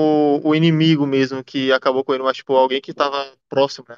o 0.45 0.55
inimigo 0.55 1.07
mesmo 1.07 1.43
que 1.43 1.73
acabou 1.73 2.05
com 2.05 2.13
ele, 2.15 2.23
mas 2.23 2.37
tipo 2.37 2.55
alguém 2.55 2.81
que 2.81 2.93
tava 2.95 3.33
próximo, 3.49 3.87
né? 3.89 3.97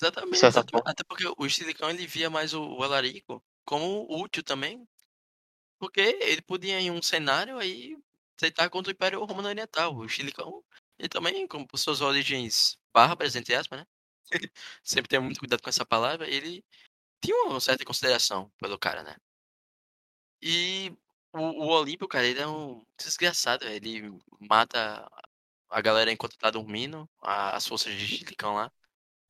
Exatamente, 0.00 0.36
exatamente. 0.46 0.70
forma. 0.70 0.90
Até 0.90 1.04
porque 1.04 1.24
o 1.36 1.46
Estilicão 1.46 1.90
ele 1.90 2.06
via 2.06 2.30
mais 2.30 2.54
o, 2.54 2.62
o 2.62 2.82
Alarico 2.82 3.42
como 3.64 4.06
útil 4.22 4.42
também. 4.42 4.86
Porque 5.78 6.00
ele 6.00 6.42
podia 6.42 6.80
em 6.80 6.90
um 6.90 7.02
cenário 7.02 7.58
aí 7.58 7.96
aceitar 8.38 8.70
contra 8.70 8.90
o 8.92 8.94
Império 8.94 9.24
Romano 9.24 9.48
Oriental. 9.48 9.94
O 9.96 10.04
Estilicão, 10.06 10.64
ele 10.98 11.08
também, 11.08 11.46
como 11.48 11.66
por 11.66 11.78
suas 11.78 12.00
origens 12.00 12.78
bárbaras, 12.94 13.36
entre 13.36 13.54
aspas, 13.54 13.80
né? 13.80 13.86
Sempre 14.84 15.08
tem 15.08 15.20
muito 15.20 15.40
cuidado 15.40 15.62
com 15.62 15.70
essa 15.70 15.86
palavra. 15.86 16.28
Ele 16.28 16.64
tinha 17.24 17.36
uma 17.46 17.60
certa 17.60 17.84
consideração 17.84 18.50
pelo 18.60 18.78
cara, 18.78 19.02
né? 19.04 19.16
E 20.42 20.92
o, 21.32 21.38
o 21.40 21.66
Olímpio, 21.68 22.08
cara, 22.08 22.26
ele 22.26 22.40
é 22.40 22.46
um 22.46 22.84
desgraçado. 22.96 23.64
Ele 23.66 24.10
mata 24.40 25.08
a 25.70 25.80
galera 25.80 26.12
enquanto 26.12 26.38
tá 26.38 26.50
dormindo, 26.50 27.08
a- 27.22 27.56
as 27.56 27.66
forças 27.66 27.94
de 27.94 28.04
Estilicão 28.04 28.54
lá, 28.54 28.72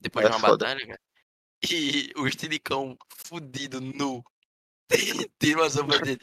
depois 0.00 0.26
de 0.26 0.32
É 0.32 0.36
uma 0.36 0.48
foda. 0.48 0.64
batalha, 0.64 0.86
cara. 0.86 1.00
E 1.70 2.12
o 2.16 2.26
Estilicão 2.26 2.96
fudido, 3.16 3.80
nu, 3.80 4.24
tira 5.38 5.60
uma 5.60 5.70
sombra 5.70 5.98
dele, 6.00 6.20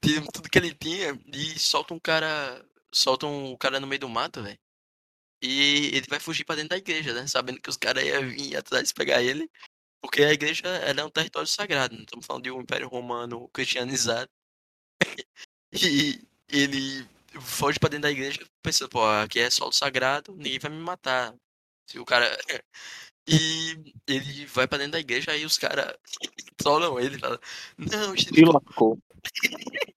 tira 0.00 0.24
tudo 0.32 0.48
que 0.48 0.58
ele 0.58 0.74
tinha 0.74 1.18
e 1.26 1.58
solta 1.58 1.94
um 1.94 2.00
cara. 2.00 2.64
Solta 2.92 3.26
um 3.26 3.56
cara 3.56 3.80
no 3.80 3.86
meio 3.86 4.00
do 4.00 4.08
mato, 4.08 4.42
velho. 4.42 4.58
E 5.42 5.90
ele 5.94 6.06
vai 6.08 6.18
fugir 6.18 6.44
pra 6.44 6.54
dentro 6.56 6.70
da 6.70 6.78
igreja, 6.78 7.12
né? 7.12 7.26
Sabendo 7.26 7.60
que 7.60 7.68
os 7.68 7.76
caras 7.76 8.02
iam 8.04 8.28
vir 8.28 8.56
atrás 8.56 8.92
pegar 8.92 9.22
ele. 9.22 9.50
Porque 10.00 10.22
a 10.22 10.32
igreja 10.32 10.66
ela 10.66 11.00
é 11.00 11.04
um 11.04 11.10
território 11.10 11.48
sagrado. 11.48 11.94
Não 11.94 12.04
estamos 12.04 12.24
falando 12.24 12.44
de 12.44 12.50
um 12.50 12.60
império 12.60 12.88
romano 12.88 13.48
cristianizado. 13.48 14.30
E 15.72 16.26
ele 16.48 17.06
foge 17.40 17.78
pra 17.78 17.88
dentro 17.90 18.04
da 18.04 18.10
igreja 18.10 18.40
pensando, 18.62 18.88
pô, 18.88 19.04
aqui 19.04 19.40
é 19.40 19.50
solo 19.50 19.72
sagrado, 19.72 20.34
ninguém 20.34 20.58
vai 20.58 20.70
me 20.70 20.78
matar. 20.78 21.34
Se 21.86 21.98
o 21.98 22.04
cara. 22.04 22.34
E 23.28 23.92
ele 24.06 24.46
vai 24.46 24.68
pra 24.68 24.78
dentro 24.78 24.92
da 24.92 25.00
igreja, 25.00 25.32
aí 25.32 25.44
os 25.44 25.58
caras 25.58 25.96
trollam 26.56 26.98
ele, 27.00 27.18
fala, 27.18 27.40
não, 27.76 28.10
Se 28.10 28.24
Estilicão, 28.24 28.52
lascou. 28.52 28.98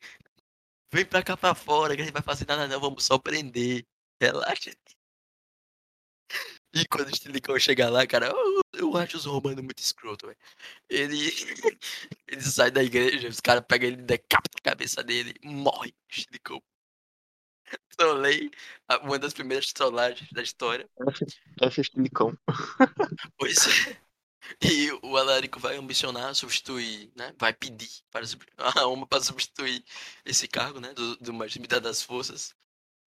vem 0.91 1.05
pra 1.05 1.21
cá 1.21 1.37
pra 1.37 1.53
fora, 1.53 1.95
que 1.95 2.01
a 2.01 2.05
gente 2.05 2.13
vai 2.13 2.23
fazer 2.23 2.47
nada 2.47 2.67
não, 2.67 2.79
vamos 2.79 3.05
só 3.05 3.19
prender. 3.19 3.85
Relaxa. 4.19 4.71
E 6.73 6.85
quando 6.87 7.07
o 7.07 7.11
Estilicão 7.11 7.57
chega 7.59 7.89
lá, 7.89 8.05
cara, 8.05 8.27
eu, 8.27 8.61
eu 8.73 8.97
acho 8.97 9.17
os 9.17 9.25
romanos 9.25 9.63
muito 9.63 9.79
escroto, 9.79 10.27
velho. 10.27 10.37
Ele, 10.89 11.17
ele 12.27 12.41
sai 12.41 12.69
da 12.69 12.83
igreja, 12.83 13.27
os 13.27 13.39
caras 13.39 13.63
pegam 13.67 13.89
ele, 13.89 13.97
decapitam 13.97 14.59
a 14.59 14.69
cabeça 14.69 15.03
dele, 15.03 15.33
morre. 15.43 15.89
O 15.91 16.11
Estilicão. 16.11 16.61
Trolei, 17.97 18.49
uma 19.03 19.19
das 19.19 19.33
primeiras 19.33 19.71
trollagens 19.73 20.29
da 20.31 20.41
história. 20.41 20.89
F 21.61 21.81
estilicão. 21.81 22.37
Pois 23.37 23.57
é. 23.67 24.01
E 24.63 24.91
o 25.03 25.17
Alarico 25.17 25.59
vai 25.59 25.77
ambicionar 25.77 26.33
substituir, 26.33 27.11
né? 27.15 27.33
Vai 27.37 27.53
pedir 27.53 27.89
para 28.09 28.25
a 28.57 28.69
Roma 28.81 29.05
para 29.07 29.21
substituir 29.21 29.83
esse 30.25 30.47
cargo, 30.47 30.79
né? 30.79 30.93
Do, 30.93 31.17
do 31.17 31.33
mais 31.33 31.55
militar 31.55 31.79
das 31.81 32.01
forças. 32.01 32.55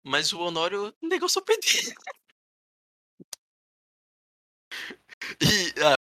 Mas 0.04 0.34
o 0.34 0.40
Honório 0.40 0.96
negou 1.02 1.30
seu 1.30 1.42
pedido. 1.44 1.94
E 5.42 5.74
ah, 5.84 5.96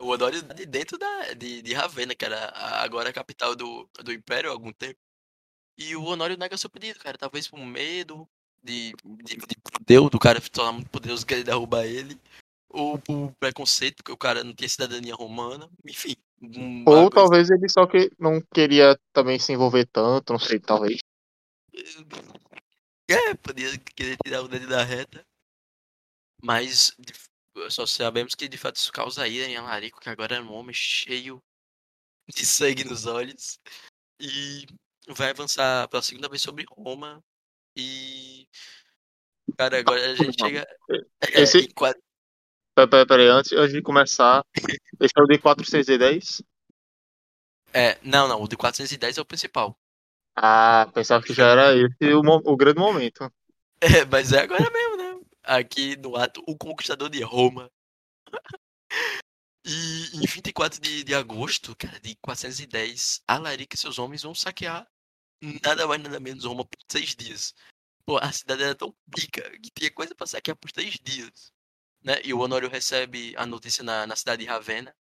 o 0.00 0.08
Honório 0.08 0.42
de 0.42 0.66
dentro 0.66 0.98
da, 0.98 1.34
de, 1.34 1.62
de 1.62 1.74
Ravenna, 1.74 2.14
que 2.14 2.24
era 2.24 2.46
a- 2.50 2.82
agora 2.84 3.10
a 3.10 3.12
capital 3.12 3.54
do, 3.56 3.88
do 4.04 4.12
Império 4.12 4.50
há 4.50 4.52
algum 4.52 4.72
tempo. 4.72 5.00
E 5.80 5.96
o 5.96 6.04
Honório 6.04 6.36
nega 6.36 6.58
seu 6.58 6.68
pedido, 6.68 7.00
cara. 7.00 7.16
Talvez 7.16 7.48
por 7.48 7.58
medo 7.58 8.28
de, 8.62 8.92
de, 9.24 9.36
de 9.36 9.56
Deus, 9.86 10.10
do 10.10 10.18
cara 10.18 10.38
se 10.38 10.50
tornar 10.50 10.72
muito 10.72 10.90
poderoso 10.90 11.24
querer 11.24 11.42
derrubar 11.42 11.86
ele. 11.86 12.20
Ou 12.68 12.98
por 12.98 13.32
preconceito, 13.40 13.96
porque 13.96 14.12
o 14.12 14.16
cara 14.16 14.44
não 14.44 14.54
tinha 14.54 14.68
cidadania 14.68 15.14
romana. 15.14 15.70
Enfim. 15.84 16.14
Ou 16.42 16.84
bagulho 16.84 17.10
talvez 17.10 17.50
ele 17.50 17.68
só 17.68 17.86
que 17.86 18.12
não 18.18 18.42
queria 18.54 18.98
também 19.12 19.38
se 19.38 19.52
envolver 19.52 19.86
tanto, 19.86 20.34
não 20.34 20.38
sei, 20.38 20.60
talvez. 20.60 21.00
É, 23.08 23.34
podia 23.34 23.76
querer 23.78 24.18
tirar 24.22 24.42
o 24.42 24.48
dedo 24.48 24.68
da 24.68 24.84
reta. 24.84 25.26
Mas 26.42 26.94
só 27.70 27.86
sabemos 27.86 28.34
que 28.34 28.48
de 28.48 28.58
fato 28.58 28.76
isso 28.76 28.92
causa 28.92 29.26
ira 29.26 29.46
em 29.46 29.56
Alarico, 29.56 30.00
que 30.00 30.08
agora 30.10 30.36
é 30.36 30.40
um 30.40 30.52
homem 30.52 30.74
cheio 30.74 31.42
de 32.28 32.44
sangue 32.44 32.84
nos 32.84 33.06
olhos. 33.06 33.58
E 34.20 34.66
vai 35.08 35.30
avançar 35.30 35.88
pela 35.88 36.02
segunda 36.02 36.28
vez 36.28 36.42
sobre 36.42 36.64
Roma. 36.70 37.22
E. 37.76 38.46
Cara, 39.56 39.78
agora 39.78 40.10
a 40.10 40.14
gente 40.14 40.40
chega. 40.40 40.66
É, 41.22 41.42
Esse- 41.42 41.58
em 41.58 41.70
quadro- 41.70 42.00
Peraí, 43.06 43.26
antes, 43.28 43.52
antes 43.52 43.72
de 43.74 43.82
começar, 43.82 44.44
esse 45.00 45.12
é 45.16 45.22
o 45.22 45.26
de 45.26 45.38
410? 45.38 46.42
é, 47.72 47.98
não, 48.02 48.26
não, 48.26 48.42
o 48.42 48.48
de 48.48 48.56
410 48.56 49.18
é 49.18 49.20
o 49.20 49.24
principal. 49.24 49.78
Ah, 50.36 50.90
pensava 50.94 51.22
que 51.22 51.34
já 51.34 51.46
era 51.48 51.74
esse 51.76 52.14
o, 52.14 52.20
o 52.20 52.56
grande 52.56 52.78
momento. 52.78 53.30
É, 53.82 54.04
mas 54.04 54.30
é 54.34 54.40
agora 54.40 54.70
mesmo, 54.70 54.96
né? 54.98 55.20
Aqui 55.42 55.96
no 55.96 56.14
ato, 56.14 56.42
o 56.46 56.54
Conquistador 56.54 57.08
de 57.08 57.22
Roma. 57.22 57.70
E 59.64 60.16
em 60.16 60.26
24 60.26 60.80
de, 60.80 61.04
de 61.04 61.14
agosto, 61.14 61.74
cara, 61.76 61.98
de 62.00 62.14
410, 62.16 63.22
Alaric 63.26 63.74
e 63.74 63.78
seus 63.78 63.98
homens 63.98 64.22
vão 64.22 64.34
saquear 64.34 64.86
nada 65.64 65.86
mais 65.86 66.02
nada 66.02 66.20
menos 66.20 66.44
Roma 66.44 66.64
por 66.66 66.78
seis 66.90 67.14
dias. 67.16 67.54
Pô, 68.06 68.18
a 68.18 68.32
cidade 68.32 68.62
era 68.64 68.74
tão 68.76 68.94
pica 69.14 69.42
que 69.60 69.70
tinha 69.72 69.92
coisa 69.92 70.14
pra 70.14 70.26
saquear 70.26 70.56
por 70.56 70.72
três 70.72 70.96
dias. 71.02 71.52
Né? 72.02 72.20
E 72.24 72.34
o 72.34 72.40
Honório 72.40 72.68
recebe 72.70 73.34
a 73.36 73.46
notícia 73.46 73.84
na, 73.84 74.06
na 74.06 74.16
cidade 74.16 74.44
de 74.44 74.48
Ravenna. 74.50 74.94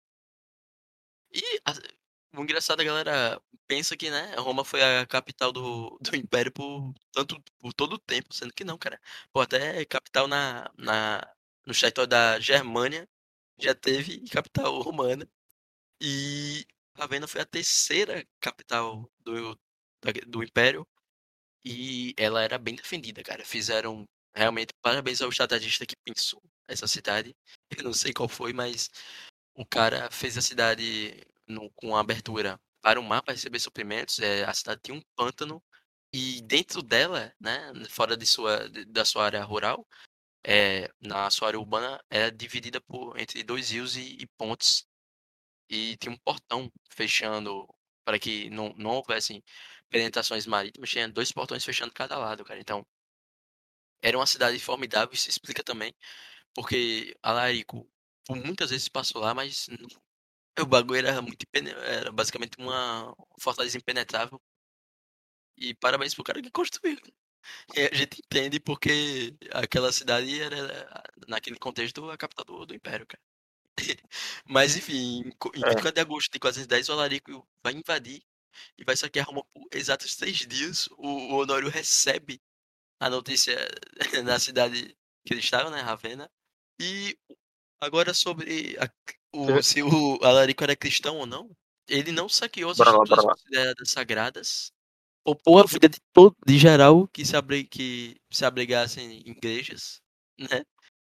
E 1.32 1.42
a- 1.66 1.74
o 2.40 2.42
engraçado, 2.44 2.82
a 2.82 2.84
galera 2.84 3.42
pensa 3.68 3.98
que, 3.98 4.10
né, 4.10 4.36
Roma 4.36 4.64
foi 4.66 4.82
a 4.84 5.06
capital 5.08 5.52
do, 5.52 5.98
do 6.02 6.16
Império 6.16 6.52
por, 6.52 6.94
tanto, 7.12 7.42
por 7.60 7.74
todo 7.74 7.94
o 7.94 8.00
tempo, 8.00 8.34
sendo 8.34 8.54
que 8.54 8.64
não, 8.64 8.78
cara. 8.78 9.00
Pô, 9.32 9.42
até 9.42 9.84
capital 9.86 10.28
na, 10.28 10.70
na, 10.78 11.22
no 11.66 11.74
território 11.74 12.08
da 12.10 12.40
Germânia 12.40 13.08
já 13.60 13.74
teve 13.76 14.22
capital 14.30 14.80
romana. 14.82 15.28
E 16.02 16.66
Ravenna 16.98 17.28
foi 17.28 17.42
a 17.42 17.46
terceira 17.46 18.26
capital 18.40 19.10
do, 19.20 19.60
do 20.28 20.44
Império. 20.44 20.88
E 21.66 22.14
ela 22.18 22.42
era 22.44 22.58
bem 22.58 22.76
defendida, 22.76 23.24
cara. 23.24 23.44
Fizeram 23.46 24.06
realmente 24.36 24.74
parabéns 24.82 25.22
ao 25.22 25.30
estrategista 25.30 25.86
que 25.86 25.96
pensou 26.06 26.42
essa 26.68 26.88
cidade. 26.88 27.36
Eu 27.82 27.84
não 27.84 27.94
sei 27.94 28.14
qual 28.14 28.30
foi, 28.30 28.54
mas 28.54 28.90
o 29.56 29.66
cara 29.66 30.10
fez 30.12 30.38
a 30.38 30.42
cidade 30.42 31.24
no- 31.48 31.72
com 31.72 31.96
abertura 31.96 32.60
para 32.82 33.00
o 33.00 33.04
mar 33.04 33.22
para 33.24 33.34
receber 33.34 33.60
suprimentos. 33.60 34.20
É, 34.20 34.44
a 34.46 34.54
cidade 34.54 34.82
tinha 34.84 34.98
um 34.98 35.02
pântano 35.16 35.62
e 36.14 36.42
dentro 36.44 36.82
dela, 36.82 37.34
né, 37.40 37.74
fora 37.90 38.16
de 38.16 38.26
sua, 38.26 38.70
da 38.88 39.04
sua 39.06 39.26
área 39.26 39.44
rural, 39.44 39.86
é, 40.48 40.90
na 41.02 41.30
sua 41.32 41.50
área 41.50 41.60
urbana, 41.60 42.02
era 42.10 42.32
dividida 42.32 42.80
por 42.82 43.20
entre 43.20 43.44
dois 43.44 43.72
rios 43.72 43.98
e, 43.98 44.18
e 44.22 44.28
pontes 44.38 44.88
e 45.70 45.98
tinha 45.98 46.14
um 46.14 46.18
portão 46.18 46.72
fechando 46.92 47.68
para 48.06 48.20
que 48.20 48.50
não, 48.50 48.74
não 48.78 48.92
houvessem 48.92 49.44
penetrações 49.90 50.46
marítimas. 50.48 50.90
Tinha 50.90 51.10
dois 51.10 51.32
portões 51.32 51.66
fechando 51.66 51.94
cada 51.94 52.18
lado, 52.18 52.46
cara. 52.46 52.60
Então 52.60 52.86
era 54.02 54.18
uma 54.18 54.26
cidade 54.26 54.60
formidável. 54.60 55.14
Isso 55.14 55.30
explica 55.30 55.64
também 55.64 55.94
porque 56.56 57.16
Alarico 57.24 57.90
por 58.26 58.38
muitas 58.38 58.72
vezes 58.72 58.90
passou 58.90 59.22
lá, 59.22 59.34
mas 59.34 59.68
o 60.60 60.66
bagulho 60.66 61.08
era 61.08 61.22
muito 61.22 61.46
era 61.54 62.12
basicamente 62.12 62.58
uma 62.60 63.16
fortaleza 63.40 63.78
impenetrável. 63.78 64.42
E 65.58 65.74
parabéns 65.76 66.14
pro 66.16 66.24
cara 66.24 66.42
que 66.42 66.50
construiu. 66.52 66.98
E 67.76 67.82
a 67.82 67.96
gente 67.96 68.20
entende 68.20 68.60
porque 68.60 69.36
aquela 69.52 69.92
cidade 69.92 70.42
era, 70.42 71.04
naquele 71.28 71.58
contexto, 71.58 72.10
a 72.10 72.18
capital 72.18 72.46
do, 72.46 72.66
do 72.66 72.76
Império, 72.76 73.06
cara. 73.08 73.22
Mas 74.46 74.76
enfim, 74.78 75.22
em 75.28 75.32
co- 75.32 75.52
em 75.56 75.64
É. 75.64 75.70
24 75.70 75.94
de 75.94 76.02
agosto 76.02 76.32
de 76.32 76.40
410, 76.40 76.90
o 76.90 76.94
Alarico 76.94 77.48
vai 77.64 77.74
invadir 77.74 78.24
e 78.78 78.84
vai 78.84 78.98
saquear 78.98 79.28
Roma 79.28 79.44
por 79.54 79.68
exatos 79.74 80.16
três 80.16 80.38
dias. 80.40 80.88
O, 80.98 81.08
o 81.08 81.42
Honório 81.42 81.70
recebe 81.70 82.42
a 83.00 83.10
notícia 83.10 83.56
na 84.26 84.40
cidade 84.40 84.96
que 85.26 85.34
eles 85.34 85.46
estavam, 85.46 85.72
né, 85.72 85.82
Ravenna. 85.82 86.30
E 86.82 87.18
agora 87.82 88.14
sobre 88.14 88.78
a- 88.80 88.90
o, 89.34 89.62
se 89.62 89.84
o 89.84 90.20
Alarico 90.24 90.64
era 90.64 90.76
cristão 90.76 91.18
ou 91.18 91.26
não, 91.26 91.52
ele 91.88 92.12
não 92.12 92.28
saqueou 92.30 92.72
as 92.72 92.78
Bora 92.78 92.92
estruturas 92.92 93.26
lá. 93.26 93.34
consideradas 93.34 93.92
sagradas. 93.92 94.74
Poupou 95.28 95.60
a 95.60 95.66
vida 95.66 95.90
de 95.90 96.00
todo, 96.14 96.34
de 96.46 96.58
geral 96.58 97.06
que 97.10 97.26
se, 97.26 97.36
abri, 97.36 97.66
que 97.66 98.16
se 98.32 98.46
abrigassem 98.46 99.24
em 99.28 99.32
igrejas, 99.32 100.02
né? 100.40 100.64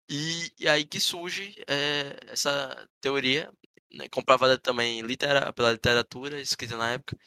E, 0.08 0.52
e 0.56 0.68
aí 0.68 0.84
que 0.84 1.00
surge 1.00 1.60
é, 1.66 2.16
essa 2.28 2.88
teoria, 3.00 3.52
né, 3.92 4.08
comprovada 4.08 4.56
também 4.56 5.00
litera, 5.00 5.52
pela 5.52 5.72
literatura 5.72 6.40
escrita 6.40 6.76
na 6.76 6.92
época. 6.92 7.18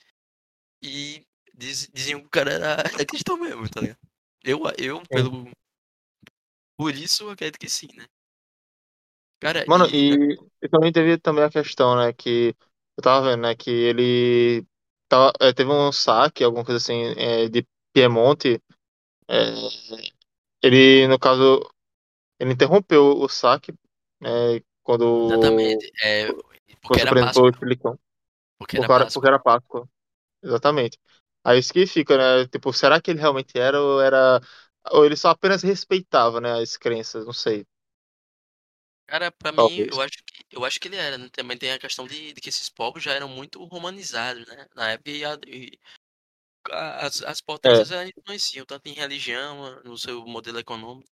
E 0.82 1.28
diz, 1.54 1.90
diziam 1.94 2.22
que 2.22 2.28
o 2.28 2.30
cara 2.30 2.54
era, 2.54 2.68
era 2.96 3.06
cristão 3.06 3.36
mesmo, 3.36 3.68
tá 3.70 3.82
ligado? 3.82 4.00
Eu, 4.42 4.62
eu 4.78 5.04
pelo. 5.10 5.52
Por 6.78 6.96
isso, 6.96 7.24
eu 7.24 7.32
acredito 7.32 7.60
que 7.60 7.70
sim, 7.70 7.90
né? 7.98 8.06
Cara, 9.42 9.66
Mano, 9.68 9.88
e, 9.88 10.38
e, 10.62 10.70
também 10.70 10.94
teve 10.94 11.18
também 11.18 11.44
a 11.44 11.50
questão, 11.50 11.98
né, 11.98 12.14
que 12.14 12.56
eu 12.96 13.04
tava 13.04 13.30
vendo, 13.30 13.42
né, 13.42 13.56
que 13.56 13.70
ele 13.70 14.66
tava, 15.08 15.34
é, 15.40 15.54
teve 15.54 15.70
um 15.72 15.92
saque, 15.92 16.44
alguma 16.44 16.66
coisa 16.66 16.78
assim, 16.78 17.14
é, 17.18 17.48
de 17.48 17.66
Piemonte. 17.94 18.62
é, 19.28 19.54
ele, 20.62 21.08
no 21.08 21.20
caso, 21.20 21.62
ele 22.40 22.54
interrompeu 22.54 23.18
o 23.18 23.30
saque, 23.30 23.74
né, 24.22 24.62
quando 24.84 25.28
exatamente. 25.28 25.92
É, 26.04 26.28
porque 26.82 27.02
era 27.02 27.14
Páscoa. 27.14 27.52
pelo 27.52 27.60
Silicão. 27.60 28.00
Porque 28.58 28.78
era 28.78 28.86
era, 28.86 28.94
Páscoa. 29.06 29.14
porque 29.14 29.28
era 29.28 29.40
Páscoa. 29.40 29.90
Exatamente. 30.44 30.98
Aí 31.44 31.60
isso 31.60 31.74
que 31.74 31.86
fica, 31.86 32.18
né? 32.18 32.48
Tipo, 32.48 32.74
será 32.74 33.00
que 33.02 33.12
ele 33.12 33.20
realmente 33.20 33.58
era 33.58 33.82
ou 33.82 34.02
era. 34.02 34.42
Ou 34.92 35.06
ele 35.06 35.16
só 35.16 35.30
apenas 35.30 35.64
respeitava, 35.64 36.40
né, 36.40 36.62
as 36.62 36.78
crenças? 36.78 37.26
Não 37.26 37.34
sei. 37.34 37.66
Cara, 39.08 39.32
pra 39.32 39.52
mim, 39.52 39.86
Talvez. 39.86 39.90
eu 39.90 40.02
acho 40.02 40.18
que, 40.26 40.46
eu 40.52 40.66
acho 40.66 40.80
que 40.80 40.88
ele 40.88 40.98
era, 40.98 41.18
né? 41.18 41.30
Também 41.32 41.58
tem 41.58 41.72
a 41.72 41.80
questão 41.80 42.06
de, 42.08 42.34
de 42.34 42.42
que 42.42 42.50
esses 42.50 42.70
povos 42.70 43.02
já 43.04 43.14
eram 43.14 43.30
muito 43.30 43.64
romanizados, 43.66 44.46
né? 44.48 44.68
Na 44.76 44.92
época, 44.92 45.10
e 45.12 45.24
a- 45.26 45.40
e 45.48 45.80
a- 46.72 47.06
as, 47.08 47.22
as 47.24 47.42
potências 47.42 47.92
elas 47.92 48.10
influenciam 48.18 48.66
tanto 48.66 48.88
em 48.88 48.94
religião, 48.94 49.82
no 49.84 49.98
seu 49.98 50.26
modelo 50.28 50.60
econômico. 50.60 51.10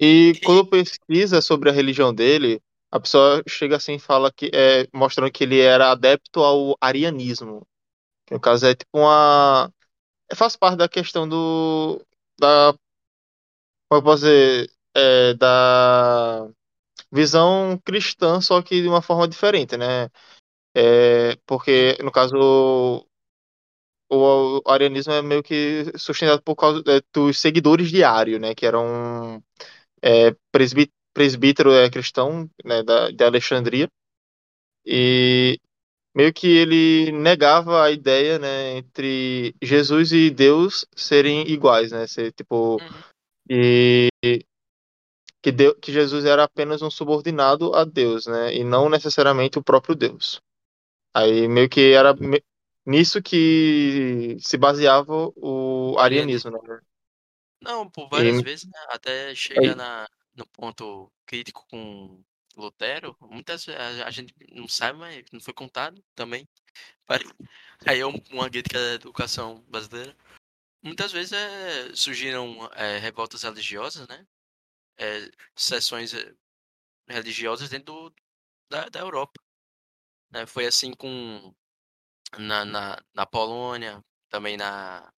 E 0.00 0.34
quando 0.44 0.66
pesquisa 0.68 1.40
sobre 1.40 1.70
a 1.70 1.72
religião 1.72 2.12
dele, 2.12 2.60
a 2.90 2.98
pessoa 3.00 3.42
chega 3.48 3.76
assim 3.76 3.94
e 3.94 3.98
fala 3.98 4.32
que 4.32 4.50
é 4.52 4.86
mostrando 4.92 5.30
que 5.30 5.44
ele 5.44 5.60
era 5.60 5.90
adepto 5.92 6.40
ao 6.40 6.76
arianismo. 6.80 7.66
Que 8.26 8.34
no 8.34 8.40
caso 8.40 8.66
é 8.66 8.74
tipo 8.74 8.98
uma. 8.98 9.72
é, 10.30 10.36
faz 10.36 10.56
parte 10.56 10.78
da 10.78 10.88
questão 10.88 11.28
do. 11.28 12.04
Da. 12.40 12.74
Como 13.88 14.00
eu 14.00 14.04
posso 14.04 14.24
dizer? 14.24 14.70
É, 14.94 15.34
da 15.34 16.48
visão 17.12 17.78
cristã, 17.84 18.40
só 18.40 18.62
que 18.62 18.80
de 18.80 18.88
uma 18.88 19.02
forma 19.02 19.28
diferente, 19.28 19.76
né? 19.76 20.08
É, 20.74 21.36
porque, 21.46 21.98
no 22.02 22.10
caso, 22.10 23.06
o, 24.10 24.60
o 24.66 24.70
arianismo 24.70 25.12
é 25.12 25.22
meio 25.22 25.42
que 25.42 25.84
sustentado 25.96 26.42
por 26.42 26.56
causa 26.56 26.82
é, 26.86 27.00
dos 27.12 27.38
seguidores 27.38 27.90
de 27.90 28.02
Ario, 28.02 28.38
né? 28.38 28.54
Que 28.54 28.66
eram 28.66 29.42
é, 30.02 30.34
presbí- 30.50 30.90
presbítero 31.14 31.72
é, 31.72 31.90
cristão 31.90 32.48
né, 32.64 32.82
da, 32.82 33.10
de 33.10 33.24
Alexandria. 33.24 33.88
E 34.84 35.58
meio 36.14 36.32
que 36.32 36.46
ele 36.48 37.12
negava 37.12 37.84
a 37.84 37.90
ideia, 37.90 38.38
né, 38.38 38.78
entre 38.78 39.54
Jesus 39.62 40.12
e 40.12 40.30
Deus 40.30 40.84
serem 40.96 41.48
iguais, 41.48 41.92
né? 41.92 42.06
Ser, 42.06 42.32
tipo, 42.32 42.80
Uhum. 42.80 43.02
e 43.48 44.08
que, 45.42 45.50
Deu- 45.50 45.74
que 45.74 45.92
Jesus 45.92 46.24
era 46.24 46.44
apenas 46.44 46.80
um 46.82 46.90
subordinado 46.90 47.74
a 47.74 47.84
Deus, 47.84 48.26
né? 48.26 48.54
E 48.54 48.62
não 48.62 48.88
necessariamente 48.88 49.58
o 49.58 49.62
próprio 49.62 49.94
Deus. 49.94 50.40
Aí 51.12 51.48
meio 51.48 51.68
que 51.68 51.92
era 51.92 52.14
me- 52.14 52.42
nisso 52.86 53.20
que 53.20 54.36
se 54.40 54.56
baseava 54.56 55.32
o 55.36 55.96
arianismo, 55.98 56.50
né? 56.52 56.80
Não, 57.60 57.88
por 57.90 58.08
várias 58.08 58.38
E, 58.40 58.42
vezes, 58.42 58.66
né? 58.66 58.78
Até 58.88 59.34
chegar 59.34 59.70
aí- 59.70 59.74
na, 59.74 60.08
no 60.34 60.46
ponto 60.46 61.12
crítico 61.26 61.66
com 61.68 62.22
Lutero, 62.56 63.16
muitas 63.20 63.64
vezes 63.64 64.00
a, 64.00 64.06
a 64.06 64.10
gente 64.10 64.34
não 64.52 64.68
sabe, 64.68 64.98
mas 64.98 65.24
não 65.32 65.40
foi 65.40 65.54
contado 65.54 66.02
também. 66.14 66.46
Aí 67.86 68.00
é 68.00 68.06
um- 68.06 68.20
uma 68.30 68.48
crítica 68.48 68.78
da 68.78 68.94
educação 68.94 69.62
brasileira. 69.68 70.16
Muitas 70.82 71.12
vezes 71.12 71.32
é, 71.32 71.94
surgiram 71.94 72.68
é, 72.74 72.98
revoltas 72.98 73.42
religiosas, 73.42 74.06
né? 74.08 74.26
É, 74.98 75.30
sessões 75.56 76.14
é, 76.14 76.34
religiosas 77.08 77.70
dentro 77.70 78.10
do- 78.10 78.16
da, 78.70 78.88
da 78.90 79.00
Europa. 79.00 79.40
né? 80.32 80.46
Foi 80.46 80.66
assim 80.66 80.92
com 80.94 81.54
na, 82.38 82.64
na, 82.64 83.02
na 83.14 83.26
Polônia, 83.26 84.02
também 84.30 84.56
na, 84.56 85.12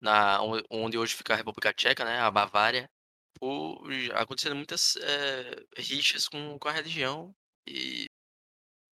na, 0.00 0.40
onde 0.70 0.98
hoje 0.98 1.14
fica 1.14 1.34
a 1.34 1.36
República 1.36 1.72
Tcheca, 1.72 2.04
né, 2.04 2.18
a 2.20 2.30
Bavária, 2.30 2.90
por 3.38 3.82
acontecendo 4.14 4.56
muitas 4.56 4.96
é, 4.96 5.64
rixas 5.78 6.28
com, 6.28 6.58
com 6.58 6.68
a 6.68 6.72
religião 6.72 7.34
e 7.66 8.06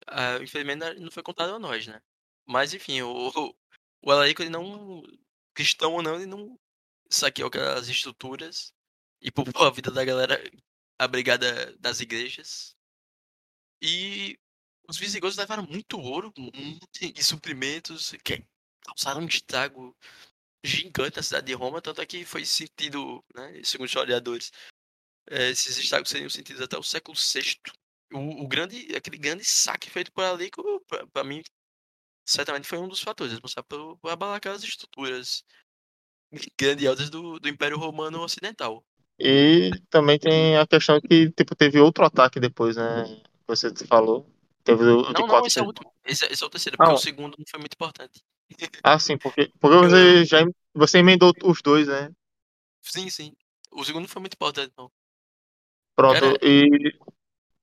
uh, 0.09 0.43
infelizmente 0.43 0.99
não 0.99 1.11
foi 1.11 1.23
contado 1.23 1.55
a 1.55 1.59
nós, 1.59 1.87
né? 1.87 2.01
Mas 2.47 2.73
enfim, 2.73 3.01
o, 3.01 3.31
o 4.03 4.11
Alarico, 4.11 4.41
ele 4.41 4.49
não, 4.49 5.03
cristão 5.53 5.93
ou 5.93 6.01
não, 6.03 6.15
ele 6.15 6.25
não 6.25 6.59
saqueou 7.09 7.47
aquelas 7.49 7.89
estruturas 7.89 8.73
e 9.21 9.31
poupou 9.31 9.65
a 9.65 9.71
vida 9.71 9.91
da 9.91 10.03
galera 10.05 10.41
abrigada 10.97 11.75
das 11.77 11.99
igrejas. 11.99 12.75
E 13.81 14.37
os 14.87 14.97
visigodos 14.97 15.37
levaram 15.37 15.63
muito 15.63 15.99
ouro 15.99 16.33
e 17.01 17.23
suprimentos 17.23 18.11
que 18.23 18.43
causaram 18.81 19.21
um 19.21 19.27
estrago 19.27 19.95
gigante 20.63 21.17
na 21.17 21.23
cidade 21.23 21.47
de 21.47 21.53
Roma, 21.53 21.81
tanto 21.81 22.01
é 22.01 22.05
que 22.05 22.25
foi 22.25 22.43
sentido, 22.43 23.23
né, 23.33 23.61
segundo 23.63 23.85
os 23.85 23.91
historiadores, 23.91 24.51
é, 25.29 25.49
esses 25.49 25.77
estragos 25.77 26.09
seriam 26.09 26.29
sentidos 26.29 26.61
até 26.61 26.77
o 26.77 26.83
século 26.83 27.17
VI. 27.17 27.55
O, 28.11 28.43
o 28.43 28.47
grande, 28.47 28.93
aquele 28.95 29.17
grande 29.17 29.45
saque 29.45 29.89
feito 29.89 30.11
por 30.11 30.23
ali, 30.23 30.49
para 31.13 31.23
mim, 31.23 31.41
certamente 32.27 32.67
foi 32.67 32.79
um 32.79 32.87
dos 32.87 33.01
fatores 33.01 33.31
responsável 33.31 33.65
por, 33.67 33.97
por 33.99 34.11
abalar 34.11 34.37
aquelas 34.37 34.63
estruturas 34.63 35.43
grandiosas 36.59 37.09
do, 37.09 37.39
do 37.39 37.47
Império 37.49 37.77
Romano 37.77 38.21
Ocidental. 38.21 38.83
E 39.19 39.71
também 39.89 40.17
tem 40.17 40.57
a 40.57 40.65
questão 40.65 40.99
que 41.01 41.29
tipo, 41.31 41.55
teve 41.55 41.79
outro 41.79 42.05
ataque 42.05 42.39
depois, 42.39 42.77
né? 42.77 43.21
Você 43.47 43.73
falou. 43.85 44.25
Teve 44.63 44.83
o 44.83 45.11
não, 45.11 45.27
não, 45.27 45.45
esse 45.45 45.59
é 45.59 45.63
o 45.63 45.65
último. 45.65 45.91
Esse, 46.05 46.25
esse 46.25 46.43
é 46.43 46.47
o 46.47 46.49
terceiro, 46.49 46.77
porque 46.77 46.91
ah, 46.91 46.93
o 46.93 46.97
segundo 46.97 47.35
não 47.37 47.45
foi 47.49 47.59
muito 47.59 47.73
importante. 47.73 48.23
Ah, 48.83 48.97
sim, 48.97 49.17
porque, 49.17 49.51
porque 49.59 49.77
você 49.77 50.25
já 50.25 50.39
você 50.73 50.99
emendou 50.99 51.33
os 51.43 51.61
dois, 51.61 51.87
né? 51.87 52.11
Sim, 52.81 53.09
sim. 53.09 53.33
O 53.71 53.83
segundo 53.83 54.07
foi 54.07 54.19
muito 54.21 54.33
importante, 54.33 54.71
não. 54.77 54.91
Pronto, 55.95 56.15
Era... 56.15 56.37
e. 56.41 56.97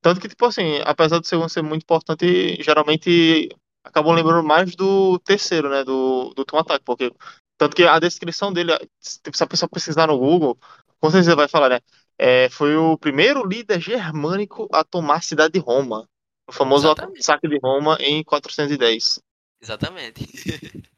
Tanto 0.00 0.20
que, 0.20 0.28
tipo 0.28 0.44
assim, 0.44 0.78
apesar 0.84 1.18
do 1.18 1.26
segundo 1.26 1.48
ser 1.48 1.62
muito 1.62 1.82
importante, 1.82 2.62
geralmente 2.62 3.48
acabam 3.82 4.14
lembrando 4.14 4.46
mais 4.46 4.76
do 4.76 5.18
terceiro, 5.20 5.68
né? 5.68 5.82
Do, 5.82 6.32
do 6.34 6.44
Tom 6.44 6.58
Attack, 6.58 6.84
porque. 6.84 7.12
Tanto 7.58 7.74
que 7.74 7.84
a 7.84 7.98
descrição 7.98 8.52
dele, 8.52 8.72
se 9.00 9.20
a 9.40 9.46
pessoa 9.46 9.68
pesquisar 9.68 10.06
no 10.06 10.18
Google, 10.18 10.58
com 11.00 11.10
certeza 11.10 11.34
vai 11.34 11.48
falar, 11.48 11.68
né? 11.68 11.80
É, 12.18 12.48
foi 12.48 12.76
o 12.76 12.96
primeiro 12.96 13.46
líder 13.46 13.80
germânico 13.80 14.68
a 14.72 14.82
tomar 14.84 15.16
a 15.16 15.20
cidade 15.20 15.54
de 15.54 15.58
Roma. 15.58 16.08
O 16.46 16.52
famoso 16.52 16.94
saque 17.20 17.48
de 17.48 17.58
Roma 17.58 17.96
em 18.00 18.22
410. 18.22 19.20
Exatamente. 19.60 20.24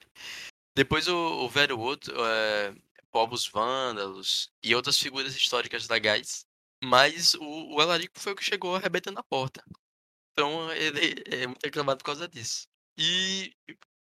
Depois 0.76 1.08
o, 1.08 1.16
o 1.16 1.48
Velho 1.48 1.78
Outro, 1.78 2.14
é, 2.24 2.74
povos 3.10 3.48
vândalos 3.48 4.50
e 4.62 4.74
outras 4.74 4.98
figuras 4.98 5.34
históricas 5.34 5.88
legais. 5.88 6.46
Mas 6.84 7.34
o, 7.34 7.74
o 7.74 7.80
Alarico 7.80 8.20
foi 8.20 8.32
o 8.32 8.36
que 8.36 8.44
chegou 8.44 8.76
arrebentando 8.76 9.18
a 9.18 9.24
porta. 9.24 9.64
Então 10.32 10.72
ele 10.72 11.24
é 11.26 11.46
muito 11.46 11.66
aclamado 11.66 11.98
por 11.98 12.04
causa 12.04 12.28
disso. 12.28 12.68
E, 12.96 13.52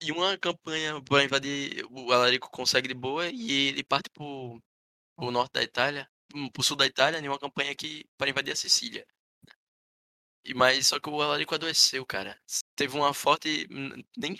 e 0.01 0.11
uma 0.11 0.37
campanha 0.37 1.01
para 1.01 1.23
invadir 1.23 1.85
o 1.89 2.11
Alarico 2.11 2.49
consegue 2.51 2.87
de 2.87 2.93
boa 2.93 3.27
e 3.29 3.51
ele 3.69 3.83
parte 3.83 4.09
pro, 4.09 4.61
pro 5.15 5.31
norte 5.31 5.53
da 5.53 5.63
Itália, 5.63 6.09
pro 6.53 6.63
sul 6.63 6.77
da 6.77 6.85
Itália, 6.85 7.19
em 7.19 7.27
uma 7.27 7.39
campanha 7.39 7.71
aqui 7.71 8.05
para 8.17 8.29
invadir 8.29 8.51
a 8.51 8.55
Sicília. 8.55 9.05
E, 10.45 10.53
mas 10.53 10.87
só 10.87 10.99
que 10.99 11.09
o 11.09 11.21
Alarico 11.21 11.55
adoeceu, 11.55 12.05
cara. 12.05 12.39
Teve 12.75 12.95
uma 12.95 13.13
forte. 13.13 13.67
Nem 14.17 14.37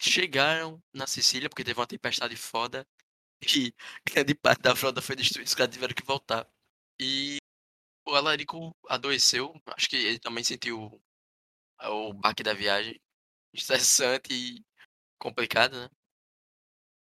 chegaram 0.00 0.82
na 0.92 1.06
Sicília, 1.06 1.48
porque 1.48 1.64
teve 1.64 1.78
uma 1.80 1.86
tempestade 1.86 2.36
foda. 2.36 2.86
E 3.56 3.72
grande 4.04 4.34
parte 4.34 4.62
da 4.62 4.74
frota 4.74 5.00
foi 5.00 5.14
destruída, 5.14 5.46
os 5.46 5.54
caras 5.54 5.72
tiveram 5.72 5.94
que 5.94 6.04
voltar. 6.04 6.44
E 7.00 7.38
o 8.04 8.14
Alarico 8.16 8.76
adoeceu. 8.88 9.54
Acho 9.76 9.88
que 9.88 9.96
ele 9.96 10.18
também 10.18 10.42
sentiu 10.42 11.00
o 11.80 12.12
baque 12.14 12.42
da 12.42 12.52
viagem. 12.54 13.00
Estressante 13.54 14.34
e 14.34 14.64
complicado, 15.18 15.78
né? 15.78 15.90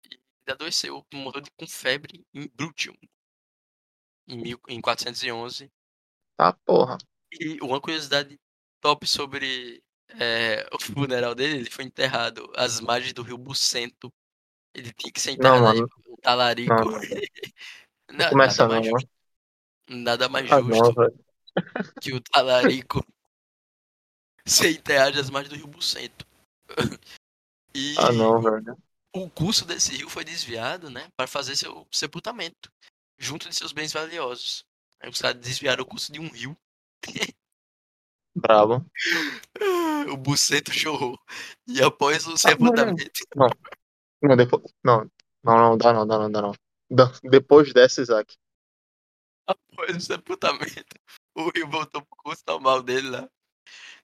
E 0.04 0.14
ele 0.14 0.52
adoeceu. 0.52 1.04
Morreu 1.12 1.42
com 1.56 1.66
febre 1.66 2.24
em 2.34 2.48
Brutium. 2.48 2.94
Em, 4.28 4.36
mil, 4.36 4.60
em 4.68 4.80
411. 4.80 5.70
Tá, 6.36 6.52
porra. 6.64 6.98
E 7.32 7.58
uma 7.60 7.80
curiosidade 7.80 8.38
top 8.80 9.06
sobre 9.06 9.82
é, 10.18 10.66
o 10.74 10.80
funeral 10.80 11.34
dele, 11.34 11.58
ele 11.58 11.70
foi 11.70 11.84
enterrado 11.84 12.50
às 12.56 12.80
margens 12.80 13.12
do 13.12 13.22
rio 13.22 13.38
Bucento. 13.38 14.12
Ele 14.74 14.92
tinha 14.92 15.12
que 15.12 15.20
ser 15.20 15.32
enterrado 15.32 15.66
aí 15.66 15.82
o 16.06 16.16
talarico. 16.16 16.72
Não, 16.72 16.82
não, 18.08 18.16
nada, 18.16 18.36
mais 18.36 18.58
não. 18.58 18.82
Justo, 18.82 19.10
nada 19.88 20.28
mais 20.28 20.52
ah, 20.52 20.60
justo 20.60 20.94
não, 20.94 21.92
que 22.00 22.12
o 22.12 22.20
talarico 22.20 23.04
ser 24.46 24.70
enterrado 24.70 25.18
às 25.18 25.30
margens 25.30 25.50
do 25.50 25.56
rio 25.56 25.66
Bucento. 25.66 26.26
E 27.74 27.94
ah, 27.98 28.12
não, 28.12 28.40
velho. 28.40 28.76
o 29.14 29.30
curso 29.30 29.64
desse 29.64 29.96
rio 29.96 30.08
foi 30.08 30.24
desviado, 30.24 30.90
né, 30.90 31.08
para 31.16 31.26
fazer 31.26 31.56
seu 31.56 31.86
sepultamento, 31.90 32.70
junto 33.18 33.48
de 33.48 33.54
seus 33.54 33.72
bens 33.72 33.92
valiosos. 33.92 34.64
Aí 35.00 35.08
os 35.08 35.20
caras 35.20 35.40
desviaram 35.40 35.82
o 35.82 35.86
curso 35.86 36.12
de 36.12 36.20
um 36.20 36.28
rio 36.28 36.56
Bravo. 38.34 38.84
O 40.10 40.16
buceto 40.16 40.72
chorou. 40.72 41.18
E 41.66 41.82
após 41.82 42.26
o 42.26 42.36
sepultamento. 42.36 43.10
Não, 43.36 43.48
não, 44.22 44.36
depois. 44.36 44.62
Não, 44.82 45.10
não, 45.44 45.58
não, 45.58 45.78
dá 45.78 45.92
não, 45.92 46.06
dá 46.06 46.18
não, 46.18 46.32
dá 46.32 46.42
não. 46.42 46.54
Depois 47.22 47.72
dessa, 47.72 48.00
Isaac. 48.00 48.34
Após 49.46 49.96
o 49.96 50.00
sepultamento, 50.00 50.96
o 51.34 51.50
Rio 51.50 51.68
voltou 51.68 52.02
pro 52.02 52.16
curso 52.16 52.42
normal 52.46 52.82
dele 52.82 53.10
lá. 53.10 53.28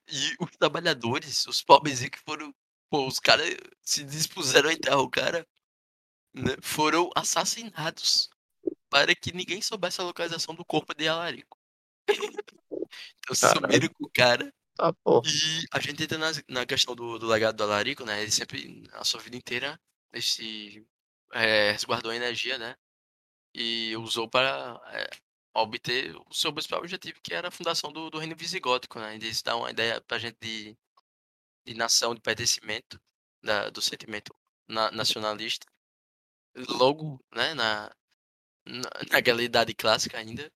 E 0.07 0.35
os 0.39 0.51
trabalhadores, 0.57 1.47
os 1.47 1.63
pobres 1.63 2.07
que 2.07 2.19
foram. 2.19 2.53
Pô, 2.89 3.05
os 3.05 3.19
caras 3.19 3.55
se 3.81 4.03
dispuseram 4.03 4.69
a 4.69 4.73
entrar 4.73 4.97
o 4.97 5.09
cara. 5.09 5.45
Né, 6.33 6.55
foram 6.61 7.09
assassinados 7.15 8.29
para 8.89 9.15
que 9.15 9.33
ninguém 9.33 9.61
soubesse 9.61 9.99
a 9.99 10.03
localização 10.03 10.53
do 10.53 10.63
corpo 10.63 10.93
de 10.93 11.07
Alarico. 11.07 11.57
então 13.19 13.35
sumiram 13.35 13.89
com 13.89 14.05
o 14.05 14.11
cara. 14.13 14.53
Tá, 14.75 14.93
e 15.25 15.65
a 15.71 15.79
gente 15.79 16.03
entra 16.03 16.17
na, 16.17 16.31
na 16.47 16.65
questão 16.65 16.95
do, 16.95 17.17
do 17.17 17.25
legado 17.25 17.55
do 17.55 17.63
Alarico, 17.63 18.05
né? 18.05 18.21
Ele 18.21 18.29
sempre, 18.29 18.83
a 18.93 19.03
sua 19.03 19.19
vida 19.19 19.35
inteira, 19.35 19.79
esse, 20.13 20.85
é, 21.33 21.71
resguardou 21.71 22.13
energia, 22.13 22.57
né? 22.59 22.75
E 23.53 23.95
usou 23.97 24.29
para 24.29 24.79
é, 24.93 25.09
obter 25.55 26.15
o 26.15 26.33
seu 26.33 26.53
principal 26.53 26.79
objetivo, 26.79 27.19
que 27.23 27.33
era 27.33 27.47
a 27.47 27.51
fundação 27.51 27.91
do, 27.91 28.09
do 28.09 28.19
reino 28.19 28.35
visigótico, 28.35 28.99
né? 28.99 29.17
E 29.17 29.27
isso 29.27 29.43
dá 29.43 29.55
uma 29.55 29.71
ideia 29.71 29.99
pra 30.01 30.19
gente 30.19 30.37
de, 30.39 30.77
de 31.67 31.73
nação, 31.73 32.15
de 32.15 32.21
pertencimento, 32.21 32.99
da, 33.43 33.69
do 33.69 33.81
sentimento 33.81 34.33
na, 34.67 34.89
nacionalista. 34.91 35.65
Logo, 36.55 37.23
né, 37.35 37.53
na, 37.53 37.91
na, 38.65 38.89
naquela 39.11 39.43
idade 39.43 39.73
clássica 39.73 40.17
ainda, 40.17 40.51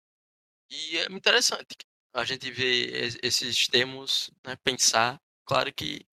e 0.70 0.98
é 0.98 1.06
interessante 1.12 1.76
a 2.14 2.24
gente 2.24 2.50
ver 2.50 3.20
esses 3.24 3.68
termos, 3.68 4.32
né, 4.46 4.56
pensar. 4.64 5.22
Claro 5.46 5.72
que 5.74 6.06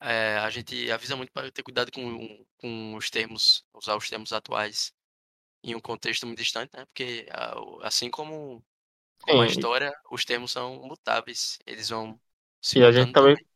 é, 0.00 0.38
a 0.38 0.50
gente 0.50 0.90
avisa 0.90 1.16
muito 1.16 1.32
para 1.32 1.50
ter 1.50 1.62
cuidado 1.62 1.92
com, 1.92 2.46
com 2.56 2.94
os 2.94 3.10
termos, 3.10 3.64
usar 3.74 3.96
os 3.96 4.08
termos 4.08 4.32
atuais 4.32 4.92
em 5.62 5.74
um 5.74 5.80
contexto 5.80 6.26
muito 6.26 6.38
distante, 6.38 6.70
né? 6.74 6.84
Porque 6.86 7.26
assim 7.82 8.10
como, 8.10 8.64
como 9.20 9.42
a 9.42 9.46
história, 9.46 9.92
os 10.10 10.24
termos 10.24 10.52
são 10.52 10.82
mutáveis, 10.86 11.58
eles 11.66 11.88
vão 11.88 12.20
se 12.60 12.78
e 12.78 12.84
a 12.84 12.90
gente 12.90 13.12
também, 13.12 13.34
também. 13.34 13.46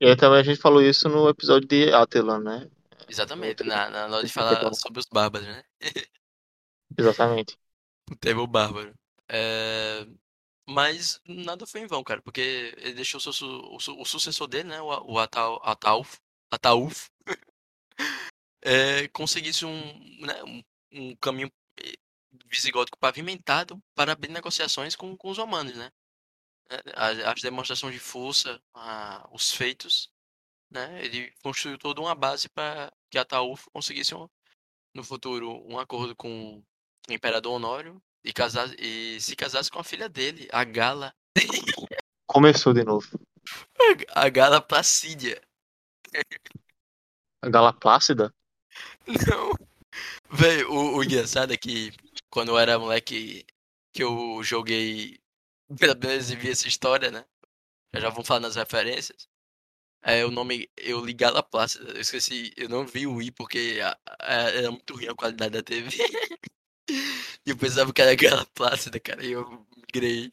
E 0.00 0.16
também 0.16 0.40
a 0.40 0.42
gente 0.42 0.60
falou 0.60 0.82
isso 0.82 1.08
no 1.08 1.28
episódio 1.28 1.68
de 1.68 1.92
Atelan, 1.92 2.40
né? 2.40 2.70
Exatamente, 3.06 3.62
na, 3.64 3.90
na 3.90 4.06
hora 4.16 4.26
de 4.26 4.32
falar 4.32 4.72
sobre 4.72 5.00
os 5.00 5.06
bárbaros, 5.06 5.46
né? 5.46 5.62
Exatamente. 6.96 7.58
O 8.10 8.16
termo 8.16 8.46
bárbaro. 8.46 8.94
É... 9.28 10.06
Mas 10.66 11.20
nada 11.26 11.66
foi 11.66 11.82
em 11.82 11.86
vão, 11.86 12.02
cara, 12.02 12.22
porque 12.22 12.74
ele 12.78 12.94
deixou 12.94 13.18
o, 13.18 13.32
su 13.32 13.46
o, 13.74 13.80
su 13.80 14.00
o 14.00 14.04
sucessor 14.04 14.46
dele, 14.46 14.68
né, 14.68 14.80
o, 14.80 14.86
o 14.86 15.18
Atal 15.18 15.60
Atauf, 15.64 16.18
Atauf 16.50 17.10
é, 18.62 19.08
conseguisse 19.08 19.66
um, 19.66 19.80
né, 20.20 20.42
um, 20.44 20.62
um, 20.92 21.16
caminho 21.16 21.50
eh, 21.82 21.96
visigótico 22.46 22.98
pavimentado 22.98 23.82
para 23.94 24.12
abrir 24.12 24.30
negociações 24.30 24.94
com, 24.94 25.16
com 25.16 25.30
os 25.30 25.38
romanos, 25.38 25.74
né? 25.74 25.90
É, 26.70 26.82
as, 26.94 27.18
as 27.18 27.42
demonstrações 27.42 27.92
de 27.92 28.00
força, 28.00 28.60
a, 28.72 29.28
os 29.32 29.52
feitos, 29.52 30.08
né? 30.70 31.04
Ele 31.04 31.32
construiu 31.42 31.76
toda 31.76 32.00
uma 32.00 32.14
base 32.14 32.48
para 32.48 32.92
que 33.10 33.18
Ataulfo 33.18 33.68
conseguisse 33.72 34.14
um, 34.14 34.28
no 34.94 35.02
futuro 35.02 35.62
um 35.66 35.78
acordo 35.78 36.14
com 36.14 36.62
o 37.08 37.12
imperador 37.12 37.54
Honório 37.54 38.00
e, 38.24 38.32
casar, 38.32 38.68
e 38.78 39.20
se 39.20 39.34
casasse 39.34 39.70
com 39.70 39.80
a 39.80 39.84
filha 39.84 40.08
dele, 40.08 40.48
a 40.52 40.62
Gala. 40.62 41.12
Começou 42.26 42.72
de 42.72 42.84
novo. 42.84 43.08
A 44.10 44.28
Gala 44.28 44.60
Placídia. 44.60 45.42
A 47.42 47.48
Gala 47.48 47.72
Plácida? 47.72 48.32
Não. 49.06 49.52
Velho, 50.30 50.70
o, 50.70 50.98
o 50.98 51.04
engraçado 51.04 51.52
é 51.52 51.56
que 51.56 51.92
quando 52.30 52.50
eu 52.50 52.58
era 52.58 52.78
moleque 52.78 53.44
que 53.92 54.04
eu 54.04 54.40
joguei 54.44 55.18
pela 55.78 55.94
vez 55.94 56.30
e 56.30 56.36
vi 56.36 56.50
essa 56.50 56.68
história, 56.68 57.10
né? 57.10 57.24
Já, 57.94 58.00
já 58.00 58.10
vamos 58.10 58.26
falar 58.26 58.40
nas 58.40 58.56
referências. 58.56 59.28
É, 60.02 60.24
o 60.24 60.30
nome, 60.30 60.70
eu 60.76 61.04
li 61.04 61.12
Gala 61.12 61.42
Plácida, 61.42 61.92
eu 61.92 62.00
esqueci, 62.00 62.52
eu 62.56 62.68
não 62.68 62.86
vi 62.86 63.06
o 63.06 63.20
I 63.20 63.30
porque 63.30 63.80
a, 63.82 63.98
a, 64.18 64.34
era 64.50 64.70
muito 64.70 64.94
ruim 64.94 65.08
a 65.08 65.14
qualidade 65.14 65.52
da 65.52 65.62
TV. 65.62 65.90
e 66.88 67.50
eu 67.50 67.56
pensava 67.56 67.92
que 67.92 68.00
era 68.00 68.14
Gala 68.14 68.46
Plácida, 68.54 68.98
cara, 68.98 69.24
e 69.24 69.32
eu 69.32 69.66
migrei. 69.76 70.32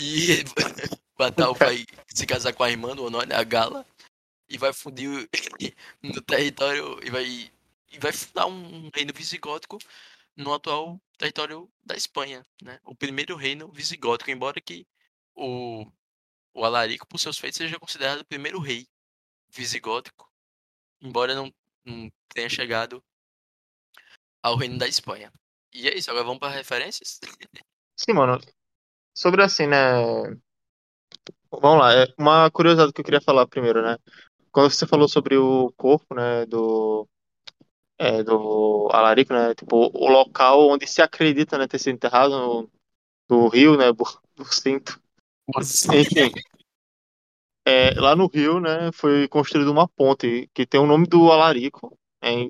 E 0.00 0.44
Batal 1.18 1.54
vai 1.54 1.84
se 2.08 2.26
casar 2.26 2.54
com 2.54 2.62
a 2.64 2.70
irmã 2.70 2.94
do 2.96 3.04
Honório, 3.04 3.34
a 3.36 3.44
Gala, 3.44 3.86
e 4.48 4.56
vai 4.58 4.72
fundir 4.72 5.28
no 6.02 6.22
território, 6.22 6.98
e 7.04 7.10
vai, 7.10 7.24
e 7.92 7.98
vai 7.98 8.12
fundar 8.12 8.46
um 8.46 8.90
reino 8.94 9.12
visigótico 9.14 9.78
no 10.36 10.54
atual 10.54 11.00
território 11.16 11.70
da 11.84 11.96
Espanha, 11.96 12.44
né? 12.62 12.78
O 12.84 12.94
primeiro 12.94 13.36
reino 13.36 13.70
visigótico, 13.72 14.30
embora 14.30 14.60
que 14.60 14.86
o 15.34 15.86
o 16.56 16.64
Alarico, 16.64 17.06
por 17.06 17.20
seus 17.20 17.36
feitos, 17.36 17.58
seja 17.58 17.78
considerado 17.78 18.20
o 18.20 18.24
primeiro 18.24 18.58
rei 18.58 18.88
visigótico, 19.50 20.26
embora 21.02 21.34
não, 21.34 21.52
não 21.84 22.10
tenha 22.30 22.48
chegado 22.48 23.04
ao 24.42 24.56
reino 24.56 24.78
da 24.78 24.88
Espanha. 24.88 25.30
E 25.70 25.86
é 25.86 25.94
isso, 25.94 26.10
agora 26.10 26.24
vamos 26.24 26.40
para 26.40 26.54
referências? 26.54 27.20
Sim, 27.94 28.14
mano. 28.14 28.40
Sobre 29.14 29.42
assim, 29.42 29.66
né? 29.66 29.76
Vamos 31.50 31.78
lá, 31.78 31.92
é 31.92 32.06
uma 32.18 32.50
curiosidade 32.50 32.92
que 32.92 33.02
eu 33.02 33.04
queria 33.04 33.20
falar 33.20 33.46
primeiro, 33.46 33.82
né? 33.82 33.98
Quando 34.50 34.70
você 34.70 34.86
falou 34.86 35.08
sobre 35.08 35.36
o 35.36 35.70
corpo, 35.76 36.14
né, 36.14 36.46
do, 36.46 37.06
é, 37.98 38.22
do 38.22 38.88
Alarico, 38.92 39.32
né? 39.32 39.54
Tipo, 39.54 39.90
o 39.92 40.08
local 40.08 40.68
onde 40.68 40.86
se 40.86 41.00
acredita, 41.02 41.56
né, 41.58 41.66
ter 41.66 41.78
sido 41.78 41.94
enterrado 41.94 42.30
no, 42.30 42.70
no 43.28 43.48
rio, 43.48 43.76
né, 43.76 43.92
do 43.92 44.44
Cinto. 44.44 45.00
Enfim, 45.94 46.32
é, 47.68 47.90
lá 48.00 48.14
no 48.14 48.28
Rio, 48.28 48.60
né, 48.60 48.92
foi 48.92 49.26
construída 49.26 49.68
uma 49.68 49.88
ponte 49.88 50.48
que 50.54 50.64
tem 50.64 50.78
o 50.80 50.86
nome 50.86 51.04
do 51.04 51.32
Alarico, 51.32 51.98
é, 52.22 52.48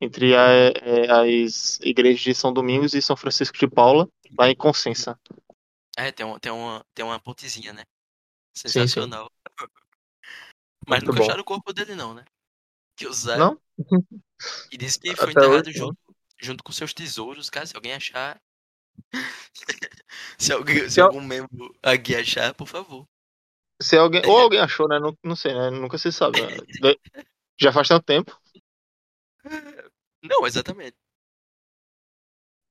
entre 0.00 0.36
a, 0.36 0.48
é, 0.48 1.10
as 1.10 1.80
igrejas 1.80 2.20
de 2.20 2.34
São 2.36 2.52
Domingos 2.52 2.94
e 2.94 3.02
São 3.02 3.16
Francisco 3.16 3.58
de 3.58 3.66
Paula, 3.66 4.08
lá 4.38 4.48
em 4.48 4.54
Consensa. 4.54 5.18
É, 5.96 6.12
tem, 6.12 6.24
um, 6.24 6.38
tem, 6.38 6.52
uma, 6.52 6.86
tem 6.94 7.04
uma 7.04 7.18
pontezinha, 7.18 7.72
né? 7.72 7.82
Sim, 8.56 8.68
sim. 8.68 8.80
Sensacional. 8.80 9.28
Mas 10.86 11.02
Muito 11.02 11.16
bom. 11.16 11.24
acharam 11.24 11.40
o 11.40 11.44
corpo 11.44 11.72
dele, 11.72 11.96
não, 11.96 12.14
né? 12.14 12.24
Que 12.96 13.08
usaram. 13.08 13.54
Não? 13.54 13.60
E 14.70 14.76
disse 14.76 14.98
que 14.98 15.14
foi 15.16 15.30
Até 15.30 15.46
enterrado 15.46 15.68
hoje, 15.68 15.78
junto, 15.78 15.98
junto 16.40 16.64
com 16.64 16.72
seus 16.72 16.92
tesouros, 16.92 17.50
cara. 17.50 17.66
Se 17.66 17.76
alguém 17.76 17.92
achar. 17.94 18.40
se, 20.38 20.52
alguém, 20.52 20.78
se 20.84 20.90
Se 20.90 21.00
al- 21.00 21.08
algum 21.08 21.20
membro 21.20 21.74
aqui 21.82 22.14
achar, 22.14 22.54
por 22.54 22.66
favor. 22.68 23.06
Se 23.80 23.96
alguém, 23.96 24.22
ou 24.26 24.38
alguém 24.38 24.60
achou, 24.60 24.88
né? 24.88 24.98
Não, 24.98 25.16
não 25.22 25.34
sei, 25.36 25.52
né? 25.52 25.70
Nunca 25.70 25.98
se 25.98 26.12
sabe. 26.12 26.40
né? 26.80 26.94
Já 27.60 27.72
faz 27.72 27.88
tanto 27.88 28.04
tempo. 28.04 28.38
Não, 30.22 30.46
exatamente. 30.46 30.96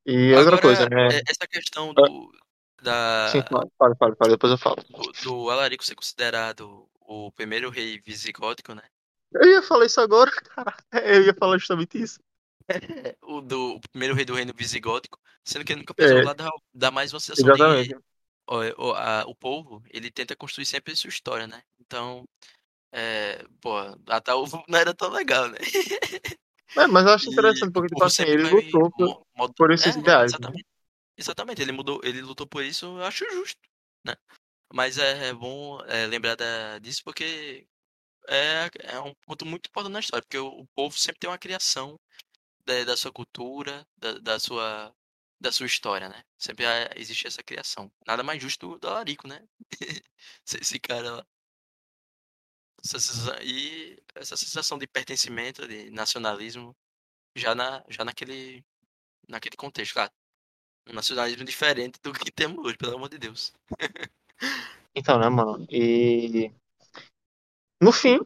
E 0.06 0.34
outra 0.34 0.58
Agora, 0.58 0.62
coisa, 0.62 0.90
né? 0.90 1.18
é- 1.18 1.22
essa 1.28 1.48
questão 1.48 1.94
do. 1.94 2.32
Da, 2.82 3.30
Sim, 3.32 3.42
fala, 3.44 3.96
fala, 3.96 4.16
fala, 4.18 4.32
depois 4.32 4.52
eu 4.52 4.58
falo. 4.58 4.76
do, 4.90 5.12
do 5.24 5.50
Alarico 5.50 5.86
ser 5.86 5.96
considerado 5.96 6.90
o 7.00 7.32
primeiro 7.32 7.70
rei 7.70 8.02
visigótico, 8.02 8.74
né? 8.74 8.84
Eu 9.36 9.50
ia 9.50 9.62
falar 9.62 9.86
isso 9.86 10.00
agora, 10.02 10.32
cara. 10.56 10.76
Eu 10.94 11.24
ia 11.24 11.34
falar 11.34 11.58
justamente 11.58 12.02
isso. 12.02 12.20
O, 13.22 13.42
do, 13.42 13.76
o 13.76 13.80
primeiro 13.82 14.14
rei 14.16 14.26
do 14.26 14.36
reino 14.36 14.54
visigótico, 14.56 15.20
sendo 15.44 15.66
que 15.66 15.72
ele 15.74 15.80
nunca 15.82 15.94
pisou 15.94 16.22
É. 16.22 16.24
lá, 16.24 16.34
dá, 16.74 16.92
mais 16.92 17.14
uma 17.14 17.20
sensação 17.20 17.52
de. 17.52 17.96
Ó, 18.48 18.60
ó, 18.78 18.94
a- 18.96 19.26
o 19.28 19.36
povo, 19.36 19.82
ele 19.90 20.12
tenta 20.12 20.36
construir 20.36 20.66
sempre 20.66 20.94
a 20.94 20.96
sua 20.96 21.10
história, 21.10 21.48
né? 21.48 21.64
Então, 21.80 22.26
é, 22.92 23.44
pô, 23.62 23.72
Ataúfo 24.08 24.64
não 24.70 24.80
era 24.80 24.94
tão 24.96 25.10
legal, 25.12 25.50
né? 25.50 25.58
É, 26.78 26.88
mas 26.88 27.06
eu 27.06 27.12
acho 27.14 27.30
interessante 27.30 27.72
porque, 27.72 27.94
o 27.96 27.96
tipo 27.96 28.04
assim, 28.04 28.24
ele 28.24 28.44
lutou 28.44 28.92
por, 28.92 29.08
mo- 29.08 29.26
mod- 29.38 29.54
por 29.56 29.72
esses 29.72 29.96
é, 29.96 29.96
ideais, 29.96 30.38
né? 30.40 30.48
exatamente. 30.48 30.66
Exatamente, 31.18 31.62
ele 31.62 31.72
mudou, 31.74 32.02
ele 32.04 32.22
lutou 32.22 32.48
por 32.48 32.64
isso, 32.64 32.86
eu 32.88 33.06
acho 33.06 33.26
justo, 33.34 33.60
né? 34.06 34.16
Mas 34.74 34.98
é, 35.00 35.30
é 35.30 35.34
bom 35.34 35.82
é, 35.86 36.08
lembrar 36.08 36.36
da- 36.36 36.80
disso 36.80 37.04
porque 37.06 37.68
é, 38.28 38.70
é 38.84 39.00
um 39.00 39.14
ponto 39.26 39.46
muito 39.46 39.68
importante 39.68 39.94
na 39.94 40.00
história, 40.00 40.24
porque 40.24 40.38
o, 40.38 40.48
o 40.48 40.68
povo 40.68 40.98
sempre 40.98 41.20
tem 41.20 41.30
uma 41.30 41.38
criação 41.38 42.00
da, 42.66 42.84
da 42.86 42.98
sua 42.98 43.12
cultura, 43.12 43.86
da, 43.98 44.20
da 44.20 44.40
sua 44.40 44.94
da 45.40 45.52
sua 45.52 45.66
história, 45.66 46.08
né? 46.08 46.24
Sempre 46.38 46.66
existe 46.96 47.28
essa 47.28 47.44
criação. 47.44 47.92
Nada 48.08 48.24
mais 48.24 48.42
justo 48.42 48.70
do, 48.70 48.80
do 48.80 48.88
Alarico, 48.88 49.28
né? 49.28 49.46
esse, 50.46 50.80
cara 50.80 51.18
lá. 51.18 51.26
E 53.42 53.98
essa 54.16 54.38
sensação 54.38 54.78
de 54.78 54.88
pertencimento, 54.88 55.68
de 55.68 55.90
nacionalismo, 55.92 56.74
já 57.36 57.54
na 57.54 57.84
já 57.90 58.06
naquele 58.06 58.64
naquele 59.28 59.58
contexto, 59.58 59.94
claro. 59.94 60.12
Um 60.90 60.94
nacionalismo 60.94 61.44
diferente 61.46 62.00
do 62.02 62.14
que 62.14 62.32
temos 62.32 62.66
hoje, 62.66 62.78
pelo 62.78 62.96
amor 62.96 63.10
de 63.10 63.18
Deus. 63.18 63.54
Então, 64.96 65.20
né, 65.20 65.30
mano? 65.30 65.66
E 65.70 66.52
no 67.84 67.92
fim, 67.92 68.20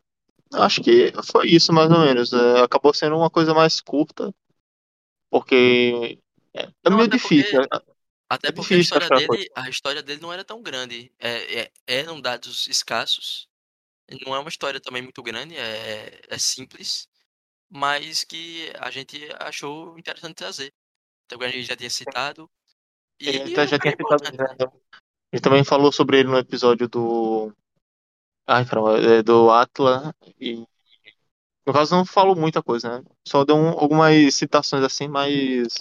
acho 0.54 0.82
que 0.84 1.14
foi 1.32 1.50
isso, 1.50 1.74
mais 1.74 1.92
ou 1.92 2.00
menos. 2.02 2.34
É, 2.34 2.62
acabou 2.62 2.94
sendo 2.94 3.18
uma 3.18 3.30
coisa 3.32 3.54
mais 3.54 3.82
curta, 3.82 4.34
porque 5.30 6.20
é, 6.56 6.70
é 6.86 6.90
meio 6.90 7.08
até 7.08 7.18
porque 7.18 7.42
difícil. 7.42 7.62
é- 7.64 7.68
Até 8.30 8.50
É 8.50 8.54
porque 8.54 8.76
a 8.76 8.78
difícil 8.78 8.80
história 8.80 9.10
coisa. 9.10 9.28
dele, 9.30 9.50
a 9.56 9.70
história 9.70 10.04
dele 10.04 10.22
não 10.22 10.34
era 10.34 10.44
tão 10.46 10.62
grande. 10.64 11.14
É, 11.20 11.62
é- 11.64 11.72
eram 11.88 12.22
dados 12.22 12.68
escassos. 12.68 13.48
Não 14.26 14.36
é 14.36 14.40
uma 14.40 14.50
história 14.50 14.82
também 14.82 15.02
muito 15.04 15.24
grande, 15.24 15.56
é, 15.58 16.22
é 16.30 16.38
simples, 16.40 17.08
mas 17.70 18.24
que 18.26 18.72
a 18.80 18.92
gente 18.92 19.20
achou 19.40 19.98
interessante 20.00 20.36
trazer. 20.36 20.74
Então 21.26 21.42
a 21.42 21.50
gente 21.50 21.66
já 21.68 21.76
tinha 21.78 21.90
citado. 21.92 22.50
E 23.20 23.58
é 23.60 23.68
um 23.68 23.68
já 23.68 23.78
cara 23.78 23.80
tinha 23.80 23.96
citado, 23.96 24.24
né? 24.26 24.38
ele 25.32 25.42
também 25.42 25.64
falou 25.64 25.92
sobre 25.92 26.20
ele 26.20 26.30
no 26.30 26.38
episódio 26.38 26.88
do. 26.88 27.54
Ai, 28.48 28.66
caramba, 28.66 28.98
é, 29.00 29.24
do 29.24 29.50
Atla. 29.52 30.14
E 30.40 30.66
no 31.66 31.74
caso 31.74 31.96
não 31.96 32.06
falou 32.06 32.36
muita 32.36 32.64
coisa, 32.64 33.00
né? 33.00 33.06
Só 33.28 33.44
deu 33.44 33.56
um- 33.56 33.70
algumas 33.70 34.34
citações 34.36 34.84
assim, 34.84 35.08
mas 35.08 35.76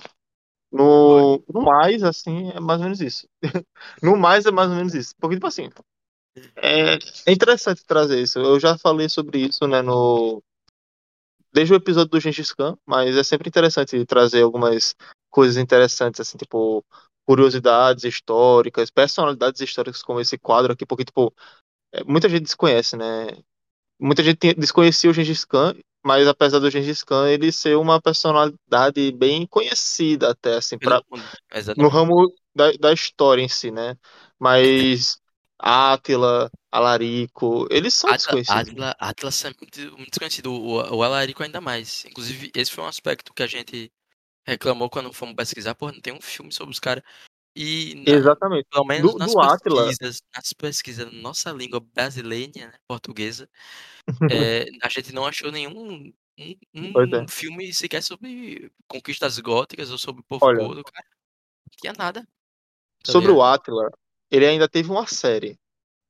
no, 0.73 1.43
no 1.53 1.63
mais, 1.63 2.03
assim, 2.05 2.51
é 2.53 2.61
mais 2.61 2.81
ou 2.81 2.85
menos 2.87 3.01
isso. 3.01 3.29
No 4.03 4.17
mais 4.19 4.47
é 4.47 4.53
mais 4.53 4.71
ou 4.71 4.77
menos 4.77 4.95
isso. 4.95 5.15
Porque, 5.21 5.37
tipo 5.37 5.47
assim, 5.49 5.71
é, 6.57 6.95
é 7.27 7.33
interessante 7.33 7.85
trazer 7.87 8.21
isso. 8.23 8.39
Eu 8.41 8.61
já 8.61 8.79
falei 8.79 9.09
sobre 9.09 9.41
isso, 9.47 9.67
né, 9.69 9.83
no. 9.83 10.43
Desde 11.53 11.73
o 11.73 11.77
episódio 11.77 12.11
do 12.11 12.21
Gengis 12.21 12.53
Khan, 12.53 12.77
mas 12.85 13.17
é 13.17 13.23
sempre 13.25 13.49
interessante 13.49 14.05
trazer 14.05 14.43
algumas 14.43 14.95
coisas 15.31 15.57
interessantes, 15.57 16.21
assim, 16.21 16.37
tipo, 16.37 16.85
curiosidades 17.25 18.05
históricas, 18.05 18.91
personalidades 18.91 19.61
históricas 19.61 20.03
como 20.03 20.21
esse 20.21 20.37
quadro 20.39 20.73
aqui, 20.73 20.85
porque, 20.87 21.05
tipo, 21.05 21.33
muita 22.05 22.29
gente 22.29 22.43
desconhece, 22.43 22.97
né? 22.97 23.29
Muita 23.99 24.23
gente 24.23 24.55
desconhecia 24.55 25.11
o 25.11 25.15
Gengis 25.15 25.45
Khan, 25.45 25.75
mas 26.05 26.29
apesar 26.29 26.59
do 26.59 26.71
Gengis 26.71 27.03
Khan 27.03 27.29
ele 27.29 27.51
ser 27.51 27.77
uma 27.77 28.01
personalidade 28.01 29.11
bem 29.13 29.47
conhecida 29.47 30.31
até, 30.31 30.57
assim, 30.57 30.79
pra, 30.79 31.03
no 31.77 31.89
ramo 31.89 32.33
da, 32.55 32.73
da 32.73 32.93
história 32.93 33.43
em 33.43 33.49
si, 33.49 33.71
né? 33.71 33.97
Mas 34.39 35.19
Átila, 35.59 36.51
Alarico, 36.71 37.67
eles 37.71 37.95
são 37.95 38.11
Atla, 38.11 38.17
desconhecidos. 38.37 38.95
Atlas 38.99 39.45
é 39.45 39.49
muito, 39.49 39.97
muito 39.97 40.11
desconhecido. 40.11 40.53
O, 40.53 40.97
o 40.97 41.03
Alarico 41.03 41.43
ainda 41.43 41.61
mais. 41.61 42.05
Inclusive, 42.05 42.51
esse 42.55 42.71
foi 42.71 42.85
um 42.85 42.89
aspecto 42.89 43.33
que 43.33 43.43
a 43.43 43.47
gente 43.47 43.91
reclamou 44.47 44.91
quando 44.91 45.13
fomos 45.13 45.35
pesquisar. 45.35 45.75
Pô, 45.75 45.91
não 45.91 46.01
tem 46.01 46.13
um 46.13 46.21
filme 46.21 46.53
sobre 46.53 46.73
os 46.73 46.79
caras. 46.79 47.03
E 47.59 47.95
na- 48.07 48.13
Exatamente. 48.13 48.67
pelo 48.71 48.85
menos 48.85 49.13
Do, 49.13 49.19
nas 49.19 49.33
do 49.33 49.41
pesquisas, 49.41 50.23
nas 50.35 50.53
pesquisas 50.53 51.11
nossa 51.13 51.51
língua 51.53 51.81
brasileira, 51.81 52.53
né, 52.67 52.73
portuguesa, 52.87 53.49
é, 54.31 54.67
a 54.85 54.89
gente 54.91 55.13
não 55.13 55.25
achou 55.27 55.51
nenhum 55.51 56.13
um, 56.75 56.93
Pois 56.93 57.11
é. 57.13 57.23
um 57.23 57.29
filme 57.29 57.73
sequer 57.73 58.03
sobre 58.03 58.71
conquistas 58.87 59.39
góticas 59.39 59.91
ou 59.91 59.97
sobre 59.97 60.21
o 60.21 60.25
povo 60.25 60.45
Olha. 60.45 60.59
gordo, 60.59 60.85
cara. 60.85 61.07
Não 61.09 61.77
tinha 61.81 61.93
nada. 61.95 62.29
tá 63.03 63.13
sobre 63.13 63.31
o 63.31 63.37
ligado? 63.37 63.53
Átila, 63.55 63.91
ele 64.31 64.47
ainda 64.47 64.69
teve 64.69 64.91
uma 64.91 65.07
série. 65.07 65.59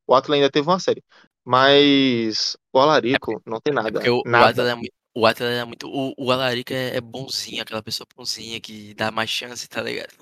O 0.05 0.15
Átila 0.17 0.35
ainda 0.35 0.51
teve 0.51 0.67
uma 0.69 0.81
série. 0.81 1.03
Mas 1.45 2.57
o 2.73 2.81
Alarico 2.81 3.41
não 3.47 3.61
tem 3.61 3.71
É 3.71 3.75
nada. 3.75 3.93
porque 3.93 4.11
o, 4.11 4.19
o 4.19 4.23
Nada. 4.29 4.49
Atlas 4.51 4.67
é 4.69 4.75
muito. 4.75 4.93
O 5.15 5.25
Atlas 5.27 5.51
é 5.51 5.65
muito. 5.65 5.89
O, 5.89 6.13
o 6.19 6.33
Alarico 6.33 6.73
é, 6.73 6.97
é 6.97 7.01
bonzinho, 7.01 7.63
aquela 7.63 7.83
pessoa 7.85 8.07
bonzinha 8.17 8.61
que 8.61 8.93
dá 8.95 9.13
mais 9.13 9.31
chance, 9.31 9.69
tá 9.69 9.81
ligado? 9.81 10.13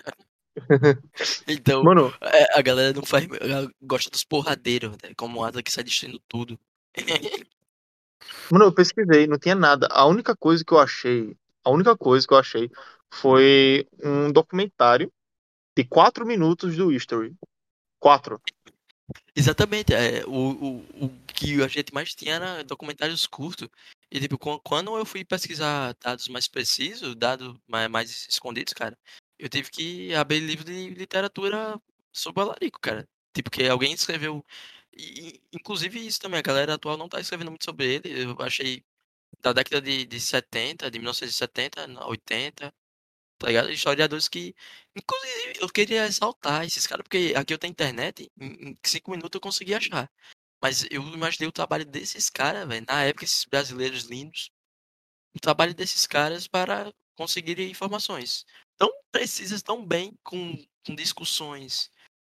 Então, 1.46 1.82
Mano, 1.82 2.14
é, 2.20 2.58
a 2.58 2.62
galera 2.62 2.92
não 2.92 3.04
faz. 3.04 3.26
ela 3.40 3.70
Gosta 3.82 4.10
dos 4.10 4.24
porradeiros, 4.24 4.92
né? 5.02 5.12
Como 5.16 5.40
o 5.40 5.44
Atlas 5.44 5.62
que 5.62 5.72
sai 5.72 5.84
destruindo 5.84 6.20
tudo. 6.28 6.58
mano, 8.50 8.66
eu 8.66 8.72
pesquisei, 8.72 9.26
não 9.26 9.38
tinha 9.38 9.54
nada. 9.54 9.88
A 9.90 10.06
única 10.06 10.36
coisa 10.36 10.64
que 10.64 10.72
eu 10.72 10.78
achei 10.78 11.36
A 11.64 11.70
única 11.70 11.96
coisa 11.96 12.26
que 12.26 12.32
eu 12.32 12.38
achei 12.38 12.70
foi 13.12 13.86
um 14.02 14.30
documentário 14.30 15.12
de 15.76 15.84
quatro 15.84 16.24
minutos 16.24 16.76
do 16.76 16.92
History. 16.92 17.34
Quatro. 17.98 18.40
Exatamente. 19.34 19.92
É, 19.92 20.24
o, 20.26 20.30
o, 20.30 21.06
o 21.06 21.10
que 21.26 21.62
a 21.62 21.68
gente 21.68 21.92
mais 21.92 22.14
tinha 22.14 22.34
era 22.34 22.64
documentários 22.64 23.26
curtos. 23.26 23.68
E, 24.10 24.20
tipo, 24.20 24.38
quando 24.38 24.96
eu 24.96 25.04
fui 25.04 25.24
pesquisar 25.24 25.94
dados 26.00 26.28
mais 26.28 26.46
precisos, 26.46 27.16
dados 27.16 27.56
mais, 27.66 27.90
mais 27.90 28.26
escondidos, 28.28 28.72
cara, 28.72 28.96
eu 29.38 29.48
tive 29.48 29.70
que 29.70 30.14
abrir 30.14 30.40
livro 30.40 30.64
de 30.64 30.90
literatura 30.90 31.80
sobre 32.12 32.42
o 32.42 32.44
Alarico, 32.44 32.80
cara. 32.80 33.08
Tipo, 33.34 33.50
que 33.50 33.66
alguém 33.68 33.92
escreveu. 33.94 34.44
E, 34.96 35.42
inclusive, 35.52 36.06
isso 36.06 36.20
também, 36.20 36.38
a 36.38 36.42
galera 36.42 36.74
atual 36.74 36.96
não 36.96 37.08
tá 37.08 37.20
escrevendo 37.20 37.50
muito 37.50 37.64
sobre 37.64 37.94
ele. 37.96 38.22
Eu 38.24 38.36
achei 38.40 38.84
da 39.40 39.52
década 39.52 39.80
de, 39.82 40.06
de 40.06 40.20
70, 40.20 40.90
de 40.90 40.98
1970, 40.98 42.06
80, 42.06 42.74
tá 43.38 43.46
ligado? 43.48 43.70
Historiadores 43.72 44.28
que. 44.28 44.54
Inclusive, 44.96 45.54
eu 45.60 45.68
queria 45.70 46.06
exaltar 46.06 46.64
esses 46.64 46.86
caras, 46.86 47.04
porque 47.04 47.34
aqui 47.36 47.54
eu 47.54 47.58
tenho 47.58 47.72
internet, 47.72 48.30
em 48.40 48.76
5 48.84 49.10
minutos 49.10 49.36
eu 49.36 49.40
consegui 49.40 49.74
achar. 49.74 50.10
Mas 50.62 50.86
eu 50.90 51.02
imaginei 51.02 51.48
o 51.48 51.52
trabalho 51.52 51.84
desses 51.86 52.30
caras, 52.30 52.66
velho, 52.68 52.86
na 52.88 53.04
época, 53.04 53.24
esses 53.24 53.44
brasileiros 53.44 54.04
lindos, 54.04 54.50
o 55.34 55.40
trabalho 55.40 55.74
desses 55.74 56.06
caras 56.06 56.48
para 56.48 56.92
conseguirem 57.16 57.70
informações 57.70 58.44
tão 58.76 58.90
precisas, 59.10 59.62
tão 59.62 59.84
bem, 59.84 60.16
com, 60.22 60.56
com 60.86 60.94
discussões 60.94 61.90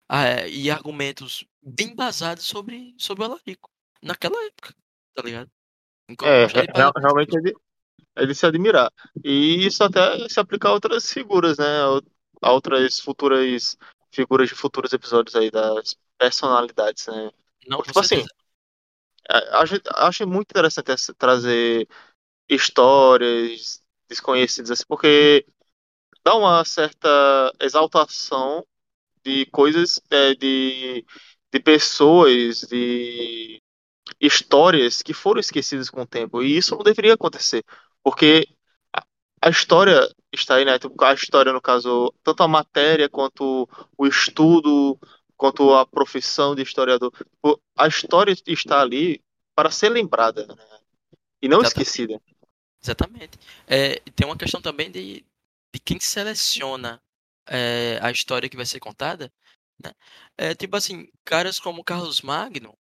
ah, 0.10 0.48
e 0.48 0.70
argumentos 0.70 1.46
bem 1.62 1.96
basados 1.96 2.46
sobre, 2.46 2.96
sobre 2.98 3.24
o 3.24 3.28
Alarico, 3.28 3.70
naquela 4.02 4.44
época, 4.46 4.74
tá 5.14 5.24
ligado? 5.24 5.50
É, 6.24 6.46
real, 6.46 6.92
realmente 6.96 7.36
ele, 7.36 7.54
é 8.16 8.26
de 8.26 8.36
se 8.36 8.46
admirar. 8.46 8.92
E 9.24 9.66
isso 9.66 9.84
até 9.84 10.30
se 10.30 10.40
aplica 10.40 10.70
a 10.70 10.74
outras 10.74 11.12
figuras, 11.12 11.58
né? 11.58 11.66
A 12.42 12.52
outras 12.52 13.00
futuras 13.00 13.78
figuras 14.12 14.48
de 14.48 14.56
futuros 14.56 14.94
episódios 14.94 15.36
aí 15.36 15.52
das 15.52 15.98
personalidades, 16.18 17.08
né? 17.08 17.32
Não, 17.68 17.82
tipo 17.82 18.00
assim, 18.00 18.24
acho, 19.52 19.76
acho 19.96 20.28
muito 20.28 20.52
interessante 20.52 21.14
trazer 21.16 21.88
histórias 22.48 23.84
desconhecidas 24.08 24.72
assim, 24.72 24.84
porque 24.88 25.46
dá 26.26 26.36
uma 26.36 26.66
certa 26.66 27.54
exaltação 27.62 28.66
de 29.24 29.46
coisas, 29.48 30.02
é, 30.10 30.34
de, 30.34 31.06
de 31.54 31.60
pessoas, 31.60 32.62
de 32.62 33.62
histórias 34.20 35.02
que 35.04 35.14
foram 35.14 35.40
esquecidas 35.40 35.90
com 35.90 36.02
o 36.02 36.08
tempo. 36.08 36.42
E 36.42 36.58
isso 36.58 36.76
não 36.76 36.84
deveria 36.84 37.14
acontecer, 37.14 37.64
porque 38.04 38.48
a 39.42 39.50
história 39.50 40.10
está 40.34 40.56
aí, 40.56 40.66
né? 40.66 40.80
Tipo, 40.80 41.04
a 41.04 41.14
história, 41.14 41.54
no 41.54 41.62
caso, 41.62 42.12
tanto 42.24 42.42
a 42.42 42.48
matéria 42.48 43.08
quanto 43.08 43.70
o 43.96 44.08
estudo, 44.08 45.00
quanto 45.38 45.74
a 45.76 45.86
profissão 45.86 46.56
de 46.56 46.64
historiador. 46.64 47.12
Tipo, 47.12 47.62
a 47.78 47.88
história 47.88 48.36
está 48.48 48.82
ali 48.82 49.22
para 49.56 49.70
ser 49.70 49.90
lembrada 49.90 50.48
né? 50.48 50.56
e 51.42 51.48
não 51.48 51.60
Exatamente. 51.60 51.88
esquecida. 51.88 52.22
Exatamente. 52.84 53.40
É, 53.68 54.00
tem 54.16 54.26
uma 54.26 54.38
questão 54.38 54.62
também 54.62 54.90
de, 54.90 55.24
de 55.76 55.80
quem 55.82 56.00
seleciona 56.00 57.04
é, 57.48 58.00
a 58.02 58.10
história 58.10 58.50
que 58.50 58.56
vai 58.56 58.66
ser 58.66 58.80
contada. 58.80 59.32
Né? 59.84 59.92
É, 60.38 60.56
tipo 60.56 60.78
assim, 60.78 61.06
caras 61.26 61.60
como 61.60 61.84
Carlos 61.84 62.22
Magno, 62.22 62.78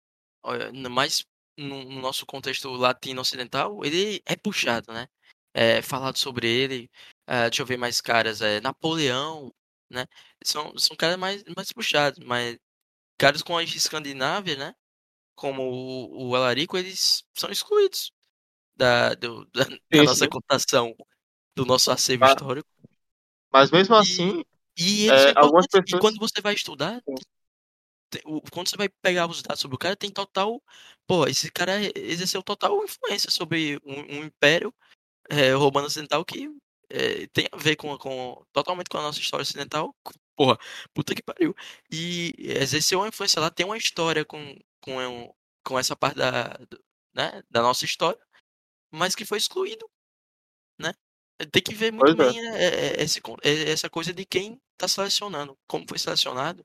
mais 0.91 1.25
no, 1.57 1.85
no 1.85 2.01
nosso 2.03 2.27
contexto 2.27 2.69
latino-ocidental, 2.71 3.83
ele 3.83 4.23
é 4.27 4.37
puxado, 4.37 4.93
né? 4.93 5.09
É, 5.55 5.81
falado 5.81 6.19
sobre 6.19 6.47
ele. 6.47 6.91
É, 7.27 7.49
deixa 7.49 7.63
eu 7.63 7.67
ver 7.67 7.79
mais 7.79 8.01
caras. 8.01 8.43
É, 8.43 8.61
Napoleão, 8.61 9.51
né? 9.91 10.07
São, 10.45 10.77
são 10.79 10.95
caras 10.95 11.17
mais, 11.19 11.43
mais 11.57 11.73
puxados, 11.73 12.23
mas 12.25 12.59
caras 13.19 13.43
com 13.43 13.57
a 13.57 13.63
Escandinávia, 13.63 14.57
né? 14.57 14.75
Como 15.35 15.63
o, 15.63 16.31
o 16.31 16.37
Alarico, 16.37 16.77
eles 16.77 17.25
são 17.35 17.51
excluídos 17.51 18.13
da, 18.77 19.15
do, 19.15 19.47
da, 19.55 19.65
da 19.65 20.03
nossa 20.05 20.29
cotação, 20.29 20.95
do 21.55 21.65
nosso 21.65 21.91
acervo 21.91 22.25
ah, 22.25 22.29
histórico. 22.29 22.69
Mas 23.53 23.71
mesmo 23.71 23.95
assim. 23.95 24.45
E, 24.77 25.11
é, 25.11 25.33
algumas 25.37 25.67
pessoas... 25.67 25.91
e 25.93 25.99
quando 26.01 26.19
você 26.19 26.41
vai 26.41 26.55
estudar, 26.55 27.03
quando 28.51 28.69
você 28.69 28.77
vai 28.77 28.89
pegar 28.89 29.29
os 29.29 29.43
dados 29.43 29.61
sobre 29.61 29.75
o 29.75 29.79
cara, 29.79 29.97
tem 29.97 30.11
total. 30.11 30.63
Pô, 31.07 31.27
esse 31.27 31.51
cara 31.51 31.73
exerceu 31.95 32.43
total 32.43 32.83
influência 32.85 33.31
sobre 33.31 33.79
um, 33.85 34.19
um 34.19 34.25
império 34.25 34.73
é, 35.29 35.53
romano 35.53 35.87
ocidental 35.87 36.25
que 36.25 36.49
é, 36.91 37.27
tem 37.29 37.49
a 37.51 37.57
ver 37.57 37.77
com, 37.77 37.97
com 37.99 38.45
totalmente 38.53 38.89
com 38.89 38.99
a 38.99 39.03
nossa 39.03 39.19
história 39.19 39.43
ocidental. 39.43 39.95
Porra, 40.37 40.59
puta 40.95 41.15
que 41.15 41.23
pariu. 41.23 41.55
E 41.91 42.35
exerceu 42.39 43.01
uma 43.01 43.09
influência 43.09 43.41
lá, 43.41 43.51
tem 43.51 43.67
uma 43.67 43.77
história 43.77 44.25
com, 44.25 44.59
com, 44.81 45.35
com 45.65 45.79
essa 45.79 45.97
parte 45.97 46.17
da, 46.17 46.59
né, 47.15 47.43
da 47.51 47.63
nossa 47.63 47.85
história, 47.85 48.21
mas 48.91 49.15
que 49.15 49.25
foi 49.25 49.39
excluído. 49.39 49.89
Né? 51.43 51.49
Tem 51.51 51.63
que 51.63 51.75
ver 51.75 51.93
muito 51.93 52.17
pois 52.17 52.33
bem 52.33 52.49
é. 52.49 53.03
esse, 53.03 53.21
essa 53.43 53.91
coisa 53.91 54.13
de 54.13 54.25
quem 54.25 54.61
está 54.73 54.89
selecionando, 54.89 55.57
como 55.67 55.85
foi 55.89 55.99
selecionado 55.99 56.65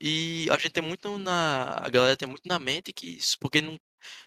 e 0.00 0.48
a 0.50 0.56
gente 0.56 0.70
tem 0.70 0.82
muito 0.82 1.18
na. 1.18 1.78
A 1.84 1.88
galera 1.90 2.16
tem 2.16 2.26
muito 2.28 2.46
na 2.48 2.58
mente 2.58 2.92
que 2.92 3.06
isso, 3.18 3.38
porque 3.38 3.60
não, 3.60 3.78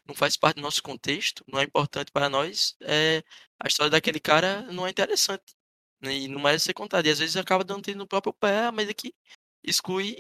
não 0.05 0.15
faz 0.15 0.37
parte 0.37 0.57
do 0.57 0.61
nosso 0.61 0.83
contexto, 0.83 1.43
não 1.47 1.59
é 1.59 1.63
importante 1.63 2.11
para 2.11 2.29
nós, 2.29 2.75
é, 2.81 3.23
a 3.59 3.67
história 3.67 3.89
daquele 3.89 4.19
cara 4.19 4.61
não 4.71 4.85
é 4.87 4.91
interessante. 4.91 5.55
Né, 6.01 6.15
e 6.17 6.27
não 6.27 6.41
merece 6.41 6.65
ser 6.65 6.73
contada. 6.73 7.07
E 7.07 7.11
às 7.11 7.19
vezes 7.19 7.37
acaba 7.37 7.63
dando 7.63 7.83
tiro 7.83 7.97
no 7.97 8.07
próprio 8.07 8.33
pé, 8.33 8.71
mas 8.71 8.89
é 8.89 8.93
que 8.93 9.13
exclui 9.63 10.15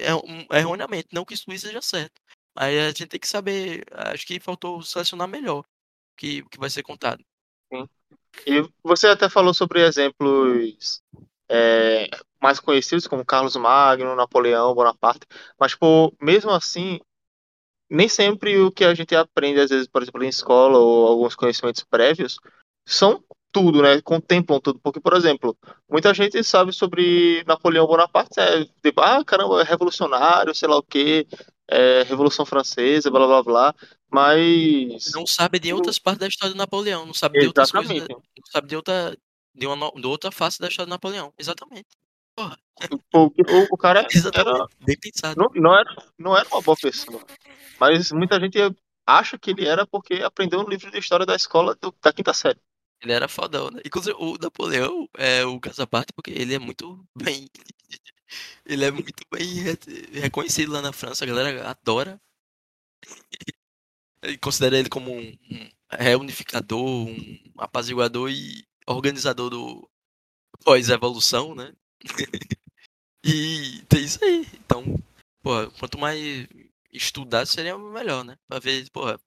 é, 0.00 0.56
é, 0.56 0.60
erroneamente. 0.60 1.08
Não 1.12 1.24
que 1.24 1.34
excluir 1.34 1.58
seja 1.58 1.82
certo. 1.82 2.20
Aí 2.56 2.78
a 2.78 2.88
gente 2.88 3.06
tem 3.06 3.20
que 3.20 3.28
saber. 3.28 3.84
Acho 3.92 4.26
que 4.26 4.40
faltou 4.40 4.82
selecionar 4.82 5.28
melhor 5.28 5.60
o 5.60 5.66
que, 6.16 6.42
que 6.50 6.58
vai 6.58 6.70
ser 6.70 6.82
contado. 6.82 7.24
E 8.46 8.68
você 8.82 9.08
até 9.08 9.28
falou 9.28 9.54
sobre 9.54 9.82
exemplos 9.82 11.02
é, 11.48 12.08
mais 12.40 12.60
conhecidos 12.60 13.06
como 13.06 13.24
Carlos 13.24 13.56
Magno, 13.56 14.14
Napoleão, 14.14 14.74
Bonaparte, 14.74 15.26
mas 15.58 15.72
tipo, 15.72 16.14
mesmo 16.20 16.50
assim, 16.50 17.00
nem 17.90 18.08
sempre 18.08 18.58
o 18.58 18.70
que 18.70 18.84
a 18.84 18.94
gente 18.94 19.14
aprende, 19.14 19.60
às 19.60 19.70
vezes, 19.70 19.88
por 19.88 20.02
exemplo, 20.02 20.22
em 20.22 20.28
escola 20.28 20.78
ou 20.78 21.06
alguns 21.06 21.34
conhecimentos 21.34 21.84
prévios, 21.84 22.38
são 22.86 23.22
tudo, 23.52 23.80
né? 23.80 24.00
Contemplam 24.02 24.60
tudo. 24.60 24.78
Porque, 24.80 25.00
por 25.00 25.14
exemplo, 25.14 25.56
muita 25.88 26.12
gente 26.12 26.42
sabe 26.44 26.72
sobre 26.72 27.42
Napoleão 27.46 27.86
Bonaparte, 27.86 28.38
é 28.38 28.64
tipo, 28.82 29.00
ah, 29.00 29.24
caramba, 29.24 29.62
é 29.62 29.64
revolucionário, 29.64 30.54
sei 30.54 30.68
lá 30.68 30.76
o 30.76 30.82
quê, 30.82 31.26
é, 31.68 32.02
Revolução 32.02 32.44
Francesa, 32.44 33.10
blá 33.10 33.26
blá 33.26 33.42
blá, 33.42 33.74
mas. 34.10 35.10
Não 35.12 35.26
sabe 35.26 35.58
de 35.58 35.72
outras 35.72 35.98
partes 35.98 36.20
da 36.20 36.28
história 36.28 36.54
do 36.54 36.58
Napoleão, 36.58 37.06
não 37.06 37.14
sabe 37.14 37.40
de 37.40 37.46
outras 37.46 37.70
coisas. 37.70 38.08
Não 38.08 38.46
sabe 38.50 38.68
de 38.68 38.76
outra, 38.76 39.16
de 39.54 39.66
uma, 39.66 39.90
de 39.90 40.06
outra 40.06 40.30
face 40.30 40.60
da 40.60 40.68
história 40.68 40.86
do 40.86 40.90
Napoleão. 40.90 41.32
Exatamente. 41.38 41.88
Porra. 42.34 42.58
O, 43.14 43.28
o, 43.28 43.66
o 43.70 43.76
cara 43.78 44.06
era. 44.34 44.66
Bem 44.84 44.98
pensado. 45.00 45.40
Não, 45.40 45.48
não, 45.54 45.74
era, 45.74 45.96
não 46.18 46.36
era 46.36 46.46
uma 46.48 46.60
boa 46.60 46.76
pessoa. 46.76 47.24
Mas 47.80 48.12
muita 48.12 48.38
gente 48.38 48.58
acha 49.06 49.38
que 49.38 49.52
ele 49.52 49.66
era 49.66 49.86
porque 49.86 50.14
aprendeu 50.16 50.60
um 50.60 50.68
livro 50.68 50.90
de 50.90 50.98
história 50.98 51.24
da 51.24 51.34
escola 51.34 51.74
do, 51.80 51.94
da 52.02 52.12
quinta 52.12 52.34
série. 52.34 52.60
Ele 53.00 53.12
era 53.12 53.28
fodão, 53.28 53.70
né? 53.70 53.80
Inclusive, 53.84 54.16
o 54.18 54.36
Napoleão 54.38 55.08
é 55.16 55.44
o 55.44 55.60
Casaparte 55.60 56.12
porque 56.12 56.30
ele 56.30 56.54
é 56.54 56.58
muito 56.58 57.02
bem. 57.16 57.48
Ele 58.66 58.84
é 58.84 58.90
muito 58.90 59.22
bem 59.30 59.46
reconhecido 60.12 60.72
lá 60.72 60.82
na 60.82 60.92
França, 60.92 61.24
a 61.24 61.28
galera 61.28 61.70
adora. 61.70 62.20
Considera 64.40 64.78
ele 64.78 64.88
como 64.88 65.12
um, 65.12 65.38
reunificador, 65.90 66.84
um 66.84 67.38
apaziguador 67.58 68.30
e 68.30 68.64
organizador 68.86 69.50
do 69.50 69.88
pós-evolução, 70.64 71.54
né? 71.54 71.72
e 73.24 73.82
tem 73.88 74.04
isso 74.04 74.22
aí. 74.24 74.46
Então, 74.54 74.84
pô, 75.42 75.70
quanto 75.78 75.98
mais 75.98 76.46
estudar 76.92 77.46
seria 77.46 77.76
melhor, 77.78 78.24
né? 78.24 78.36
Pra 78.48 78.58
ver, 78.58 78.88
porra. 78.90 79.18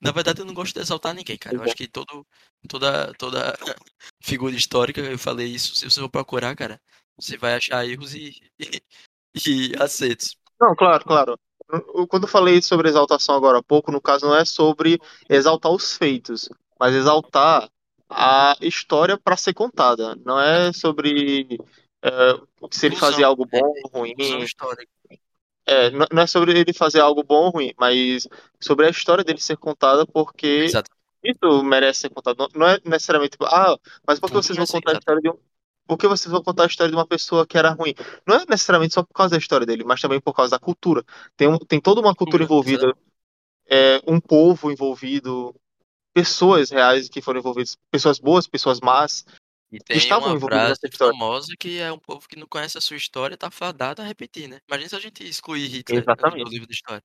Na 0.00 0.12
verdade, 0.12 0.40
eu 0.40 0.44
não 0.44 0.54
gosto 0.54 0.74
de 0.74 0.80
exaltar 0.80 1.14
ninguém, 1.14 1.38
cara. 1.38 1.56
Eu 1.56 1.62
acho 1.62 1.74
que 1.74 1.88
todo, 1.88 2.26
toda, 2.68 3.14
toda 3.14 3.54
figura 4.22 4.54
histórica, 4.54 5.00
eu 5.00 5.18
falei 5.18 5.46
isso, 5.46 5.74
se 5.74 5.84
você 5.88 6.00
for 6.00 6.10
procurar, 6.10 6.54
cara, 6.54 6.80
você 7.18 7.36
vai 7.36 7.54
achar 7.54 7.86
erros 7.86 8.14
e, 8.14 8.38
e, 8.58 8.82
e 9.46 9.82
acertos. 9.82 10.36
Não, 10.60 10.74
claro, 10.76 11.04
claro. 11.04 11.38
Quando 12.08 12.24
eu 12.24 12.28
falei 12.28 12.62
sobre 12.62 12.88
exaltação 12.88 13.34
agora 13.34 13.58
há 13.58 13.62
pouco, 13.62 13.90
no 13.90 14.00
caso 14.00 14.26
não 14.26 14.36
é 14.36 14.44
sobre 14.44 15.00
exaltar 15.28 15.72
os 15.72 15.96
feitos, 15.96 16.48
mas 16.78 16.94
exaltar 16.94 17.68
a 18.08 18.56
história 18.60 19.18
para 19.18 19.36
ser 19.36 19.52
contada. 19.52 20.14
Não 20.24 20.40
é 20.40 20.72
sobre 20.72 21.58
é, 22.02 22.10
se 22.70 22.86
ele 22.86 22.96
fazia 22.96 23.26
algo 23.26 23.44
bom 23.44 23.74
ou 23.92 24.00
ruim. 24.00 24.14
É, 25.68 25.90
não 25.90 26.22
é 26.22 26.26
sobre 26.28 26.56
ele 26.56 26.72
fazer 26.72 27.00
algo 27.00 27.24
bom 27.24 27.46
ou 27.46 27.50
ruim, 27.50 27.72
mas 27.76 28.28
sobre 28.60 28.86
a 28.86 28.90
história 28.90 29.24
dele 29.24 29.40
ser 29.40 29.56
contada 29.56 30.06
porque 30.06 30.64
Exato. 30.64 30.88
isso 31.24 31.64
merece 31.64 32.02
ser 32.02 32.10
contado. 32.10 32.48
Não- 32.54 32.68
é 32.68 32.78
necessariamente, 32.84 33.32
tipo, 33.32 33.46
ah, 33.46 33.76
mas 34.06 34.20
por 34.20 34.28
que 34.28 34.34
Por 34.34 34.42
vocês 34.42 34.56
mim, 34.56 34.58
vão 34.58 34.64
assim, 34.64 34.72
contar 34.74 34.92
a 34.92 34.98
história 34.98 35.20
de 35.20 35.30
um. 35.30 35.38
Por 35.86 35.96
que 35.96 36.08
vocês 36.08 36.30
vão 36.30 36.42
contar 36.42 36.64
a 36.64 36.66
história 36.66 36.90
de 36.90 36.96
uma 36.96 37.06
pessoa 37.06 37.46
que 37.46 37.56
era 37.56 37.70
ruim? 37.70 37.94
Não 38.26 38.36
é 38.36 38.44
necessariamente 38.48 38.94
só 38.94 39.02
por 39.02 39.14
causa 39.14 39.32
da 39.32 39.38
história 39.38 39.66
dele, 39.66 39.84
mas 39.84 40.00
também 40.00 40.20
por 40.20 40.34
causa 40.34 40.50
da 40.50 40.58
cultura. 40.58 41.04
Tem, 41.36 41.48
um, 41.48 41.58
tem 41.58 41.80
toda 41.80 42.00
uma 42.00 42.14
cultura 42.14 42.42
envolvida, 42.42 42.92
é, 43.68 44.00
um 44.06 44.20
povo 44.20 44.70
envolvido, 44.70 45.54
pessoas 46.12 46.70
reais 46.70 47.08
que 47.08 47.22
foram 47.22 47.40
envolvidas, 47.40 47.76
pessoas 47.90 48.18
boas, 48.18 48.46
pessoas 48.46 48.80
más, 48.80 49.24
E 49.70 49.78
tem 49.78 49.96
estavam 49.98 50.28
uma 50.28 50.36
envolvidas 50.36 50.78
frase 50.78 50.96
famosa 50.96 51.54
que 51.58 51.78
é 51.78 51.92
um 51.92 51.98
povo 51.98 52.26
que 52.28 52.38
não 52.38 52.46
conhece 52.46 52.78
a 52.78 52.80
sua 52.80 52.96
história 52.96 53.36
tá 53.36 53.50
fadado 53.50 54.02
a 54.02 54.04
repetir, 54.04 54.48
né? 54.48 54.60
Imagina 54.68 54.88
se 54.88 54.96
a 54.96 55.00
gente 55.00 55.28
excluir 55.28 55.66
Hitler 55.68 56.04
do 56.04 56.10
Exatamente. 56.10 56.50
livro 56.50 56.66
de 56.66 56.74
história. 56.74 57.04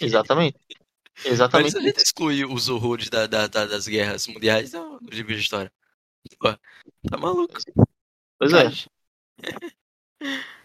Exatamente. 0.00 0.58
Exatamente 1.24 1.72
se 1.72 1.78
a 1.78 1.80
gente 1.82 1.98
excluir 1.98 2.44
os 2.46 2.68
horrores 2.68 3.10
da, 3.10 3.26
da- 3.26 3.48
da- 3.48 3.66
das 3.66 3.88
guerras 3.88 4.26
mundiais 4.28 4.70
do, 4.70 5.00
do 5.00 5.10
livro 5.10 5.34
de 5.34 5.40
história. 5.40 5.72
Pô, 6.38 6.52
tá 7.10 7.16
maluco. 7.16 7.54
Pois 8.38 8.52
é. 8.52 8.64
Caixa. 8.64 8.90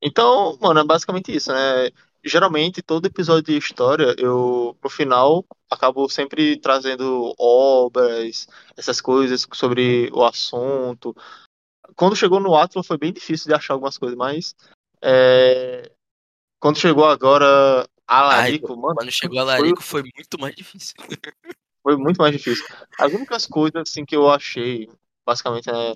Então, 0.00 0.56
mano, 0.60 0.80
é 0.80 0.84
basicamente 0.84 1.34
isso, 1.34 1.52
né? 1.52 1.90
Geralmente, 2.24 2.82
todo 2.82 3.06
episódio 3.06 3.42
de 3.42 3.56
história, 3.56 4.14
eu, 4.18 4.76
no 4.82 4.90
final, 4.90 5.44
acabo 5.70 6.08
sempre 6.08 6.58
trazendo 6.58 7.34
obras, 7.38 8.46
essas 8.76 9.00
coisas 9.00 9.46
sobre 9.52 10.10
o 10.12 10.24
assunto. 10.24 11.16
Quando 11.96 12.16
chegou 12.16 12.38
no 12.38 12.54
Atlas 12.54 12.86
foi 12.86 12.98
bem 12.98 13.12
difícil 13.12 13.48
de 13.48 13.54
achar 13.54 13.74
algumas 13.74 13.98
coisas, 13.98 14.16
mas 14.16 14.54
é, 15.02 15.90
quando 16.60 16.78
chegou 16.78 17.04
agora 17.04 17.88
Ai, 18.06 18.22
Alarico, 18.22 18.76
mano, 18.76 18.94
quando 18.94 19.10
chegou 19.10 19.38
a 19.40 19.44
foi, 19.44 19.52
Larico 19.52 19.82
foi 19.82 20.02
muito 20.02 20.40
mais 20.40 20.54
difícil. 20.54 20.94
foi 21.82 21.96
muito 21.96 22.18
mais 22.18 22.32
difícil. 22.32 22.64
As 22.98 23.12
únicas 23.12 23.46
coisas 23.46 23.82
assim 23.82 24.04
que 24.04 24.16
eu 24.16 24.30
achei, 24.30 24.88
basicamente, 25.26 25.68
é 25.70 25.94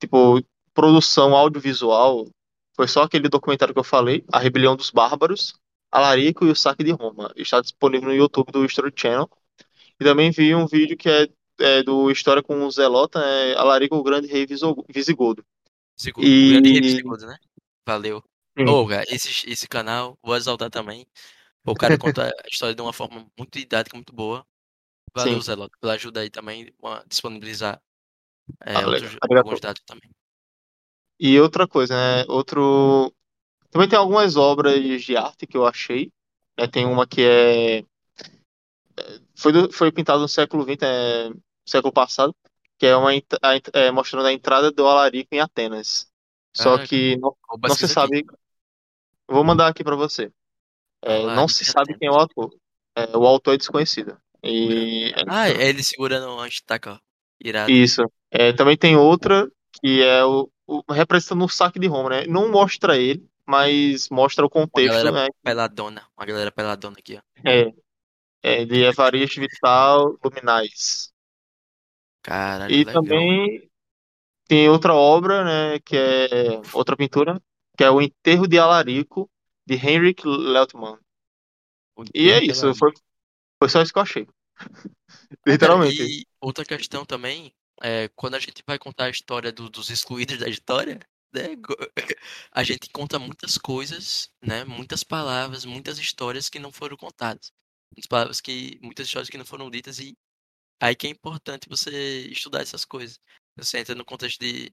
tipo 0.00 0.40
produção 0.74 1.34
audiovisual, 1.34 2.28
foi 2.76 2.88
só 2.88 3.02
aquele 3.02 3.28
documentário 3.28 3.72
que 3.72 3.80
eu 3.80 3.84
falei, 3.84 4.24
A 4.32 4.38
Rebelião 4.38 4.76
dos 4.76 4.90
Bárbaros, 4.90 5.54
Alarico 5.90 6.44
e 6.44 6.50
o 6.50 6.56
Saque 6.56 6.82
de 6.82 6.90
Roma. 6.90 7.32
Está 7.36 7.60
disponível 7.60 8.08
no 8.08 8.14
YouTube 8.14 8.50
do 8.50 8.64
History 8.64 8.92
Channel. 8.94 9.30
E 10.00 10.04
também 10.04 10.30
vi 10.32 10.54
um 10.54 10.66
vídeo 10.66 10.96
que 10.96 11.08
é, 11.08 11.28
é 11.60 11.82
do 11.84 12.10
História 12.10 12.42
com 12.42 12.66
o 12.66 12.70
Zelota, 12.70 13.20
é 13.20 13.56
Alarico, 13.56 13.94
o 13.94 14.02
Grande 14.02 14.26
Rei 14.26 14.44
Visigodo. 14.44 14.84
Visigodo. 14.92 15.44
O 16.26 16.50
grande 16.50 16.68
rei 16.70 16.78
E 16.78 16.80
Visigodo, 16.80 17.26
né? 17.26 17.36
Valeu. 17.86 18.22
sim, 18.58 18.64
Ô, 18.66 18.86
cara, 18.88 19.04
esse, 19.08 19.48
esse 19.48 19.68
canal, 19.68 20.18
vou 20.20 20.34
exaltar 20.34 20.68
também. 20.68 21.06
O 21.64 21.74
cara 21.74 21.96
conta 21.96 22.26
a 22.26 22.48
história 22.50 22.74
de 22.74 22.82
uma 22.82 22.92
forma 22.92 23.26
muito 23.38 23.56
didática, 23.58 23.96
muito 23.96 24.12
boa. 24.12 24.44
Valeu, 25.14 25.34
sim. 25.34 25.40
Zé 25.40 25.54
Lota, 25.54 25.76
pela 25.80 25.94
ajuda 25.94 26.20
aí 26.20 26.28
também 26.28 26.74
disponibilizar 27.06 27.80
é, 28.66 28.74
Ah, 28.74 28.86
outros, 28.86 29.16
alguns 29.22 29.60
dados 29.60 29.82
também. 29.86 30.10
E 31.18 31.38
outra 31.40 31.66
coisa, 31.66 31.94
né? 31.94 32.24
Outro. 32.28 33.12
Também 33.70 33.88
tem 33.88 33.98
algumas 33.98 34.36
obras 34.36 35.02
de 35.02 35.16
arte 35.16 35.46
que 35.46 35.56
eu 35.56 35.66
achei. 35.66 36.12
né? 36.58 36.66
Tem 36.66 36.86
uma 36.86 37.06
que 37.06 37.22
é. 37.22 37.84
Foi, 39.36 39.52
do- 39.52 39.72
foi 39.72 39.90
pintada 39.90 40.20
no 40.20 40.28
século 40.28 40.64
XX, 40.64 40.86
é... 40.86 41.30
século 41.66 41.92
passado, 41.92 42.34
que 42.78 42.86
é 42.86 42.96
uma 42.96 43.12
é, 43.14 43.90
mostrando 43.90 44.26
a 44.26 44.32
entrada 44.32 44.70
do 44.70 44.86
Alarico 44.86 45.34
em 45.34 45.40
Atenas. 45.40 46.06
Só 46.56 46.74
Caraca, 46.76 46.88
que 46.88 47.16
não, 47.16 47.36
não 47.62 47.74
se 47.74 47.84
aqui. 47.84 47.92
sabe. 47.92 48.24
Vou 49.28 49.42
mandar 49.42 49.68
aqui 49.68 49.82
pra 49.82 49.96
você. 49.96 50.30
É, 51.02 51.22
não 51.26 51.48
se 51.48 51.64
sabe 51.64 51.98
quem 51.98 52.08
é 52.08 52.10
o 52.10 52.14
autor. 52.14 52.54
É, 52.94 53.16
o 53.16 53.26
autor 53.26 53.54
é 53.54 53.58
desconhecido. 53.58 54.16
E 54.42 55.12
é 55.16 55.24
Ah, 55.26 55.48
isso. 55.48 55.60
é 55.60 55.68
ele 55.68 55.82
segurando 55.82 56.32
uma 56.32 56.46
estaca, 56.46 56.92
ó. 56.92 56.98
Irado. 57.42 57.70
Isso. 57.72 58.02
É, 58.30 58.52
também 58.52 58.76
tem 58.76 58.96
outra 58.96 59.50
que 59.82 60.02
é 60.02 60.24
o 60.24 60.48
representando 60.90 61.44
o 61.44 61.48
saque 61.48 61.78
de 61.78 61.86
Roma, 61.86 62.10
né? 62.10 62.26
Não 62.26 62.50
mostra 62.50 62.96
ele, 62.98 63.28
mas 63.46 64.08
mostra 64.10 64.44
o 64.44 64.48
Uma 64.54 64.66
contexto, 64.66 64.86
galera 64.94 65.12
né? 65.12 65.28
peladona. 65.42 66.08
Uma 66.16 66.26
galera 66.26 66.52
peladona 66.52 66.96
aqui, 66.98 67.16
ó. 67.16 67.22
É, 67.46 67.72
é 68.42 68.64
de 68.66 68.84
Evaristo 68.84 69.40
Vital 69.40 70.18
Luminais. 70.24 71.12
Caralho, 72.22 72.74
E 72.74 72.84
legal. 72.84 72.94
também 72.94 73.70
tem 74.48 74.68
outra 74.70 74.94
obra, 74.94 75.44
né? 75.44 75.80
Que 75.80 75.96
é 75.96 76.62
outra 76.74 76.96
pintura, 76.96 77.42
que 77.76 77.84
é 77.84 77.90
o 77.90 78.02
Enterro 78.02 78.48
de 78.48 78.58
Alarico, 78.58 79.30
de 79.66 79.74
Heinrich 79.76 80.26
Leutemann. 80.26 80.98
O 81.96 82.04
E 82.14 82.30
é 82.30 82.42
isso, 82.44 82.74
foi, 82.74 82.92
foi 83.60 83.68
só 83.70 83.82
isso 83.82 83.92
que 83.92 83.98
eu 83.98 84.04
achei. 84.04 84.26
Cara, 84.26 84.38
Literalmente. 85.46 86.02
e 86.02 86.26
outra 86.40 86.64
questão 86.64 87.04
também, 87.04 87.52
é, 87.82 88.08
quando 88.14 88.34
a 88.34 88.38
gente 88.40 88.62
vai 88.66 88.78
contar 88.78 89.06
a 89.06 89.10
história 89.10 89.52
do- 89.52 89.68
dos 89.70 89.90
excluídos 89.90 90.38
da 90.38 90.48
história, 90.48 91.00
né, 91.34 91.42
a 92.52 92.62
gente 92.64 92.88
conta 92.90 93.18
muitas 93.18 93.58
coisas, 93.58 94.30
né, 94.42 94.64
muitas 94.64 95.02
palavras, 95.04 95.64
muitas 95.64 95.98
histórias 95.98 96.48
que 96.48 96.58
não 96.58 96.72
foram 96.72 96.96
contadas. 96.96 97.52
Muitas 97.92 98.08
palavras 98.08 98.40
que, 98.40 98.78
muitas 98.82 99.06
histórias 99.06 99.30
que 99.30 99.38
não 99.38 99.44
foram 99.46 99.70
ditas 99.70 99.98
e 99.98 100.16
aí 100.82 100.96
que 100.96 101.06
é 101.08 101.10
importante 101.10 101.68
você 101.68 102.28
estudar 102.28 102.62
essas 102.62 102.84
coisas. 102.84 103.18
Você 103.56 103.78
entra 103.78 103.94
no 103.94 104.04
contexto 104.04 104.40
de, 104.40 104.72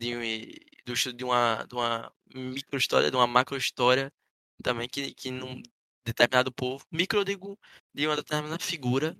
de, 0.00 0.60
do 0.86 0.92
estudo 0.92 1.16
de 1.16 1.24
uma, 1.24 1.64
de 1.64 1.74
uma 1.74 2.12
micro 2.34 2.78
história, 2.78 3.10
de 3.10 3.16
uma 3.16 3.26
macro 3.26 3.56
história 3.56 4.12
também 4.62 4.88
que, 4.88 5.14
que 5.14 5.30
num 5.30 5.60
determinado 6.06 6.52
povo, 6.52 6.84
micro 6.92 7.24
digo 7.24 7.58
de 7.94 8.06
uma 8.06 8.16
determinada 8.16 8.62
figura 8.62 9.16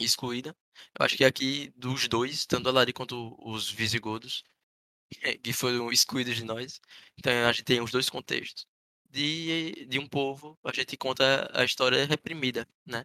excluída. 0.00 0.54
Eu 0.98 1.04
acho 1.04 1.16
que 1.16 1.24
aqui 1.24 1.72
dos 1.76 2.08
dois, 2.08 2.46
tanto 2.46 2.68
a 2.68 2.72
Lari 2.72 2.92
quanto 2.92 3.36
os 3.40 3.70
visigodos, 3.70 4.44
que 5.42 5.52
foram 5.52 5.90
excluídos 5.90 6.36
de 6.36 6.44
nós, 6.44 6.80
então 7.18 7.32
a 7.46 7.52
gente 7.52 7.64
tem 7.64 7.80
os 7.80 7.90
dois 7.90 8.08
contextos. 8.08 8.66
De, 9.10 9.84
de 9.86 9.98
um 9.98 10.06
povo, 10.08 10.58
a 10.64 10.72
gente 10.72 10.96
conta 10.96 11.50
a 11.52 11.64
história 11.64 12.06
reprimida, 12.06 12.66
né? 12.86 13.04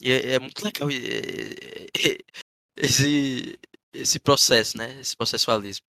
E 0.00 0.10
é, 0.10 0.32
é 0.32 0.38
muito 0.40 0.64
legal 0.64 0.88
esse, 2.76 3.58
esse 3.92 4.18
processo, 4.18 4.76
né? 4.76 5.00
Esse 5.00 5.16
processualismo. 5.16 5.86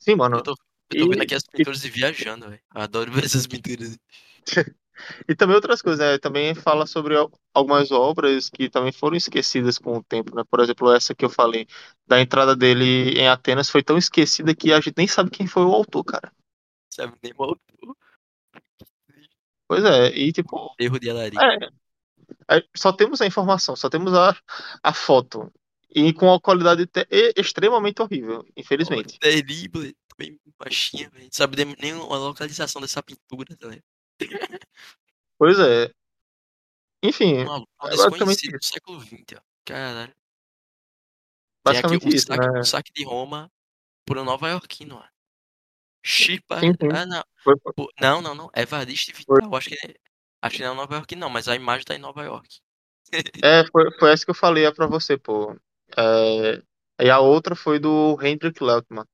Sim, 0.00 0.12
Eu 0.12 0.16
mano. 0.16 0.42
tô, 0.42 0.52
eu 0.90 1.04
tô 1.04 1.08
vendo 1.10 1.22
aqui 1.22 1.34
as 1.34 1.44
pinturas 1.44 1.84
e 1.84 1.90
viajando, 1.90 2.48
velho. 2.48 2.62
Eu 2.74 2.80
adoro 2.80 3.12
ver 3.12 3.24
essas 3.24 3.46
pinturas. 3.46 3.96
e 5.28 5.34
também 5.34 5.54
outras 5.56 5.82
coisas, 5.82 6.00
né? 6.00 6.18
Também 6.18 6.54
fala 6.54 6.86
sobre 6.86 7.16
al- 7.16 7.30
algumas 7.54 7.90
obras 7.90 8.48
que 8.50 8.68
também 8.70 8.92
foram 8.92 9.16
esquecidas 9.16 9.78
com 9.78 9.96
o 9.98 10.02
tempo, 10.04 10.34
né? 10.36 10.42
Por 10.50 10.60
exemplo, 10.60 10.92
essa 10.92 11.14
que 11.14 11.24
eu 11.24 11.30
falei, 11.30 11.66
da 12.06 12.20
entrada 12.20 12.56
dele 12.56 13.12
em 13.18 13.28
Atenas, 13.28 13.70
foi 13.70 13.82
tão 13.82 13.98
esquecida 13.98 14.54
que 14.54 14.72
a 14.72 14.80
gente 14.80 14.94
nem 14.96 15.06
sabe 15.08 15.30
quem 15.30 15.46
foi 15.46 15.64
o 15.64 15.72
autor, 15.74 16.04
cara. 16.04 16.32
Sabe? 16.90 17.16
Nem 17.22 17.32
o 17.38 17.56
Pois 19.66 19.84
é, 19.84 20.08
e 20.16 20.32
tipo, 20.32 20.74
erro 20.78 20.98
de 20.98 21.10
Alarico. 21.10 21.48
é, 22.48 22.58
é, 22.58 22.62
só 22.76 22.92
temos 22.92 23.20
a 23.20 23.26
informação, 23.26 23.76
só 23.76 23.88
temos 23.90 24.14
a, 24.14 24.36
a 24.82 24.92
foto. 24.94 25.52
E 25.94 26.12
com 26.12 26.32
a 26.32 26.40
qualidade 26.40 26.86
te- 26.86 27.06
extremamente 27.36 28.02
horrível, 28.02 28.44
infelizmente. 28.56 29.20
terrível, 29.20 29.92
bem 30.18 30.38
baixinha, 30.58 31.08
velho. 31.10 31.24
Não 31.24 31.30
sabe 31.32 31.56
nem 31.64 31.76
nem 31.80 31.92
a 31.92 31.96
localização 32.16 32.80
dessa 32.82 33.02
pintura, 33.02 33.56
tá 33.56 33.68
ligado? 33.68 33.84
Pois 35.38 35.58
é. 35.58 35.92
Enfim, 37.02 37.42
aluno 37.42 37.66
é 37.84 37.96
basicamente 37.96 38.50
do 38.50 38.56
isso. 38.56 38.72
século 38.72 39.00
XX, 39.00 39.36
ó. 39.36 39.40
Caralho. 39.64 40.12
Tem 41.64 41.78
aqui 41.78 41.82
Basicamente 41.82 42.06
o 42.06 42.08
isso, 42.08 42.26
saque, 42.26 42.52
né? 42.52 42.60
o 42.60 42.64
saque 42.64 42.92
de 42.92 43.04
Roma 43.04 43.50
por 44.04 44.18
um 44.18 44.24
nova 44.24 44.48
iorquino, 44.48 44.96
ó. 44.96 45.04
Chipa. 46.02 46.60
Sim, 46.60 46.72
sim. 46.72 46.88
Ah, 46.92 47.06
não. 47.06 47.22
Foi, 47.44 47.54
Pô, 47.56 47.88
Não, 48.00 48.22
não, 48.22 48.34
não. 48.34 48.50
Evaristo 48.54 49.12
foi, 49.14 49.36
Vital. 49.36 49.56
Acho 49.56 49.68
que, 49.68 49.76
acho 50.42 50.56
que 50.56 50.62
não 50.62 50.72
é 50.72 50.76
Nova 50.76 50.94
York, 50.94 51.16
não, 51.16 51.28
mas 51.28 51.48
a 51.48 51.54
imagem 51.54 51.84
tá 51.84 51.94
em 51.94 51.98
Nova 51.98 52.22
York. 52.24 52.60
é, 53.44 53.64
foi, 53.70 53.90
foi 53.98 54.12
essa 54.12 54.24
que 54.24 54.30
eu 54.30 54.34
falei 54.34 54.64
é 54.64 54.72
pra 54.72 54.86
você, 54.86 55.16
pô. 55.16 55.54
É, 55.96 56.62
e 57.00 57.10
a 57.10 57.20
outra 57.20 57.54
foi 57.54 57.78
do 57.78 58.18
Hendrik 58.22 58.62
Leutemann. 58.62 59.06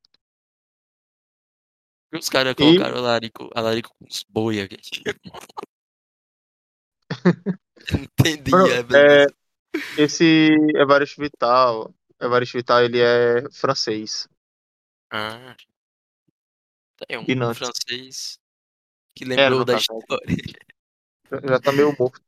E 2.14 2.16
os 2.16 2.28
caras 2.28 2.52
E, 2.52 2.54
colocaram 2.54 2.98
o 2.98 3.00
Larico, 3.00 3.50
a 3.52 3.60
Larico 3.60 3.90
com 3.98 4.06
os 4.08 4.24
boi 4.28 4.60
aqui. 4.60 4.76
Entendi 7.92 8.54
a 8.54 8.68
é, 8.68 8.82
beleza. 8.84 9.34
esse 9.98 10.48
Evaristo 10.76 11.20
Vital, 11.20 11.92
Evaristo 12.20 12.56
Vital, 12.56 12.84
ele 12.84 13.00
é 13.00 13.50
francês. 13.50 14.28
Ah, 15.10 15.56
tem 17.08 17.18
E 17.18 17.34
um 17.34 17.54
francês 17.54 18.38
que 19.16 19.24
Era, 19.24 19.42
lembrou 19.42 19.58
no 19.58 19.64
da 19.64 19.74
história. 19.74 20.08
Já 21.48 21.60
tá 21.60 21.72
meio 21.72 21.96
morto. 21.98 22.22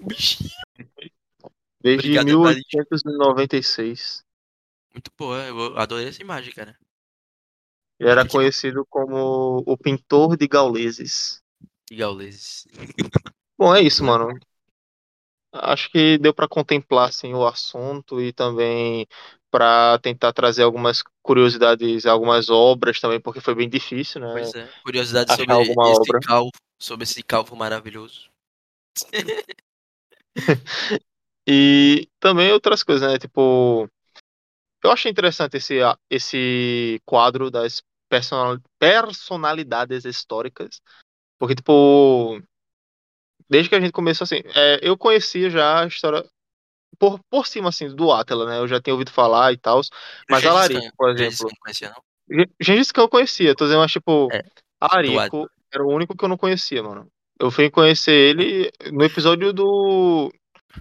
Bichinho. 0.00 0.50
Desde 1.82 2.18
Obrigado, 2.18 2.28
Evaristo. 2.30 2.78
1896. 2.78 4.24
Muito 4.94 5.10
boa, 5.16 5.42
eu 5.44 5.78
adorei 5.78 6.08
essa 6.08 6.22
imagem, 6.22 6.54
cara. 6.54 6.74
Ele 8.02 8.10
era 8.10 8.26
conhecido 8.26 8.84
como 8.90 9.62
o 9.64 9.78
pintor 9.78 10.36
de 10.36 10.48
gauleses. 10.48 11.40
de 11.88 11.96
gauleses. 11.96 12.66
Bom, 13.56 13.72
é 13.72 13.80
isso, 13.80 14.02
mano. 14.02 14.36
acho 15.52 15.88
que 15.88 16.18
deu 16.18 16.34
para 16.34 16.48
contemplar 16.48 17.10
assim, 17.10 17.32
o 17.32 17.46
assunto 17.46 18.20
e 18.20 18.32
também 18.32 19.06
para 19.52 20.00
tentar 20.00 20.32
trazer 20.32 20.64
algumas 20.64 21.04
curiosidades, 21.22 22.04
algumas 22.04 22.50
obras 22.50 22.98
também, 22.98 23.20
porque 23.20 23.40
foi 23.40 23.54
bem 23.54 23.68
difícil, 23.68 24.20
né? 24.20 24.32
Pois 24.32 24.52
é. 24.52 24.68
Curiosidade 24.82 25.30
Achar 25.30 25.42
sobre 25.42 25.54
alguma 25.54 25.92
esse 25.92 26.00
obra. 26.00 26.20
calvo, 26.26 26.50
sobre 26.80 27.04
esse 27.04 27.22
calvo 27.22 27.54
maravilhoso. 27.54 28.28
E 31.46 32.08
também 32.20 32.52
outras 32.52 32.84
coisas, 32.84 33.10
né? 33.10 33.18
Tipo, 33.18 33.88
eu 34.82 34.92
achei 34.92 35.10
interessante 35.10 35.56
esse, 35.56 35.78
esse 36.08 37.02
quadro 37.04 37.50
das 37.50 37.82
personalidades 38.78 40.04
históricas, 40.04 40.80
porque, 41.38 41.54
tipo, 41.54 42.40
desde 43.48 43.68
que 43.68 43.74
a 43.74 43.80
gente 43.80 43.92
começou 43.92 44.24
assim, 44.24 44.42
é, 44.54 44.78
eu 44.82 44.96
conhecia 44.96 45.48
já 45.48 45.82
a 45.82 45.86
história 45.86 46.24
por, 46.98 47.18
por 47.30 47.46
cima, 47.46 47.70
assim, 47.70 47.88
do 47.94 48.12
Átila, 48.12 48.46
né? 48.46 48.58
Eu 48.58 48.68
já 48.68 48.80
tinha 48.80 48.94
ouvido 48.94 49.10
falar 49.10 49.52
e 49.52 49.56
tal, 49.56 49.80
mas 50.28 50.44
a 50.44 50.52
Larico, 50.52 50.94
por 50.96 51.10
exemplo, 51.10 51.48
não 51.48 51.56
conhecia, 51.60 51.90
não? 51.90 52.02
Gen- 52.30 52.54
Gengis 52.60 52.92
Khan 52.92 53.02
eu 53.02 53.08
conhecia, 53.08 53.54
tô 53.54 53.64
dizendo, 53.64 53.80
mas, 53.80 53.92
tipo, 53.92 54.28
É, 54.32 54.44
a. 54.80 54.96
Larico 54.96 55.48
era 55.72 55.82
o 55.82 55.90
único 55.90 56.16
que 56.16 56.24
eu 56.24 56.28
não 56.28 56.36
conhecia, 56.36 56.82
mano. 56.82 57.08
Eu 57.40 57.50
fui 57.50 57.70
conhecer 57.70 58.12
ele 58.12 58.70
no 58.92 59.02
episódio 59.04 59.52
do 59.52 60.30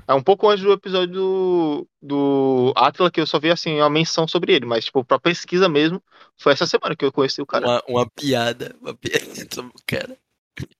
É 0.07 0.13
um 0.13 0.23
pouco 0.23 0.49
antes 0.49 0.63
do 0.63 0.71
episódio 0.71 1.13
do, 1.13 1.87
do 2.01 2.73
Atlas, 2.75 3.11
que 3.11 3.21
eu 3.21 3.27
só 3.27 3.39
vi 3.39 3.51
assim, 3.51 3.77
uma 3.77 3.89
menção 3.89 4.27
sobre 4.27 4.53
ele, 4.53 4.65
mas, 4.65 4.85
tipo, 4.85 5.03
pra 5.03 5.19
pesquisa 5.19 5.67
mesmo, 5.67 6.01
foi 6.37 6.53
essa 6.53 6.65
semana 6.65 6.95
que 6.95 7.03
eu 7.03 7.11
conheci 7.11 7.41
o 7.41 7.45
cara. 7.45 7.67
Uma, 7.67 7.83
uma 7.87 8.09
piada. 8.09 8.75
Uma 8.81 8.95
piada 8.95 9.25
sobre 9.53 9.71
o 9.71 9.83
cara. 9.85 10.17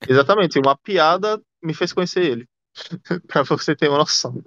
Exatamente, 0.08 0.58
uma 0.58 0.76
piada 0.76 1.40
me 1.62 1.74
fez 1.74 1.92
conhecer 1.92 2.24
ele. 2.24 2.48
pra 3.28 3.42
você 3.42 3.76
ter 3.76 3.88
uma 3.88 3.98
noção. 3.98 4.42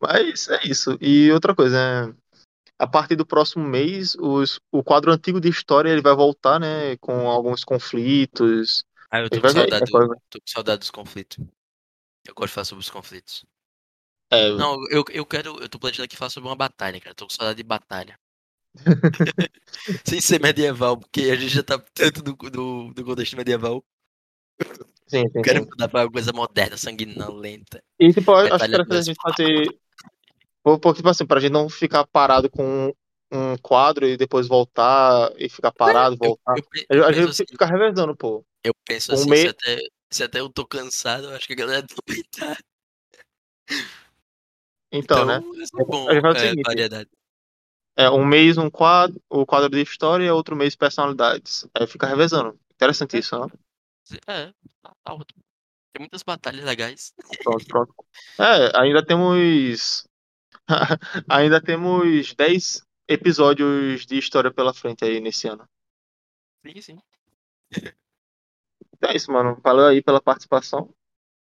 Mas 0.00 0.48
é 0.48 0.66
isso. 0.66 0.98
E 1.00 1.30
outra 1.30 1.54
coisa, 1.54 1.76
né? 1.76 2.14
A 2.78 2.86
partir 2.86 3.16
do 3.16 3.24
próximo 3.24 3.66
mês, 3.66 4.14
os, 4.16 4.60
o 4.70 4.82
quadro 4.82 5.10
antigo 5.10 5.40
de 5.40 5.48
história 5.48 5.90
ele 5.90 6.02
vai 6.02 6.14
voltar, 6.14 6.60
né? 6.60 6.96
Com 6.98 7.28
alguns 7.28 7.64
conflitos. 7.64 8.84
Ah, 9.10 9.20
eu 9.20 9.30
tô 9.30 9.40
com 9.40 9.48
ver 9.48 9.54
saudade, 9.54 9.92
né? 9.92 10.00
do, 10.00 10.08
tô 10.28 10.40
com 10.40 10.46
saudade 10.46 10.80
dos 10.80 10.90
conflitos. 10.90 11.38
Eu 12.26 12.34
gosto 12.34 12.48
de 12.48 12.54
falar 12.54 12.64
sobre 12.64 12.82
os 12.82 12.90
conflitos. 12.90 13.46
É, 14.30 14.50
Não, 14.50 14.76
eu, 14.90 15.04
eu 15.10 15.26
quero. 15.26 15.60
Eu 15.60 15.68
tô 15.68 15.78
planejando 15.78 16.04
aqui 16.04 16.16
falar 16.16 16.30
sobre 16.30 16.48
uma 16.48 16.56
batalha, 16.56 17.00
cara. 17.00 17.14
Tô 17.14 17.26
com 17.26 17.30
saudade 17.32 17.56
de 17.56 17.62
batalha. 17.62 18.18
Sem 20.04 20.20
ser 20.20 20.40
medieval, 20.40 20.98
porque 20.98 21.22
a 21.22 21.36
gente 21.36 21.54
já 21.54 21.62
tá 21.62 21.78
tanto 21.94 22.22
do, 22.22 22.34
do, 22.34 22.92
do 22.92 23.04
contexto 23.04 23.36
medieval. 23.36 23.84
sim, 25.06 25.24
sim, 25.30 25.42
quero 25.42 25.60
sim. 25.60 25.66
mudar 25.70 25.88
pra 25.88 26.04
uma 26.04 26.12
coisa 26.12 26.32
moderna, 26.32 26.76
sanguinolenta. 26.76 27.82
E, 27.98 28.12
tipo, 28.12 28.30
eu 28.32 28.36
acho 28.36 28.50
Batalha 28.50 28.82
interessante 28.82 28.98
a 28.98 29.02
gente 29.02 29.20
fazer 29.22 29.78
porque, 30.62 30.94
tipo 30.94 31.08
assim, 31.08 31.24
pra 31.24 31.38
gente 31.38 31.52
não 31.52 31.68
ficar 31.68 32.04
parado 32.08 32.50
com 32.50 32.92
um 33.32 33.56
quadro 33.58 34.06
e 34.06 34.16
depois 34.16 34.48
voltar 34.48 35.32
e 35.38 35.48
ficar 35.48 35.70
parado, 35.70 36.16
Eu, 36.16 36.30
voltar. 36.30 36.54
eu, 36.90 36.98
eu 36.98 37.04
A 37.04 37.12
gente 37.12 37.28
assim, 37.30 37.44
fica 37.48 37.66
revezando, 37.66 38.16
pô. 38.16 38.44
eu 38.64 38.74
penso 38.84 39.12
Um 39.12 39.14
assim, 39.14 39.24
se 39.24 39.30
mês. 39.30 39.46
até, 39.46 39.78
se 40.10 40.24
até 40.24 40.40
eu 40.40 40.48
tô 40.48 40.66
cansado, 40.66 41.28
eu 41.28 41.36
acho 41.36 41.46
que 41.46 41.52
a 41.52 41.56
galera 41.56 41.86
também 41.86 42.22
tá. 42.36 42.56
Então, 44.98 45.24
né? 45.24 45.38
Então, 45.38 45.62
isso 45.62 45.80
é 45.80 45.84
bom, 45.84 46.10
é, 46.10 46.38
seguinte: 46.38 46.62
variedade. 46.64 47.10
é 47.96 48.10
um 48.10 48.24
mês 48.24 48.58
um 48.58 48.70
quadro, 48.70 49.20
o 49.28 49.44
quadro 49.44 49.68
de 49.68 49.82
história, 49.82 50.34
outro 50.34 50.56
mês 50.56 50.74
personalidades. 50.74 51.66
Aí 51.74 51.86
fica 51.86 52.06
revezando. 52.06 52.58
Interessante 52.74 53.18
isso, 53.18 53.38
né? 53.38 53.46
É, 54.26 54.46
tá, 54.82 54.92
tá 55.02 55.14
ótimo. 55.14 55.42
Tem 55.92 56.00
muitas 56.00 56.22
batalhas 56.22 56.64
legais. 56.64 57.14
Pronto, 57.42 57.66
pronto. 57.66 57.94
É, 58.38 58.78
ainda 58.78 59.04
temos. 59.04 60.06
ainda 61.28 61.60
temos 61.60 62.34
10 62.34 62.82
episódios 63.08 64.04
de 64.04 64.18
história 64.18 64.52
pela 64.52 64.74
frente 64.74 65.04
aí 65.04 65.20
nesse 65.20 65.48
ano. 65.48 65.66
Sim, 66.66 66.80
sim. 66.80 66.98
Então 68.92 69.10
é 69.10 69.16
isso, 69.16 69.30
mano. 69.32 69.58
Valeu 69.62 69.86
aí 69.86 70.02
pela 70.02 70.20
participação. 70.20 70.92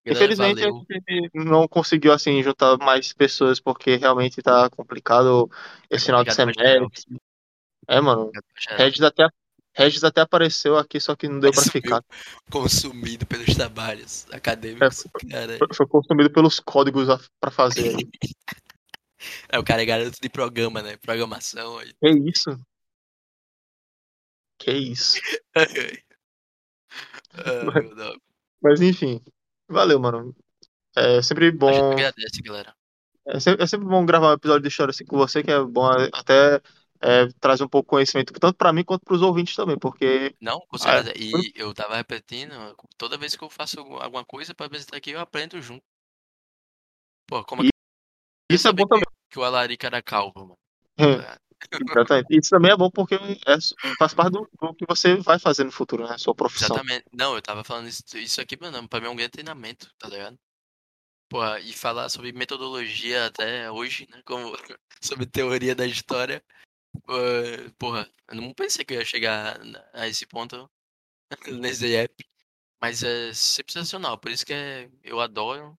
Infelizmente 0.05 0.65
a 0.65 0.69
valeu. 0.69 0.85
gente 0.91 1.31
não 1.35 1.69
conseguiu 1.69 2.13
assim 2.13 2.43
juntar 2.43 2.77
mais 2.79 3.13
pessoas 3.13 3.61
porque 3.61 3.97
realmente 3.97 4.43
tá 4.43 4.69
complicado 4.71 5.49
É 5.89 5.97
esse 5.97 6.07
final 6.07 6.25
de 6.25 6.35
semestre. 6.35 6.65
É, 7.89 8.01
mano. 8.01 8.31
Regis 8.71 9.03
até, 9.03 9.29
Regis 9.75 10.03
até 10.05 10.21
apareceu 10.21 10.77
aqui, 10.77 10.99
só 11.01 11.15
que 11.15 11.29
não 11.29 11.39
deu 11.41 11.53
pra 11.53 11.61
Mas 11.63 11.71
ficar. 11.71 12.05
Consumido 12.51 13.25
pelos 13.27 13.55
trabalhos 13.55 14.27
acadêmicos. 14.33 15.05
Cara, 15.31 15.59
Foi, 15.59 15.69
foi 15.73 15.87
consumido 15.87 16.31
pelos 16.31 16.59
códigos 16.59 17.09
a- 17.09 17.21
pra 17.41 17.51
fazer 17.51 17.93
é, 19.51 19.59
o 19.59 19.65
cara 19.65 19.83
é 19.83 19.87
garoto 19.87 20.19
de 20.21 20.29
programa, 20.29 20.83
né? 20.83 20.97
Programação. 20.97 21.79
aí. 21.79 21.93
Que 22.01 22.11
isso? 22.29 22.59
Que 24.59 24.73
isso? 24.73 25.21
Ah, 27.35 27.81
Deus. 27.81 28.19
Mas 28.63 28.81
enfim. 28.83 29.21
Valeu, 29.73 29.99
mano. 29.99 30.35
É 30.97 31.23
sempre 31.23 31.47
A 31.47 31.49
gente 31.49 31.59
bom. 31.59 31.93
agradece, 31.93 32.43
galera. 32.43 32.75
É 33.27 33.41
sempre, 33.41 33.63
é 33.63 33.67
sempre 33.67 33.87
bom 33.87 34.05
gravar 34.05 34.31
um 34.31 34.35
episódio 34.35 34.63
de 34.63 34.69
história 34.69 34.91
assim 34.91 35.05
com 35.05 35.17
você, 35.17 35.43
que 35.43 35.51
é 35.51 35.63
bom 35.63 35.87
até 36.13 36.61
é, 37.01 37.27
trazer 37.41 37.65
um 37.65 37.69
pouco 37.69 37.87
de 37.87 37.91
conhecimento, 37.91 38.33
tanto 38.33 38.57
pra 38.57 38.73
mim 38.73 38.85
quanto 38.85 39.05
pros 39.05 39.23
ouvintes 39.23 39.55
também, 39.55 39.79
porque. 39.79 40.35
Não, 40.41 40.61
com 40.61 40.77
É, 40.77 40.79
certeza. 40.79 41.13
E 41.17 41.53
eu 41.55 41.73
tava 41.73 41.97
repetindo, 41.97 42.53
toda 42.97 43.17
vez 43.17 43.35
que 43.37 43.43
eu 43.43 43.51
faço 43.51 43.81
alguma 43.81 44.25
coisa 44.25 44.55
pra 44.55 44.67
apresentar 44.67 44.97
aqui, 44.97 45.11
eu 45.11 45.21
aprendo 45.21 45.61
junto. 45.61 45.83
Pô, 47.27 47.45
como 47.45 47.63
é 47.63 47.67
que 47.67 47.73
isso 48.55 48.69
é 48.69 48.73
bom 48.73 48.87
também. 48.87 49.05
que, 49.31 49.39
o 49.39 49.45
Alarica 49.45 49.87
era 49.87 50.03
calvo, 50.03 50.33
mano? 50.37 50.59
É. 50.99 51.39
Exatamente. 51.71 52.27
Isso 52.31 52.51
também 52.51 52.73
é 52.73 52.77
bom 52.77 52.91
porque 52.91 53.15
é, 53.15 53.59
faz 53.99 54.15
parte 54.15 54.33
do, 54.33 54.49
do 54.61 54.75
que 54.75 54.85
você 54.87 55.17
vai 55.17 55.39
fazer 55.39 55.65
no 55.65 55.73
futuro, 55.73 56.07
né? 56.07 56.17
Sua 56.19 56.35
profissão. 56.35 56.77
Exatamente. 56.77 57.05
Não, 57.13 57.35
eu 57.35 57.43
tava 57.43 57.63
falando 57.65 57.89
isso, 57.89 58.03
isso 58.17 58.41
aqui, 58.41 58.57
mano, 58.61 58.89
pra 58.89 59.01
mim 59.01 59.07
é 59.07 59.11
um 59.11 59.17
grande 59.17 59.33
treinamento, 59.33 59.91
tá 59.99 60.09
ligado? 60.09 60.39
Porra, 61.29 61.61
e 61.61 61.73
falar 61.73 62.09
sobre 62.09 62.33
metodologia 62.33 63.27
até 63.27 63.71
hoje, 63.71 64.07
né? 64.11 64.21
Como, 64.25 64.53
sobre 65.01 65.27
teoria 65.27 65.75
da 65.75 65.87
história. 65.87 66.43
Porra, 67.79 68.09
eu 68.29 68.37
não 68.37 68.53
pensei 68.53 68.85
que 68.85 68.95
eu 68.95 68.99
ia 68.99 69.05
chegar 69.05 69.59
a 69.95 70.07
esse 70.07 70.27
ponto 70.27 70.71
nesse 71.61 71.95
app. 71.95 72.15
Mas 72.81 73.03
é 73.03 73.33
sensacional, 73.33 74.19
por 74.19 74.31
isso 74.31 74.45
que 74.45 74.53
é, 74.53 74.91
eu 75.05 75.21
adoro 75.21 75.79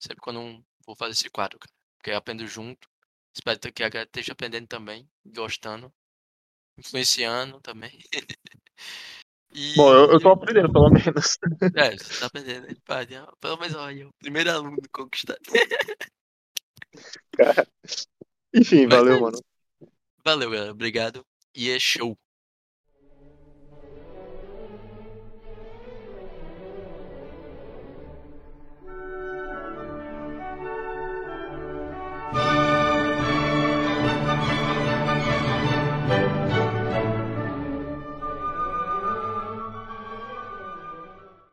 sempre 0.00 0.22
quando 0.22 0.64
vou 0.86 0.96
fazer 0.96 1.12
esse 1.12 1.28
quadro, 1.28 1.58
cara. 1.58 1.72
Porque 1.98 2.10
eu 2.10 2.16
aprendo 2.16 2.46
junto. 2.46 2.88
Espero 3.34 3.72
que 3.72 3.82
a 3.82 3.88
galera 3.88 4.08
esteja 4.08 4.32
aprendendo 4.32 4.66
também, 4.66 5.08
gostando, 5.24 5.92
influenciando 6.78 7.60
também. 7.60 7.98
E 9.52 9.74
Bom, 9.74 9.92
eu, 9.92 10.12
eu 10.12 10.20
tô 10.20 10.28
aprendendo, 10.28 10.72
pelo 10.72 10.90
menos. 10.90 11.36
é, 11.74 11.98
você 11.98 12.20
tá 12.20 12.26
aprendendo, 12.26 12.68
né? 12.68 12.74
Pelo 13.40 13.56
menos 13.56 13.74
olha, 13.74 14.06
o 14.06 14.12
primeiro 14.20 14.48
aluno 14.48 14.78
conquistado. 14.92 15.40
Enfim, 18.54 18.86
Mas 18.86 18.98
valeu, 18.98 19.16
é 19.16 19.20
mano. 19.20 19.38
Valeu, 20.24 20.50
galera. 20.50 20.70
Obrigado. 20.70 21.26
E 21.54 21.70
é 21.70 21.78
show. 21.80 22.16